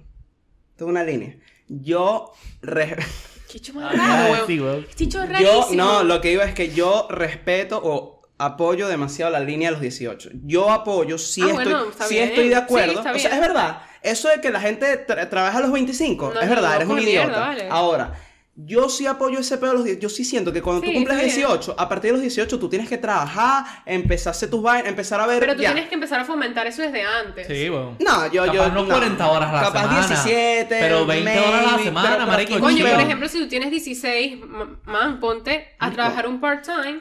Esto 0.71 0.85
es 0.85 0.89
una 0.89 1.03
línea. 1.03 1.35
Yo. 1.67 2.31
re- 2.61 2.97
Chicho 3.47 3.73
más 3.75 3.93
Ah, 3.95 4.27
raro, 4.29 4.45
weón. 4.47 4.85
sí. 4.89 4.95
Chicho 4.95 5.19
yo. 5.19 5.31
rarísimo. 5.31 5.75
No, 5.75 6.03
lo 6.03 6.19
que 6.21 6.29
digo 6.29 6.41
es 6.41 6.53
que 6.55 6.73
yo 6.73 7.07
respeto 7.11 7.79
o 7.83 8.21
apoyo 8.39 8.87
demasiado 8.87 9.31
la 9.31 9.39
línea 9.39 9.67
de 9.69 9.73
los 9.73 9.81
18. 9.81 10.31
Yo 10.45 10.71
apoyo, 10.71 11.19
sí, 11.19 11.41
Ah, 11.43 11.49
estoy, 11.51 11.63
bueno, 11.65 11.85
sí 12.07 12.13
bien. 12.15 12.29
estoy 12.29 12.45
de 12.49 12.55
Sí, 12.55 12.61
acuerdo. 12.61 12.93
está 12.97 13.11
o 13.13 13.19
sea, 13.19 13.35
es 13.35 13.39
verdad. 13.39 13.81
Eso 14.01 14.27
de 14.29 14.41
que 14.41 14.49
la 14.49 14.59
gente 14.59 15.05
tra- 15.05 15.29
trabaja 15.29 15.59
a 15.59 15.61
los 15.61 15.71
25, 15.71 16.31
No, 16.33 16.41
es 16.41 16.49
verdad, 16.49 16.75
eres 16.77 16.87
un 16.87 16.95
de 16.95 17.03
idiota. 17.03 17.27
mierda, 17.27 17.47
vale. 17.47 17.67
Ahora, 17.69 18.13
yo 18.55 18.87
sí 18.87 19.07
apoyo 19.07 19.39
ese 19.39 19.57
pedo 19.57 19.71
de 19.71 19.75
los 19.77 19.83
18. 19.85 20.01
Yo 20.01 20.09
sí 20.09 20.23
siento 20.23 20.53
que 20.53 20.61
cuando 20.61 20.81
tú 20.81 20.87
Sí, 20.89 20.93
cumples 20.93 21.15
está 21.17 21.25
bien. 21.25 21.35
18, 21.47 21.75
a 21.77 21.89
partir 21.89 22.09
de 22.09 22.13
los 22.13 22.21
18 22.21 22.59
tú 22.59 22.69
tienes 22.69 22.87
que 22.87 22.99
trabajar, 22.99 23.65
empezar 23.87 24.27
a 24.29 24.35
hacer 24.35 24.49
tus 24.49 24.61
vainas, 24.61 24.89
empezar 24.89 25.19
a 25.19 25.25
ver. 25.25 25.39
Pero 25.39 25.55
tú 25.55 25.61
ya. 25.63 25.71
tienes 25.73 25.89
que 25.89 25.95
empezar 25.95 26.19
a 26.19 26.25
fomentar 26.25 26.67
eso 26.67 26.81
desde 26.83 27.01
antes. 27.03 27.47
Sí, 27.47 27.67
weón. 27.69 27.97
No, 27.99 28.31
yo, 28.31 28.45
Capaz 28.45 28.53
yo. 28.55 28.69
no 28.69 28.85
40 28.87 29.31
horas 29.31 29.49
a 29.49 29.53
la 29.53 29.59
Capaz 29.61 29.81
semana, 29.81 30.07
17. 30.07 30.65
pero 30.79 31.05
20 31.05 31.31
horas 31.39 31.43
a 31.53 31.61
la 31.63 31.67
maybe, 31.71 31.83
semana, 31.83 32.07
pero- 32.09 32.19
pero 32.19 32.31
marico, 32.31 32.59
Coño, 32.59 32.85
por 32.87 32.99
ejemplo, 33.01 33.27
si 33.27 33.39
tú 33.39 33.47
tienes 33.47 33.71
16, 33.71 34.39
ma- 34.45 34.79
man, 34.85 35.19
ponte 35.19 35.75
a 35.79 35.85
Marico. 35.85 35.95
trabajar 36.01 36.27
un 36.27 36.39
part-time. 36.39 36.99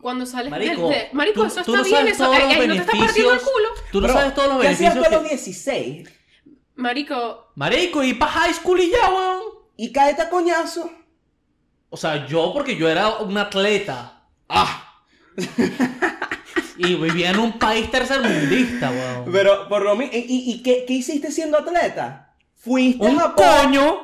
Cuando 0.00 0.24
sales 0.24 0.50
Marico, 0.50 0.88
de... 0.88 1.08
Marico, 1.12 1.40
tú- 1.42 1.46
eso 1.48 1.62
tú 1.64 1.74
está 1.74 1.78
no 1.78 1.84
bien, 1.84 2.08
eso... 2.08 2.24
los 2.24 2.32
ahí 2.34 2.42
no 2.68 2.74
te 2.74 2.80
está 2.80 2.92
partiendo 2.92 3.32
el 3.32 3.38
beneficios. 3.38 3.42
culo. 3.42 3.68
Tú 3.92 4.00
no 4.00 4.06
Bro, 4.06 4.16
sabes 4.16 4.34
todos 4.34 4.48
los 4.48 4.60
¿qué 4.60 4.68
hacías 4.68 4.94
beneficios 4.94 5.08
tú 5.08 5.14
a 5.14 5.22
los 5.22 5.28
que... 5.30 5.36
16? 5.36 6.08
Marico, 6.76 7.52
Marico, 7.56 8.02
y 8.04 8.14
pa' 8.14 8.26
high 8.28 8.54
school 8.54 8.78
y 8.80 8.90
ya, 8.90 9.08
weón. 9.08 9.35
Y 9.76 9.92
caete 9.92 10.22
a 10.22 10.30
coñazo. 10.30 10.90
O 11.90 11.96
sea, 11.96 12.26
yo 12.26 12.52
porque 12.52 12.76
yo 12.76 12.88
era 12.88 13.08
un 13.18 13.36
atleta. 13.38 14.22
Ah. 14.48 15.02
Y 16.78 16.94
vivía 16.94 17.30
en 17.30 17.38
un 17.38 17.58
país 17.58 17.90
tercermundista, 17.90 18.90
weón. 18.90 19.32
Pero 19.32 19.66
por 19.66 19.82
lo. 19.82 19.94
¿Y, 20.02 20.06
y, 20.12 20.50
y 20.52 20.62
qué, 20.62 20.84
qué 20.86 20.92
hiciste 20.92 21.32
siendo 21.32 21.56
atleta? 21.56 22.34
Fuiste 22.54 23.02
Un 23.02 23.16
a 23.18 23.22
Japón. 23.22 23.46
coño. 23.64 24.00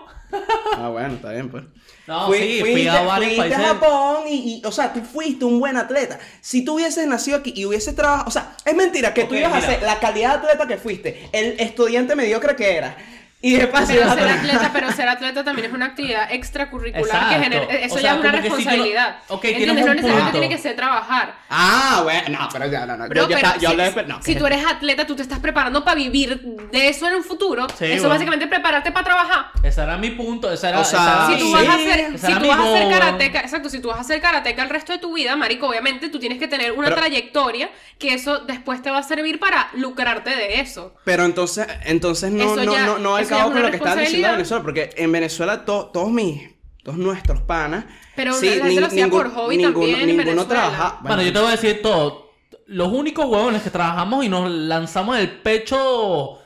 Ah, 0.78 0.88
bueno, 0.88 1.14
está 1.16 1.32
bien, 1.32 1.50
pues. 1.50 1.64
No, 2.06 2.28
Fui- 2.28 2.38
sí, 2.38 2.60
fuiste, 2.60 2.72
fui 2.72 2.88
a 2.88 3.02
varios 3.02 3.34
fuiste 3.34 3.54
países. 3.56 3.58
a 3.58 3.74
Japón 3.74 4.22
y, 4.26 4.34
y, 4.34 4.66
o 4.66 4.72
sea, 4.72 4.90
tú 4.94 5.02
fuiste 5.02 5.44
un 5.44 5.60
buen 5.60 5.76
atleta. 5.76 6.18
Si 6.40 6.64
tú 6.64 6.76
hubieses 6.76 7.06
nacido 7.06 7.36
aquí 7.36 7.52
y 7.54 7.66
hubieses 7.66 7.94
trabajado, 7.94 8.28
o 8.28 8.30
sea, 8.30 8.56
es 8.64 8.74
mentira 8.74 9.12
que 9.12 9.24
tú 9.24 9.34
ibas 9.34 9.52
a 9.52 9.60
ser 9.60 9.82
la 9.82 10.00
calidad 10.00 10.40
de 10.40 10.46
atleta 10.48 10.66
que 10.66 10.78
fuiste, 10.78 11.28
el 11.32 11.60
estudiante 11.60 12.16
mediocre 12.16 12.56
que 12.56 12.74
eras. 12.74 12.96
Y 13.44 13.56
de 13.56 13.66
paso 13.66 13.88
pero 13.92 14.14
ser 14.14 14.28
atleta, 14.28 14.70
pero 14.72 14.92
ser 14.92 15.08
atleta 15.08 15.42
también 15.44 15.66
es 15.68 15.74
una 15.74 15.86
actividad 15.86 16.32
extracurricular 16.32 17.04
Exacto. 17.04 17.28
que 17.36 17.42
genera... 17.42 17.64
Eso 17.64 17.94
O 17.94 17.98
ya 17.98 18.02
sea, 18.02 18.12
es 18.14 18.18
una 18.20 18.30
si 18.30 18.36
tú 18.36 18.42
responsabilidad. 18.42 19.16
Ok, 19.28 19.40
tienes 19.42 19.58
¿Entiendes? 19.60 19.86
No 19.86 19.94
necesariamente 19.94 20.38
tiene 20.38 20.48
que 20.54 20.62
ser 20.62 20.76
trabajar. 20.76 21.34
Ah, 21.50 22.00
bueno, 22.04 22.38
no, 22.38 22.48
pero 22.52 22.66
ya, 22.68 22.86
no, 22.86 22.96
no. 22.96 23.08
Bro, 23.08 23.14
yo, 23.14 23.22
yo, 23.22 23.26
pero 23.28 23.36
estaba- 23.38 23.54
yo 23.54 23.60
si, 23.60 23.66
hablé 23.80 24.04
no, 24.06 24.22
si 24.22 24.34
tú 24.36 24.46
eres 24.46 24.64
atleta, 24.64 25.06
tú 25.06 25.16
te 25.16 25.22
estás 25.22 25.40
preparando 25.40 25.84
para 25.84 25.96
vivir 25.96 26.40
de 26.70 26.88
eso 26.88 27.08
en 27.08 27.16
un 27.16 27.24
futuro. 27.24 27.66
Sí, 27.76 27.84
eso 27.86 27.94
bueno. 28.02 28.08
básicamente 28.10 28.44
es 28.44 28.48
prepararte 28.48 28.92
para 28.92 29.04
trabajar. 29.04 29.46
Ese 29.62 29.82
era 29.82 29.96
mi 29.98 30.10
punto. 30.10 30.50
Ese 30.52 30.68
era, 30.68 30.78
O 30.80 30.84
sea, 30.84 31.00
esa 31.00 31.26
Si 31.32 31.38
tú 31.40 31.52
vas 31.52 31.66
a 31.68 31.74
hacer, 31.74 32.18
si 32.18 32.34
tú 32.34 32.46
vas 32.48 32.58
a 32.58 32.62
hacer 32.74 32.88
karateca, 32.90 33.40
exacto, 33.40 33.68
si 33.68 33.80
tú 33.80 33.88
vas 33.88 33.98
a 33.98 34.00
hacer 34.02 34.20
karateca 34.20 34.62
el 34.62 34.70
resto 34.70 34.92
de 34.92 34.98
tu 35.00 35.14
vida, 35.14 35.34
marico, 35.34 35.66
obviamente 35.66 36.08
tú 36.10 36.20
tienes 36.20 36.38
que 36.38 36.46
tener 36.46 36.70
una 36.72 36.84
Pero- 36.88 36.96
trayectoria 37.00 37.70
que 37.98 38.14
eso 38.14 38.38
después 38.40 38.80
te 38.82 38.90
va 38.90 38.98
a 38.98 39.02
servir 39.02 39.40
para 39.40 39.68
lucrarte 39.74 40.30
de 40.30 40.60
eso. 40.60 40.94
Pero 41.04 41.24
entonces, 41.24 41.66
entonces 41.84 42.30
no, 42.30 42.44
Eso 42.54 42.64
no, 42.64 42.72
ya- 42.72 42.86
no, 42.86 42.98
no 42.98 43.16
al 43.16 43.22
eso 43.24 43.30
ya 43.31 43.31
cabo 43.38 43.52
con 43.52 43.62
lo 43.62 43.70
que 43.70 43.76
estaban 43.76 43.98
diciendo 43.98 44.28
en. 44.28 44.34
Venezuela, 44.34 44.62
porque 44.62 44.90
en 44.96 45.12
Venezuela 45.12 45.64
to- 45.64 45.90
todos 45.92 46.10
mis, 46.10 46.42
todos 46.82 46.98
nuestros 46.98 47.40
panas, 47.42 47.84
Pero 48.16 48.34
sí, 48.34 48.46
la 48.56 48.64
gente 48.66 48.80
lo 48.80 48.86
hacía 48.86 49.08
por 49.08 49.30
hobby 49.32 49.56
ninguno, 49.56 49.78
también 49.86 50.00
en 50.00 50.06
ninguno 50.16 50.30
Venezuela. 50.44 50.48
trabaja. 50.70 50.98
Bueno, 51.02 51.22
yo 51.22 51.32
te 51.32 51.38
voy 51.38 51.48
a 51.48 51.52
decir 51.52 51.82
todo. 51.82 52.30
Los 52.66 52.88
únicos 52.92 53.26
huevones 53.26 53.62
que 53.62 53.70
trabajamos 53.70 54.24
y 54.24 54.28
nos 54.28 54.50
lanzamos 54.50 55.18
el 55.18 55.28
pecho, 55.40 56.38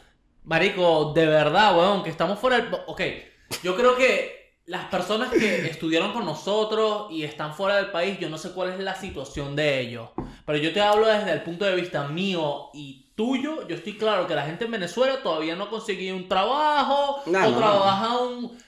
marico, 0.44 1.12
de 1.14 1.26
verdad, 1.26 1.76
huevón, 1.78 2.02
que 2.02 2.10
estamos 2.10 2.38
fuera 2.38 2.56
del... 2.58 2.68
Ok, 2.86 3.00
yo 3.62 3.76
creo 3.76 3.96
que 3.96 4.56
las 4.66 4.86
personas 4.86 5.30
que 5.30 5.66
estudiaron 5.70 6.12
con 6.12 6.24
nosotros 6.24 7.06
y 7.10 7.22
están 7.22 7.54
fuera 7.54 7.76
del 7.76 7.90
país, 7.90 8.18
yo 8.18 8.28
no 8.28 8.38
sé 8.38 8.50
cuál 8.52 8.70
es 8.72 8.80
la 8.80 8.94
situación 8.96 9.54
de 9.54 9.80
ellos. 9.80 10.08
Pero 10.44 10.58
yo 10.58 10.72
te 10.72 10.80
hablo 10.80 11.06
desde 11.06 11.32
el 11.32 11.42
punto 11.42 11.64
de 11.64 11.76
vista 11.76 12.08
mío 12.08 12.70
y 12.74 13.05
tuyo, 13.16 13.66
yo 13.66 13.74
estoy 13.76 13.96
claro 13.96 14.26
que 14.26 14.34
la 14.34 14.42
gente 14.42 14.66
en 14.66 14.70
Venezuela 14.70 15.22
todavía 15.22 15.56
no 15.56 15.64
ha 15.64 15.70
conseguido 15.70 16.14
un 16.14 16.28
trabajo, 16.28 17.22
No, 17.26 17.38
o 17.46 17.50
no. 17.50 17.56
trabajan 17.56 18.18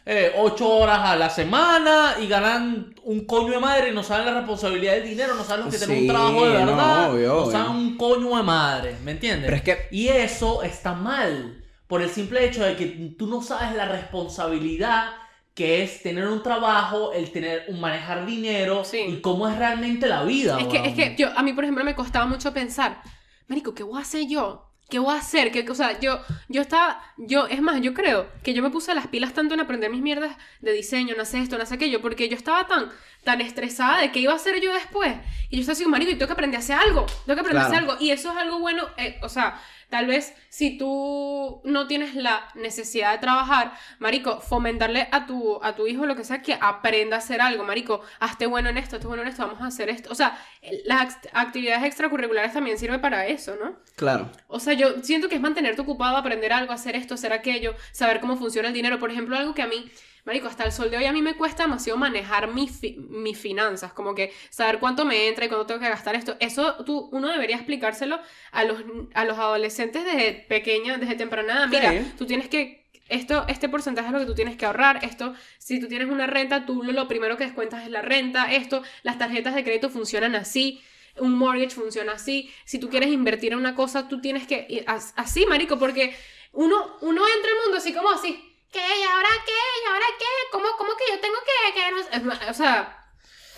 eh, 0.07 0.33
ocho 0.39 0.69
horas 0.71 1.01
a 1.01 1.17
la 1.17 1.29
semana 1.31 2.15
y 2.21 2.27
ganan 2.27 2.95
un 3.05 3.27
coño 3.27 3.53
de 3.53 3.59
madre 3.61 3.91
y 3.91 3.95
no 3.95 4.03
saben 4.03 4.25
la 4.27 4.33
responsabilidad 4.35 4.95
del 4.95 5.05
dinero, 5.11 5.35
no 5.35 5.45
saben 5.45 5.71
que 5.71 5.77
tienen 5.77 5.97
Sí, 5.99 6.03
un 6.03 6.09
trabajo 6.09 6.47
de 6.47 6.53
no, 6.61 6.67
verdad, 6.67 7.13
obvio, 7.13 7.29
no 7.29 7.35
obvio. 7.43 7.53
saben 7.53 7.71
un 7.73 7.97
coño 7.99 8.37
de 8.39 8.43
madre, 8.43 8.97
¿me 9.05 9.11
entiendes? 9.13 9.45
Pero 9.45 9.57
es 9.57 9.63
que- 9.63 9.89
Y 9.95 10.09
eso 10.09 10.63
está 10.63 10.95
mal, 10.95 11.63
por 11.87 12.01
el 12.01 12.09
simple 12.09 12.45
hecho 12.47 12.65
de 12.65 12.75
que 12.75 12.87
tú 13.19 13.27
no 13.27 13.43
sabes 13.43 13.77
la 13.77 13.85
responsabilidad 13.85 15.11
que 15.55 15.83
es 15.83 16.03
tener 16.03 16.27
un 16.29 16.43
trabajo, 16.43 17.13
el 17.13 17.31
tener 17.33 17.65
un 17.69 17.81
manejar 17.81 18.25
dinero 18.25 18.85
Sí. 18.85 18.99
y 19.09 19.21
cómo 19.21 19.49
es 19.49 19.59
realmente 19.59 20.07
la 20.07 20.23
vida. 20.23 20.57
Es 20.59 20.69
que, 20.69 20.79
es 20.89 20.95
que 20.95 21.17
yo, 21.19 21.29
a 21.37 21.43
mí, 21.43 21.53
por 21.53 21.65
ejemplo, 21.65 21.85
me 21.85 21.95
costaba 21.97 22.27
mucho 22.27 22.55
pensar, 22.55 23.03
Marico, 23.49 23.75
¿qué 23.75 23.83
voy 23.83 23.99
a 23.99 24.03
hacer 24.03 24.27
yo? 24.29 24.65
¿Qué 24.91 24.99
voy 24.99 25.15
a 25.15 25.19
hacer? 25.19 25.51
¿Qué, 25.53 25.69
o 25.71 25.75
sea, 25.75 25.99
yo, 26.01 26.21
yo 26.49 26.63
estaba, 26.63 27.03
yo, 27.17 27.47
es 27.47 27.61
más, 27.61 27.81
yo 27.83 27.93
creo 27.95 28.29
que 28.43 28.55
yo 28.55 28.63
me 28.63 28.71
puse 28.71 28.95
las 28.95 29.07
pilas 29.09 29.35
tanto 29.35 29.55
en 29.55 29.61
aprender 29.61 29.91
mis 29.91 30.03
mierdas 30.03 30.37
de 30.61 30.73
diseño, 30.73 31.15
no 31.17 31.25
sé 31.25 31.41
esto, 31.41 31.59
no 31.59 31.67
sé 31.67 31.75
aquello, 31.75 32.01
porque 32.01 32.29
yo 32.29 32.37
estaba 32.37 32.67
tan, 32.67 32.91
tan 33.29 33.43
estresada 33.43 34.01
de 34.01 34.11
qué 34.11 34.21
iba 34.21 34.33
a 34.33 34.37
hacer 34.37 34.59
yo 34.59 34.73
después. 34.73 35.13
Y 35.51 35.57
yo 35.57 35.61
estaba 35.61 35.75
así, 35.75 35.85
marico, 35.87 36.11
y 36.11 36.15
tengo 36.15 36.29
que 36.29 36.33
aprender 36.33 36.57
a 36.57 36.61
hacer 36.61 36.77
algo, 36.77 37.05
tengo 37.27 37.35
que 37.35 37.41
aprender 37.41 37.63
a 37.63 37.67
hacer 37.67 37.79
algo. 37.79 37.97
Y 38.01 38.11
eso 38.11 38.31
es 38.31 38.37
algo 38.39 38.59
bueno, 38.59 38.85
eh, 38.97 39.19
o 39.21 39.29
sea, 39.29 39.61
tal 39.91 40.07
vez 40.07 40.35
si 40.49 40.79
tú 40.79 41.61
no 41.65 41.87
tienes 41.87 42.15
la 42.15 42.49
necesidad 42.55 43.13
de 43.13 43.19
trabajar, 43.19 43.73
marico, 43.99 44.41
fomentarle 44.41 45.09
a 45.13 45.27
tu, 45.27 45.59
a 45.63 45.75
tu 45.75 45.87
hijo 45.87 46.07
lo 46.07 46.17
que 46.17 46.25
sea 46.25 46.41
que 46.41 46.57
aprenda 46.59 47.17
a 47.17 47.19
hacer 47.19 47.43
algo, 47.43 47.65
marico, 47.65 48.01
hazte 48.19 48.47
bueno 48.47 48.71
en 48.71 48.79
esto, 48.79 48.97
hazte 48.97 49.07
bueno 49.09 49.23
en 49.25 49.29
esto, 49.29 49.47
vamos 49.47 49.61
a 49.61 49.67
hacer 49.67 49.91
esto. 49.91 50.09
O 50.11 50.15
sea, 50.15 50.39
las 50.87 51.01
act- 51.09 51.29
actividades 51.35 51.85
extracurriculares 51.85 52.55
también 52.55 52.79
sirven 52.79 53.01
para 53.03 53.27
eso, 53.27 53.57
¿no? 53.63 53.77
Claro. 53.97 54.31
O 54.47 54.59
sea, 54.61 54.73
yo 54.73 55.03
siento 55.03 55.29
que 55.29 55.35
es 55.35 55.41
mantenerte 55.41 55.83
ocupado, 55.83 56.17
aprender 56.17 56.53
algo, 56.53 56.73
hacer 56.73 56.97
esto, 56.97 57.15
hacer 57.15 57.33
aquello, 57.35 57.75
saber 57.93 58.21
cómo 58.21 58.37
funciona 58.37 58.69
el 58.69 58.75
dinero. 58.75 58.99
Por 58.99 59.11
ejemplo, 59.11 59.37
algo 59.37 59.55
que 59.55 59.63
a 59.63 59.67
mí, 59.67 59.91
marico, 60.29 60.47
hasta 60.47 60.63
el 60.65 60.71
sol 60.71 60.91
de 60.91 60.99
hoy 60.99 61.07
a 61.07 61.13
mí 61.13 61.23
me 61.23 61.35
cuesta 61.35 61.65
demasiado 61.65 61.99
manejar 61.99 62.47
mi 62.55 62.69
fi- 62.69 62.97
mis 63.09 63.37
finanzas, 63.37 63.93
como 63.93 64.15
que 64.15 64.33
saber 64.51 64.79
cuánto 64.79 65.05
me 65.05 65.27
entra 65.27 65.47
y 65.47 65.49
cuánto 65.49 65.67
tengo 65.67 65.81
que 65.81 65.89
gastar 65.89 66.15
esto. 66.15 66.37
Eso 66.39 66.85
tú, 66.85 67.09
uno 67.11 67.29
debería 67.29 67.57
explicárselo 67.57 68.21
a 68.53 68.63
los, 68.65 68.85
a 69.15 69.25
los 69.25 69.37
adolescentes 69.39 70.05
desde 70.05 70.35
pequeña, 70.49 70.99
desde 70.99 71.17
temprana 71.17 71.55
edad. 71.55 71.69
Mira, 71.69 71.91
Sí. 71.91 72.13
tú 72.17 72.27
tienes 72.27 72.49
que 72.49 72.87
esto, 73.09 73.47
este 73.49 73.69
porcentaje 73.71 74.09
es 74.09 74.13
lo 74.13 74.19
que 74.21 74.27
tú 74.27 74.35
tienes 74.35 74.57
que 74.57 74.67
ahorrar, 74.67 75.03
esto, 75.03 75.35
si 75.59 75.81
tú 75.81 75.89
tienes 75.89 76.09
una 76.11 76.27
renta, 76.27 76.67
tú 76.67 76.83
lo, 76.85 76.93
lo 76.93 77.09
primero 77.09 77.37
que 77.39 77.45
descuentas 77.45 77.83
es 77.85 77.91
la 77.91 78.03
renta, 78.03 78.53
esto, 78.53 78.83
las 79.03 79.17
tarjetas 79.19 79.55
de 79.55 79.65
crédito 79.65 79.89
funcionan 79.89 80.35
así, 80.35 80.83
un 81.17 81.33
mortgage 81.39 81.71
funciona 81.75 82.13
así, 82.13 82.53
si 82.67 82.79
tú 82.79 82.91
quieres 82.91 83.09
invertir 83.09 83.53
en 83.53 83.59
una 83.61 83.75
cosa, 83.75 84.09
tú 84.09 84.21
tienes 84.21 84.47
que, 84.47 84.85
así, 85.17 85.47
marico, 85.47 85.79
porque 85.79 86.15
uno, 86.53 86.97
uno 87.01 87.23
entra 87.35 87.51
al 87.51 87.59
mundo 87.65 87.79
así 87.79 87.95
como 87.95 88.11
así, 88.11 88.33
¿qué? 88.71 88.79
¿Y 88.81 89.03
ahora 89.05 89.29
qué? 89.47 89.53
¿Y 89.53 89.89
ahora 89.89 90.07
qué? 90.19 90.25
¿Cómo, 90.53 90.67
cómo 90.77 90.91
que 90.99 91.15
yo 91.15 91.19
tengo 91.21 91.37
que, 91.47 91.81
que 91.81 91.91
no 91.91 91.97
sé?" 92.03 92.03
es 92.03 92.08
ma- 92.08 92.08
o 92.51 92.55
sea, 92.55 92.97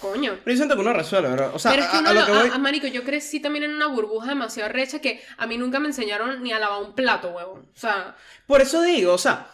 coño. 0.00 0.38
Pero 0.44 0.52
yo 0.52 0.56
siento 0.56 0.74
que 0.74 0.80
uno 0.80 0.92
resuelve, 0.92 1.30
bro. 1.32 1.52
O 1.54 1.58
sea, 1.58 1.70
Pero 1.72 1.82
es 1.84 1.88
que 1.90 1.96
a, 1.96 2.00
uno 2.00 2.10
a 2.10 2.12
lo 2.14 2.20
lo- 2.20 2.26
que 2.26 2.32
a- 2.32 2.40
voy... 2.42 2.50
a- 2.52 2.58
marico, 2.58 2.86
yo 2.86 3.04
crecí 3.04 3.40
también 3.40 3.64
en 3.64 3.72
una 3.74 3.86
burbuja 3.88 4.28
demasiado 4.28 4.70
recha 4.70 5.00
que 5.00 5.20
a 5.36 5.46
mí 5.46 5.56
nunca 5.58 5.78
me 5.80 5.88
enseñaron 5.88 6.42
ni 6.42 6.52
a 6.52 6.58
lavar 6.58 6.82
un 6.82 6.94
plato, 6.94 7.30
huevón. 7.30 7.68
O 7.74 7.78
sea, 7.78 8.16
Por 8.46 8.60
eso 8.60 8.82
digo, 8.82 9.12
o 9.14 9.18
sea, 9.18 9.48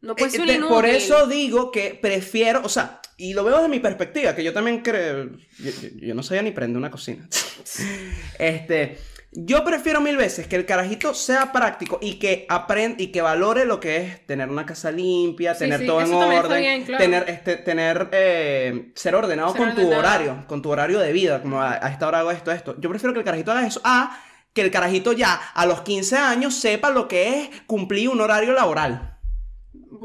no 0.00 0.14
puede 0.14 0.28
Eh, 0.30 0.36
ser 0.36 0.48
inútil. 0.48 0.68
por 0.68 0.86
eso 0.86 1.26
digo 1.26 1.70
que 1.72 1.98
prefiero, 2.00 2.60
o 2.64 2.68
sea, 2.68 3.00
y 3.16 3.34
lo 3.34 3.42
veo 3.44 3.56
desde 3.56 3.68
mi 3.68 3.80
perspectiva, 3.80 4.34
que 4.34 4.44
yo 4.44 4.52
también 4.52 4.82
creo, 4.82 5.24
yo, 5.58 5.70
yo- 5.82 5.88
yo 5.94 6.14
no 6.14 6.22
sabía 6.22 6.42
ni 6.42 6.52
prender 6.52 6.76
una 6.78 6.90
cocina. 6.90 7.26
este, 8.38 8.98
yo 9.32 9.62
prefiero 9.64 10.00
mil 10.00 10.16
veces 10.16 10.46
que 10.46 10.56
el 10.56 10.64
carajito 10.64 11.12
sea 11.14 11.52
práctico 11.52 11.98
y 12.00 12.14
que 12.18 12.46
aprenda 12.48 13.02
y 13.02 13.08
que 13.08 13.20
valore 13.20 13.64
lo 13.66 13.78
que 13.78 13.98
es 13.98 14.26
tener 14.26 14.48
una 14.48 14.64
casa 14.64 14.90
limpia, 14.90 15.54
Sí, 15.54 15.60
tener 15.60 15.80
sí, 15.80 15.86
todo 15.86 16.00
en 16.00 16.12
orden, 16.14 16.60
bien, 16.60 16.84
claro. 16.84 17.04
tener 17.04 17.24
este, 17.28 17.56
tener 17.56 18.08
eh, 18.12 18.92
ser 18.94 19.14
ordenado 19.14 19.52
Ser 19.52 19.60
con 19.60 19.74
tu 19.74 19.92
horario, 19.92 20.44
con 20.46 20.62
tu 20.62 20.70
horario 20.70 20.98
de 20.98 21.12
vida, 21.12 21.42
como 21.42 21.60
a, 21.60 21.74
a 21.74 21.90
esta 21.90 22.08
hora 22.08 22.20
hago 22.20 22.30
esto, 22.30 22.52
esto. 22.52 22.74
Yo 22.78 22.88
prefiero 22.88 23.12
que 23.12 23.20
el 23.20 23.24
carajito 23.24 23.52
haga 23.52 23.66
eso 23.66 23.80
a 23.84 24.18
que 24.54 24.62
el 24.62 24.70
carajito 24.70 25.12
ya 25.12 25.34
a 25.34 25.66
los 25.66 25.82
15 25.82 26.16
años 26.16 26.54
sepa 26.54 26.90
lo 26.90 27.06
que 27.06 27.40
es 27.42 27.50
cumplir 27.66 28.08
un 28.08 28.20
horario 28.20 28.52
laboral. 28.54 29.18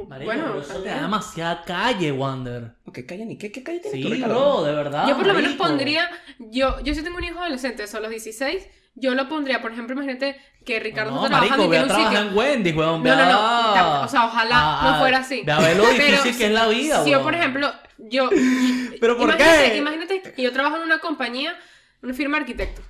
Marico, 0.07 0.26
bueno, 0.26 0.59
eso 0.59 0.82
te 0.82 0.89
da 0.89 1.01
demasiada 1.01 1.63
calle, 1.63 2.11
Wander. 2.11 2.76
Ok, 2.86 2.99
calla 3.07 3.26
ni 3.26 3.38
qué, 3.38 3.51
qué 3.51 3.63
calle 3.63 3.80
tiene 3.80 4.15
Sí, 4.15 4.21
bro, 4.24 4.63
de 4.63 4.74
verdad. 4.74 5.07
Yo 5.07 5.15
por 5.15 5.26
lo 5.28 5.34
menos 5.34 5.53
pondría, 5.53 6.09
yo, 6.39 6.80
yo 6.82 6.93
sí 6.93 7.01
tengo 7.03 7.17
un 7.17 7.24
hijo 7.24 7.39
adolescente, 7.39 7.88
son 7.88 8.01
los 8.01 8.11
16, 8.11 8.67
yo 8.95 9.15
lo 9.15 9.27
pondría, 9.27 9.61
por 9.61 9.71
ejemplo, 9.71 9.93
imagínate 9.95 10.39
que 10.65 10.79
Ricardo 10.79 11.11
No, 11.11 11.25
está 11.25 11.37
marico, 11.37 11.55
trabajando 11.55 11.83
a 11.83 11.87
trabajar 11.87 12.17
sitio. 12.17 12.29
en 12.29 12.37
weón. 12.77 13.03
No, 13.03 13.15
no, 13.15 13.75
no, 13.75 14.01
o 14.03 14.07
sea, 14.07 14.25
ojalá 14.25 14.79
a- 14.81 14.91
no 14.91 14.99
fuera 14.99 15.17
así. 15.19 15.41
Ve 15.45 15.51
a 15.51 15.59
ver 15.59 15.77
lo 15.77 15.87
difícil 15.89 16.37
que 16.37 16.45
es 16.45 16.51
la 16.51 16.67
vida, 16.67 17.03
Si 17.03 17.09
yo, 17.11 17.21
por 17.23 17.33
ejemplo, 17.35 17.73
yo... 17.97 18.29
¿Pero 19.01 19.17
por 19.17 19.29
imagínate, 19.29 19.71
qué? 19.71 19.77
Imagínate 19.77 20.21
que 20.35 20.41
yo 20.41 20.51
trabajo 20.53 20.77
en 20.77 20.83
una 20.83 20.99
compañía, 20.99 21.57
una 22.01 22.13
firma 22.13 22.37
de 22.37 22.41
arquitectos, 22.43 22.85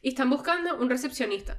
y 0.00 0.08
están 0.10 0.30
buscando 0.30 0.76
un 0.76 0.88
recepcionista. 0.88 1.58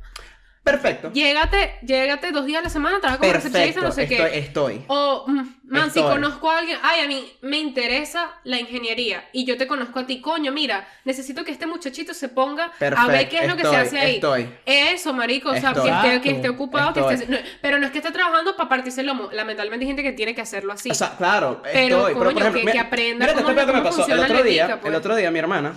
Perfecto. 0.72 1.12
Llégate, 1.14 1.76
llégate 1.82 2.32
dos 2.32 2.46
días 2.46 2.60
a 2.60 2.64
la 2.64 2.70
semana, 2.70 3.00
trabaja 3.00 3.20
como 3.20 3.34
recepcionista, 3.34 3.82
Perfecto. 3.82 3.88
no 3.88 3.92
sé 4.08 4.14
estoy, 4.14 4.32
qué. 4.32 4.40
estoy. 4.40 4.86
O, 4.88 5.26
mm, 5.28 5.48
man, 5.64 5.92
si 5.92 6.02
conozco 6.02 6.50
a 6.52 6.60
alguien, 6.60 6.78
ay, 6.84 7.02
a 7.02 7.08
mí 7.08 7.32
me 7.42 7.58
interesa 7.58 8.30
la 8.44 8.60
ingeniería 8.60 9.24
y 9.34 9.46
yo 9.46 9.58
te 9.58 9.68
conozco 9.68 10.00
a 10.00 10.06
ti, 10.06 10.22
coño, 10.22 10.52
mira, 10.52 10.88
necesito 11.06 11.44
que 11.44 11.52
este 11.52 11.66
muchachito 11.68 12.14
se 12.14 12.30
ponga 12.30 12.72
a 12.96 13.08
ver 13.08 13.30
qué 13.30 13.40
es 13.40 13.48
lo 13.48 13.56
que 13.56 13.64
se 13.66 13.76
hace 13.76 14.00
ahí. 14.00 14.16
estoy. 14.16 14.50
Eso, 14.66 15.14
marico, 15.14 15.50
o 15.50 15.56
sea, 15.58 15.74
que 15.74 15.80
esté, 15.90 16.10
que 16.22 16.30
esté 16.30 16.30
Exacto, 16.48 16.52
ocupado, 16.54 16.94
que 16.94 17.14
esté... 17.14 17.28
no, 17.28 17.38
pero 17.62 17.80
no 17.80 17.86
es 17.86 17.92
que 17.92 18.00
esté 18.00 18.12
trabajando 18.12 18.56
para 18.56 18.70
partirse 18.70 19.02
el 19.02 19.08
lomo. 19.08 19.30
Lamentablemente 19.32 19.84
hay 19.86 19.88
gente 19.90 20.04
que 20.04 20.14
tiene 20.14 20.36
que 20.36 20.42
hacerlo 20.42 20.74
así. 20.74 20.90
O 20.90 20.94
sea, 20.94 21.16
claro, 21.18 21.62
Pero, 21.64 22.08
estoy. 22.10 22.24
coño, 22.34 22.54
que- 22.54 22.66
que 22.66 22.80
aprenda 22.80 23.26
mira, 23.26 23.34
cómo- 23.42 23.48
que 23.48 23.54
me 23.56 23.66
cómo 23.66 23.84
pasó. 23.84 23.88
El 23.90 23.94
funciona 23.96 24.22
otro 24.24 24.36
la 24.38 24.44
día, 24.44 24.64
ética, 24.66 24.80
pues. 24.82 24.92
el 24.92 24.96
otro 24.98 25.16
día 25.16 25.32
mi 25.32 25.40
hermana, 25.40 25.74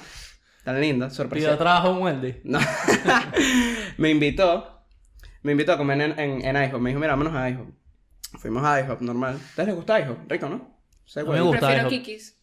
tan 0.64 0.80
linda, 0.80 1.08
Y 1.08 1.10
sorpresa. 1.10 1.50
yo 1.50 1.58
trabajo 1.58 1.88
en 1.90 1.98
Wendy's. 2.02 2.36
No. 2.44 2.58
me 3.98 4.10
invitó. 4.10 4.81
Me 5.42 5.52
invitó 5.52 5.72
a 5.72 5.78
comer 5.78 6.00
en, 6.00 6.18
en, 6.18 6.44
en 6.44 6.56
IHOP. 6.64 6.80
Me 6.80 6.90
dijo, 6.90 7.00
mira, 7.00 7.12
vámonos 7.12 7.34
a 7.34 7.50
IHOP. 7.50 7.68
Fuimos 8.38 8.64
a 8.64 8.80
IHOP, 8.80 9.00
normal. 9.02 9.34
¿A 9.34 9.36
ustedes 9.36 9.66
les 9.68 9.76
gusta 9.76 10.00
IHOP? 10.00 10.30
Rico, 10.30 10.48
¿no? 10.48 10.78
Me 11.26 11.40
gusta 11.40 11.58
Prefiero 11.66 11.80
eso. 11.80 11.88
Kikis. 11.88 12.38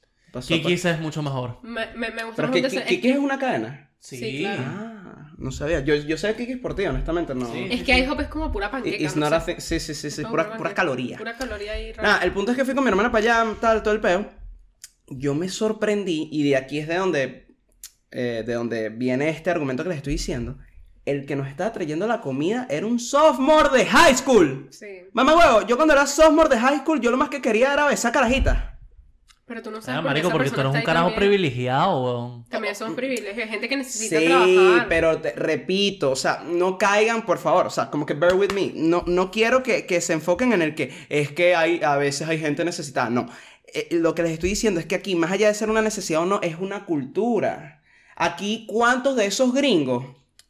Kikis 0.48 0.86
es 0.86 1.00
mucho 1.00 1.22
mejor. 1.24 1.60
Me, 1.64 1.88
me, 1.96 2.12
me 2.12 2.24
gusta 2.26 2.44
Pero 2.50 2.56
es 2.68 2.74
que 2.74 2.86
Kikis 2.86 3.12
es 3.14 3.18
una 3.18 3.40
cadena. 3.40 3.92
Sí, 4.00 4.18
Sí, 4.18 4.40
claro. 4.40 4.64
Ah, 4.66 5.32
no 5.38 5.52
sabía. 5.52 5.80
Yo, 5.82 5.96
yo 5.96 6.18
sé 6.18 6.36
Kikis 6.36 6.58
por 6.58 6.76
ti, 6.76 6.86
honestamente, 6.86 7.34
no. 7.34 7.52
Sí. 7.52 7.68
Es 7.72 7.84
que 7.84 7.98
IHOP 7.98 8.20
es 8.22 8.28
como 8.28 8.52
pura 8.52 8.70
panqueca. 8.70 9.04
It's 9.04 9.16
no 9.16 9.30
not 9.30 9.44
sé. 9.44 9.52
a 9.52 9.56
thing- 9.56 9.60
Sí, 9.62 9.80
sí, 9.80 9.94
sí, 9.96 10.12
sí. 10.12 10.24
Pura, 10.24 10.56
pura 10.56 10.74
caloría. 10.74 11.18
Pura 11.18 11.36
caloría 11.36 11.74
rara. 11.96 12.04
Nada, 12.04 12.24
el 12.24 12.32
punto 12.32 12.52
es 12.52 12.58
que 12.58 12.66
fui 12.66 12.76
con 12.76 12.84
mi 12.84 12.90
hermana 12.90 13.12
para 13.12 13.42
allá, 13.44 13.56
tal, 13.60 13.82
todo 13.82 13.94
el 13.94 14.02
peo. 14.02 14.30
Yo 15.08 15.34
me 15.34 15.50
sorprendí, 15.50 16.30
y 16.32 16.44
de 16.48 16.56
aquí 16.56 16.78
es 16.80 16.88
de 16.88 16.96
donde, 16.96 17.56
eh, 18.12 18.44
de 18.46 18.54
donde 18.54 18.90
viene 18.90 19.30
este 19.30 19.50
argumento 19.50 19.82
que 19.84 19.90
les 19.90 19.98
estoy 19.98 20.14
diciendo. 20.14 20.58
El 21.10 21.26
que 21.26 21.36
nos 21.36 21.48
estaba 21.48 21.72
trayendo 21.74 22.08
la 22.08 22.22
comida 22.22 22.68
era 22.70 22.86
un 22.86 23.00
sophomore 23.00 23.70
de 23.78 23.86
high 23.86 24.16
school. 24.16 24.68
Sí. 24.70 24.86
Mamá 25.14 25.36
huevo, 25.36 25.68
yo 25.68 25.76
cuando 25.76 25.94
era 25.94 26.06
sophomore 26.06 26.50
de 26.50 26.60
high 26.60 26.80
school, 26.80 27.00
yo 27.02 27.10
lo 27.12 27.18
más 27.18 27.30
que 27.30 27.42
quería 27.42 27.74
era 27.74 27.86
besar 27.88 28.12
carajita. 28.12 28.78
Pero 29.46 29.64
tú 29.64 29.72
no 29.72 29.82
sabes 29.82 29.98
Ah, 29.98 30.02
por 30.04 30.04
qué 30.04 30.10
marico, 30.10 30.28
esa 30.28 30.34
porque 30.38 30.50
tú 30.52 30.60
eres 30.62 30.76
un 30.76 30.82
carajo 30.84 31.08
también. 31.08 31.20
privilegiado, 31.20 32.04
weón. 32.04 32.46
También 32.50 32.76
son 32.76 32.96
privilegios. 32.96 33.44
Hay 33.46 33.50
gente 33.50 33.68
que 33.68 33.78
necesita 33.78 34.20
Sí, 34.20 34.26
trabajar. 34.28 34.86
pero 34.88 35.18
te 35.18 35.32
repito, 35.32 36.12
o 36.12 36.16
sea, 36.16 36.44
no 36.46 36.78
caigan, 36.78 37.26
por 37.26 37.40
favor, 37.40 37.66
o 37.66 37.70
sea, 37.72 37.90
como 37.90 38.06
que 38.06 38.14
bear 38.14 38.36
with 38.36 38.52
me. 38.54 38.72
No, 38.76 39.04
no 39.08 39.32
quiero 39.32 39.64
que, 39.64 39.88
que 39.88 40.02
se 40.02 40.14
enfoquen 40.14 40.54
en 40.54 40.62
el 40.62 40.76
que 40.76 40.94
es 41.10 41.32
que 41.32 41.56
hay, 41.56 41.82
a 41.82 41.98
veces 41.98 42.28
hay 42.28 42.38
gente 42.40 42.64
necesitada. 42.64 43.10
No, 43.10 43.26
Eh, 43.74 43.88
lo 43.92 44.14
que 44.14 44.22
les 44.24 44.32
estoy 44.34 44.50
diciendo 44.50 44.80
es 44.80 44.86
que 44.86 44.96
aquí, 44.96 45.16
más 45.16 45.32
allá 45.32 45.48
de 45.48 45.54
ser 45.56 45.70
una 45.72 45.82
necesidad 45.82 46.22
o 46.22 46.26
no, 46.26 46.40
es 46.44 46.56
una 46.60 46.86
cultura. 46.86 47.82
Aquí, 48.16 48.66
¿cuántos 48.68 49.16
de 49.16 49.26
esos 49.26 49.52
gringos? 49.54 50.06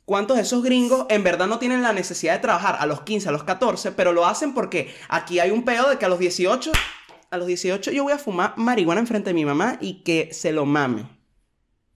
¿Cuántos 0.10 0.38
de 0.38 0.42
esos 0.42 0.64
gringos 0.64 1.06
en 1.10 1.24
verdad 1.24 1.46
no 1.46 1.60
tienen 1.60 1.84
la 1.84 1.94
necesidad 1.94 2.34
de 2.34 2.40
trabajar 2.40 2.78
a 2.80 2.88
los 2.88 3.02
15, 3.02 3.30
a 3.30 3.32
los 3.32 3.44
14, 3.44 3.92
pero 3.92 4.12
lo 4.12 4.26
hacen 4.26 4.56
porque 4.56 4.92
aquí 5.08 5.40
hay 5.40 5.52
un 5.52 5.64
peo 5.64 5.88
de 5.88 6.00
que 6.00 6.06
a 6.06 6.10
los 6.10 6.18
18, 6.18 6.72
a 7.30 7.38
los 7.38 7.46
18 7.46 7.92
yo 7.92 8.02
voy 8.02 8.14
a 8.14 8.18
fumar 8.18 8.56
marihuana 8.58 9.02
enfrente 9.02 9.30
de 9.30 9.36
mi 9.36 9.46
mamá 9.46 9.78
y 9.80 10.02
que 10.02 10.34
se 10.34 10.52
lo 10.52 10.66
mame. 10.66 11.06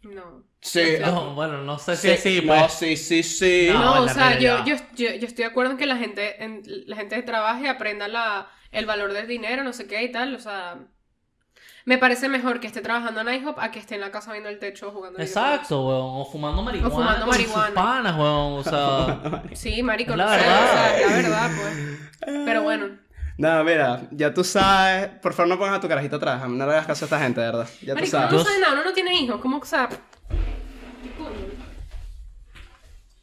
No. 0.04 0.44
Sí, 0.62 0.82
No, 1.02 1.34
bueno, 1.34 1.64
no 1.64 1.80
sé 1.80 1.96
si 1.98 2.10
Sí, 2.10 2.18
sí, 2.18 2.42
no, 2.46 2.54
pues. 2.54 2.74
sí, 2.74 2.98
sí, 2.98 3.24
sí. 3.24 3.70
No, 3.74 4.04
o 4.04 4.08
sea, 4.08 4.38
yo, 4.38 4.64
yo, 4.64 4.76
yo 4.94 5.08
estoy 5.08 5.46
de 5.46 5.46
acuerdo 5.46 5.72
en 5.72 5.78
que 5.80 5.88
la 5.88 5.98
gente, 5.98 6.44
en, 6.44 6.62
la 6.86 6.96
gente 6.96 7.20
trabaje, 7.24 7.68
aprenda 7.68 8.08
la, 8.08 8.48
el 8.72 8.86
valor 8.86 9.14
del 9.14 9.28
dinero, 9.28 9.64
no 9.64 9.74
sé 9.74 9.88
qué 9.88 10.04
y 10.04 10.12
tal. 10.12 10.36
O 10.36 10.40
sea, 10.40 10.78
me 11.86 11.98
parece 11.98 12.30
mejor 12.30 12.60
que 12.60 12.68
esté 12.68 12.82
trabajando 12.82 13.22
en 13.22 13.42
IHOP 13.44 13.60
a 13.60 13.72
que 13.72 13.80
esté 13.80 13.96
en 13.96 14.02
la 14.02 14.12
casa 14.12 14.32
viendo 14.32 14.50
el 14.50 14.60
techo 14.60 14.92
jugando 14.92 15.20
Exacto, 15.20 15.86
weón. 15.88 16.22
O 16.22 16.26
fumando 16.32 16.62
marihuana. 16.62 16.94
fumando 16.96 17.20
con 17.22 17.30
marihuana. 17.30 17.66
sus 17.68 17.76
panas, 17.76 18.16
weón. 18.18 18.54
O 18.60 18.64
sea. 18.64 19.44
Sí, 19.54 19.84
marico, 19.84 20.12
no 20.12 20.18
la 20.26 20.30
sé, 20.30 20.38
verdad. 20.38 20.64
o 20.64 20.74
sea, 20.98 21.08
la 21.10 21.16
verdad, 21.16 21.52
pues. 21.62 22.36
Pero 22.46 22.64
bueno. 22.64 22.88
No, 23.38 23.64
mira, 23.64 24.02
ya 24.12 24.34
tú 24.34 24.44
sabes. 24.44 25.08
Por 25.22 25.34
favor, 25.34 25.50
no 25.50 25.58
pongas 25.58 25.78
a 25.78 25.82
tu 25.82 25.88
carajito 25.88 26.18
atrás. 26.18 26.48
No 26.48 26.66
le 26.66 26.72
hagas 26.72 26.86
caso 26.86 27.06
a 27.06 27.08
esta 27.08 27.20
gente, 27.20 27.42
de 27.42 27.48
verdad. 27.48 27.68
Ya 27.82 27.94
tú 27.94 27.96
Marico, 27.96 28.12
sabes. 28.12 28.30
uno 28.30 28.38
no 28.38 28.44
Yo- 28.44 28.50
sabe 28.50 28.60
nada, 28.62 28.74
uno 28.74 28.84
no 28.84 28.94
tiene 28.94 29.14
hijos. 29.16 29.42
¿Cómo, 29.42 29.58
o 29.58 29.66
sea, 29.66 29.90